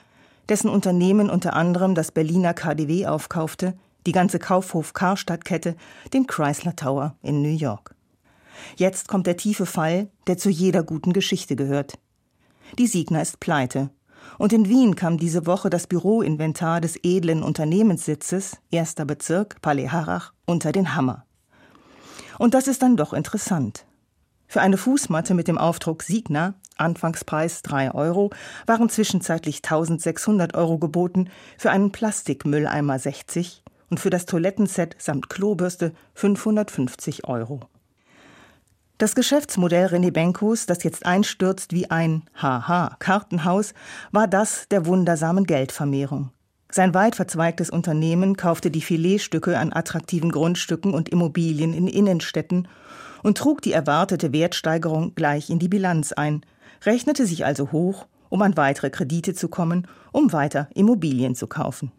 dessen 0.50 0.70
Unternehmen 0.70 1.30
unter 1.30 1.54
anderem 1.54 1.94
das 1.94 2.12
Berliner 2.12 2.54
KDW 2.54 3.08
aufkaufte, 3.08 3.78
die 4.06 4.14
ganze 4.14 4.40
Kaufhof-Karstadt-Kette, 4.40 5.76
den 6.14 6.26
Chrysler 6.26 6.76
Tower 6.76 7.16
in 7.22 7.42
New 7.42 7.56
York. 7.56 7.96
Jetzt 8.78 9.08
kommt 9.08 9.28
der 9.28 9.38
tiefe 9.38 9.66
Fall, 9.66 10.10
der 10.26 10.38
zu 10.38 10.50
jeder 10.50 10.84
guten 10.84 11.14
Geschichte 11.14 11.56
gehört. 11.56 12.00
Die 12.80 12.88
Signa 12.88 13.22
ist 13.22 13.40
pleite. 13.40 13.92
Und 14.40 14.54
in 14.54 14.68
Wien 14.68 14.96
kam 14.96 15.18
diese 15.18 15.46
Woche 15.46 15.70
das 15.70 15.88
Büroinventar 15.88 16.82
des 16.82 16.98
edlen 17.04 17.44
Unternehmenssitzes, 17.44 18.58
erster 18.72 19.06
Bezirk, 19.06 19.62
Palais 19.62 19.90
Harrach, 19.90 20.34
unter 20.46 20.72
den 20.72 20.96
Hammer. 20.96 21.27
Und 22.38 22.54
das 22.54 22.68
ist 22.68 22.82
dann 22.82 22.98
doch 22.98 23.14
interessant. 23.14 23.86
Für 24.48 24.62
eine 24.62 24.78
Fußmatte 24.78 25.34
mit 25.34 25.48
dem 25.48 25.58
Aufdruck 25.58 26.04
Signa, 26.04 26.54
Anfangspreis 26.78 27.64
3 27.64 27.94
Euro, 27.94 28.30
waren 28.66 28.90
zwischenzeitlich 28.90 29.58
1600 29.58 30.56
Euro 30.56 30.78
geboten, 30.78 31.30
für 31.58 31.72
einen 31.72 31.92
Plastikmülleimer 31.92 32.98
60, 32.98 33.64
und 33.90 34.00
für 34.00 34.10
das 34.10 34.26
Toilettenset 34.26 34.96
samt 35.00 35.30
Klobürste 35.30 35.94
550 36.14 37.28
Euro. 37.28 37.62
Das 38.98 39.16
Geschäftsmodell 39.16 39.88
René 39.88 40.12
Benkos, 40.12 40.66
das 40.66 40.84
jetzt 40.84 41.06
einstürzt 41.06 41.72
wie 41.72 41.92
ein 41.92 42.24
Haha 42.36 42.96
Kartenhaus, 43.00 43.74
war 44.12 44.28
das 44.28 44.68
der 44.70 44.86
wundersamen 44.86 45.46
Geldvermehrung. 45.46 46.32
Sein 46.70 46.94
weit 46.94 47.16
verzweigtes 47.16 47.70
Unternehmen 47.70 48.36
kaufte 48.36 48.70
die 48.70 48.82
Filetstücke 48.82 49.58
an 49.58 49.72
attraktiven 49.72 50.32
Grundstücken 50.32 50.94
und 50.94 51.10
Immobilien 51.10 51.74
in 51.74 51.88
Innenstädten 51.88 52.68
und 53.24 53.38
trug 53.38 53.62
die 53.62 53.72
erwartete 53.72 54.34
Wertsteigerung 54.34 55.16
gleich 55.16 55.50
in 55.50 55.60
die 55.60 55.70
Bilanz 55.70 56.12
ein, 56.12 56.42
rechnete 56.86 57.26
sich 57.26 57.46
also 57.46 57.72
hoch, 57.72 58.08
um 58.30 58.42
an 58.42 58.58
weitere 58.58 58.90
Kredite 58.90 59.34
zu 59.34 59.48
kommen, 59.48 59.88
um 60.12 60.34
weiter 60.34 60.68
Immobilien 60.76 61.36
zu 61.36 61.48
kaufen. 61.48 61.92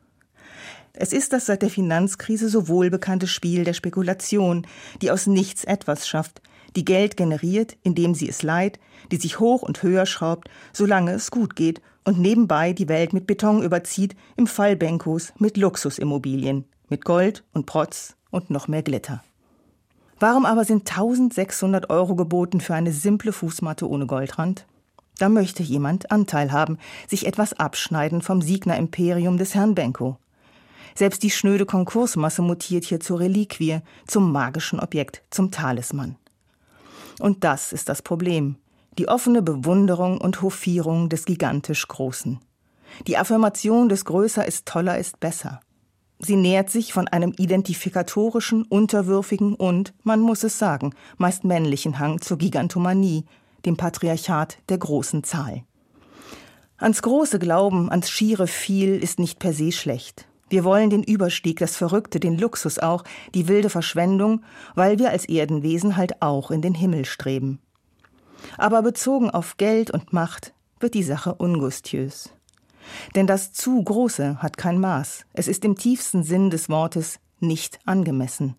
Es 0.92 1.12
ist 1.12 1.32
das 1.32 1.46
seit 1.46 1.62
der 1.62 1.70
Finanzkrise 1.70 2.48
so 2.48 2.68
wohlbekannte 2.68 3.26
Spiel 3.26 3.64
der 3.64 3.72
Spekulation, 3.72 4.66
die 5.00 5.10
aus 5.10 5.26
nichts 5.26 5.64
etwas 5.64 6.08
schafft, 6.08 6.42
die 6.76 6.84
Geld 6.84 7.16
generiert, 7.16 7.76
indem 7.82 8.14
sie 8.14 8.28
es 8.28 8.42
leiht, 8.42 8.78
die 9.10 9.16
sich 9.16 9.40
hoch 9.40 9.62
und 9.62 9.82
höher 9.82 10.06
schraubt, 10.06 10.48
solange 10.72 11.12
es 11.12 11.30
gut 11.30 11.56
geht 11.56 11.80
und 12.04 12.18
nebenbei 12.18 12.72
die 12.72 12.88
Welt 12.88 13.12
mit 13.12 13.26
Beton 13.26 13.62
überzieht, 13.62 14.16
im 14.36 14.46
Fall 14.46 14.76
Benkos 14.76 15.32
mit 15.38 15.56
Luxusimmobilien, 15.56 16.64
mit 16.88 17.04
Gold 17.04 17.44
und 17.52 17.66
Protz 17.66 18.16
und 18.30 18.50
noch 18.50 18.68
mehr 18.68 18.82
Glitter. 18.82 19.22
Warum 20.20 20.46
aber 20.46 20.64
sind 20.64 20.90
1600 20.90 21.90
Euro 21.90 22.16
geboten 22.16 22.60
für 22.60 22.74
eine 22.74 22.92
simple 22.92 23.32
Fußmatte 23.32 23.88
ohne 23.88 24.06
Goldrand? 24.06 24.66
Da 25.18 25.28
möchte 25.28 25.62
jemand 25.62 26.10
Anteil 26.10 26.52
haben, 26.52 26.78
sich 27.06 27.26
etwas 27.26 27.52
abschneiden 27.52 28.22
vom 28.22 28.40
Siegner 28.40 28.76
Imperium 28.76 29.36
des 29.36 29.54
Herrn 29.54 29.74
Benko. 29.74 30.16
Selbst 30.94 31.22
die 31.22 31.30
schnöde 31.30 31.66
Konkursmasse 31.66 32.42
mutiert 32.42 32.84
hier 32.84 33.00
zur 33.00 33.20
Reliquie, 33.20 33.80
zum 34.06 34.32
magischen 34.32 34.80
Objekt, 34.80 35.22
zum 35.30 35.50
Talisman. 35.50 36.16
Und 37.20 37.44
das 37.44 37.72
ist 37.72 37.88
das 37.88 38.02
Problem. 38.02 38.56
Die 38.98 39.08
offene 39.08 39.42
Bewunderung 39.42 40.20
und 40.20 40.42
Hofierung 40.42 41.08
des 41.08 41.24
gigantisch 41.24 41.86
Großen. 41.86 42.40
Die 43.06 43.16
Affirmation 43.16 43.88
des 43.88 44.04
Größer 44.04 44.46
ist 44.46 44.66
toller 44.66 44.98
ist 44.98 45.20
besser. 45.20 45.60
Sie 46.18 46.36
nähert 46.36 46.68
sich 46.68 46.92
von 46.92 47.06
einem 47.06 47.32
identifikatorischen, 47.36 48.64
unterwürfigen 48.64 49.54
und, 49.54 49.94
man 50.02 50.20
muss 50.20 50.42
es 50.42 50.58
sagen, 50.58 50.94
meist 51.16 51.44
männlichen 51.44 52.00
Hang 52.00 52.20
zur 52.20 52.38
Gigantomanie, 52.38 53.24
dem 53.64 53.76
Patriarchat 53.76 54.58
der 54.68 54.78
großen 54.78 55.22
Zahl. 55.22 55.62
Ans 56.76 57.02
große 57.02 57.38
Glauben, 57.38 57.90
ans 57.90 58.10
schiere 58.10 58.46
Viel 58.46 58.96
ist 58.96 59.18
nicht 59.18 59.38
per 59.38 59.52
se 59.52 59.70
schlecht. 59.70 60.26
Wir 60.48 60.64
wollen 60.64 60.90
den 60.90 61.02
Überstieg, 61.02 61.58
das 61.58 61.76
Verrückte, 61.76 62.20
den 62.20 62.38
Luxus 62.38 62.78
auch, 62.78 63.04
die 63.34 63.48
wilde 63.48 63.70
Verschwendung, 63.70 64.42
weil 64.74 64.98
wir 64.98 65.10
als 65.10 65.26
Erdenwesen 65.26 65.96
halt 65.96 66.22
auch 66.22 66.50
in 66.50 66.62
den 66.62 66.74
Himmel 66.74 67.04
streben. 67.04 67.60
Aber 68.56 68.82
bezogen 68.82 69.30
auf 69.30 69.56
Geld 69.56 69.90
und 69.90 70.12
Macht 70.12 70.54
wird 70.80 70.94
die 70.94 71.02
Sache 71.02 71.34
ungustiös. 71.34 72.30
Denn 73.14 73.26
das 73.26 73.52
zu 73.52 73.82
Große 73.82 74.42
hat 74.42 74.56
kein 74.56 74.80
Maß. 74.80 75.26
Es 75.34 75.48
ist 75.48 75.64
im 75.64 75.76
tiefsten 75.76 76.22
Sinn 76.22 76.50
des 76.50 76.68
Wortes 76.68 77.18
nicht 77.40 77.78
angemessen. 77.84 78.54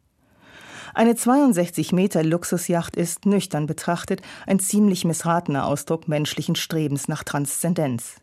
Eine 0.93 1.15
62 1.15 1.91
Meter 1.91 2.23
Luxusjacht 2.23 2.95
ist, 2.95 3.25
nüchtern 3.25 3.67
betrachtet, 3.67 4.21
ein 4.47 4.59
ziemlich 4.59 5.05
missratener 5.05 5.65
Ausdruck 5.65 6.07
menschlichen 6.07 6.55
Strebens 6.55 7.07
nach 7.07 7.23
Transzendenz. 7.23 8.15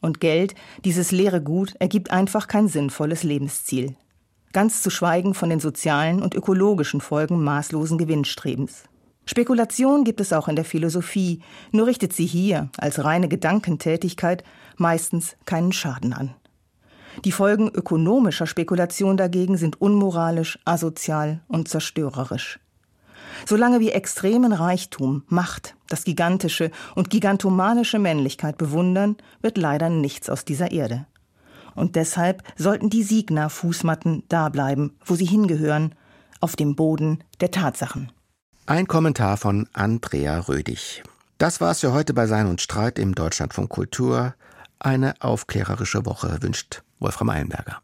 Und 0.00 0.20
Geld, 0.20 0.54
dieses 0.84 1.12
leere 1.12 1.42
Gut, 1.42 1.74
ergibt 1.78 2.10
einfach 2.10 2.48
kein 2.48 2.68
sinnvolles 2.68 3.22
Lebensziel. 3.22 3.96
Ganz 4.52 4.82
zu 4.82 4.90
schweigen 4.90 5.34
von 5.34 5.50
den 5.50 5.60
sozialen 5.60 6.22
und 6.22 6.34
ökologischen 6.34 7.00
Folgen 7.00 7.44
maßlosen 7.44 7.98
Gewinnstrebens. 7.98 8.84
Spekulation 9.26 10.02
gibt 10.02 10.20
es 10.20 10.32
auch 10.32 10.48
in 10.48 10.56
der 10.56 10.64
Philosophie, 10.64 11.40
nur 11.70 11.86
richtet 11.86 12.12
sie 12.12 12.26
hier 12.26 12.68
als 12.76 13.04
reine 13.04 13.28
Gedankentätigkeit 13.28 14.42
meistens 14.76 15.36
keinen 15.44 15.72
Schaden 15.72 16.12
an. 16.12 16.34
Die 17.24 17.32
Folgen 17.32 17.68
ökonomischer 17.68 18.46
Spekulation 18.46 19.16
dagegen 19.16 19.56
sind 19.56 19.80
unmoralisch, 19.80 20.58
asozial 20.64 21.40
und 21.48 21.68
zerstörerisch. 21.68 22.58
Solange 23.46 23.80
wir 23.80 23.94
extremen 23.94 24.52
Reichtum, 24.52 25.24
Macht, 25.28 25.76
das 25.88 26.04
gigantische 26.04 26.70
und 26.94 27.10
gigantomanische 27.10 27.98
Männlichkeit 27.98 28.58
bewundern, 28.58 29.16
wird 29.42 29.58
leider 29.58 29.88
nichts 29.88 30.28
aus 30.28 30.44
dieser 30.44 30.70
Erde. 30.70 31.06
Und 31.74 31.96
deshalb 31.96 32.42
sollten 32.56 32.90
die 32.90 33.02
Signa-Fußmatten 33.02 34.24
da 34.28 34.48
bleiben, 34.48 34.96
wo 35.04 35.14
sie 35.14 35.24
hingehören, 35.24 35.94
auf 36.40 36.56
dem 36.56 36.74
Boden 36.74 37.22
der 37.40 37.50
Tatsachen. 37.50 38.10
Ein 38.66 38.86
Kommentar 38.86 39.36
von 39.36 39.68
Andrea 39.72 40.38
Rödig. 40.40 41.02
Das 41.38 41.60
war's 41.60 41.80
für 41.80 41.92
heute 41.92 42.14
bei 42.14 42.26
Sein 42.26 42.46
und 42.46 42.60
Streit 42.60 42.98
im 42.98 43.14
Deutschlandfunk 43.14 43.70
Kultur. 43.70 44.34
Eine 44.78 45.14
aufklärerische 45.20 46.06
Woche 46.06 46.38
wünscht 46.42 46.82
Wolfram 46.98 47.30
Eilenberger. 47.30 47.80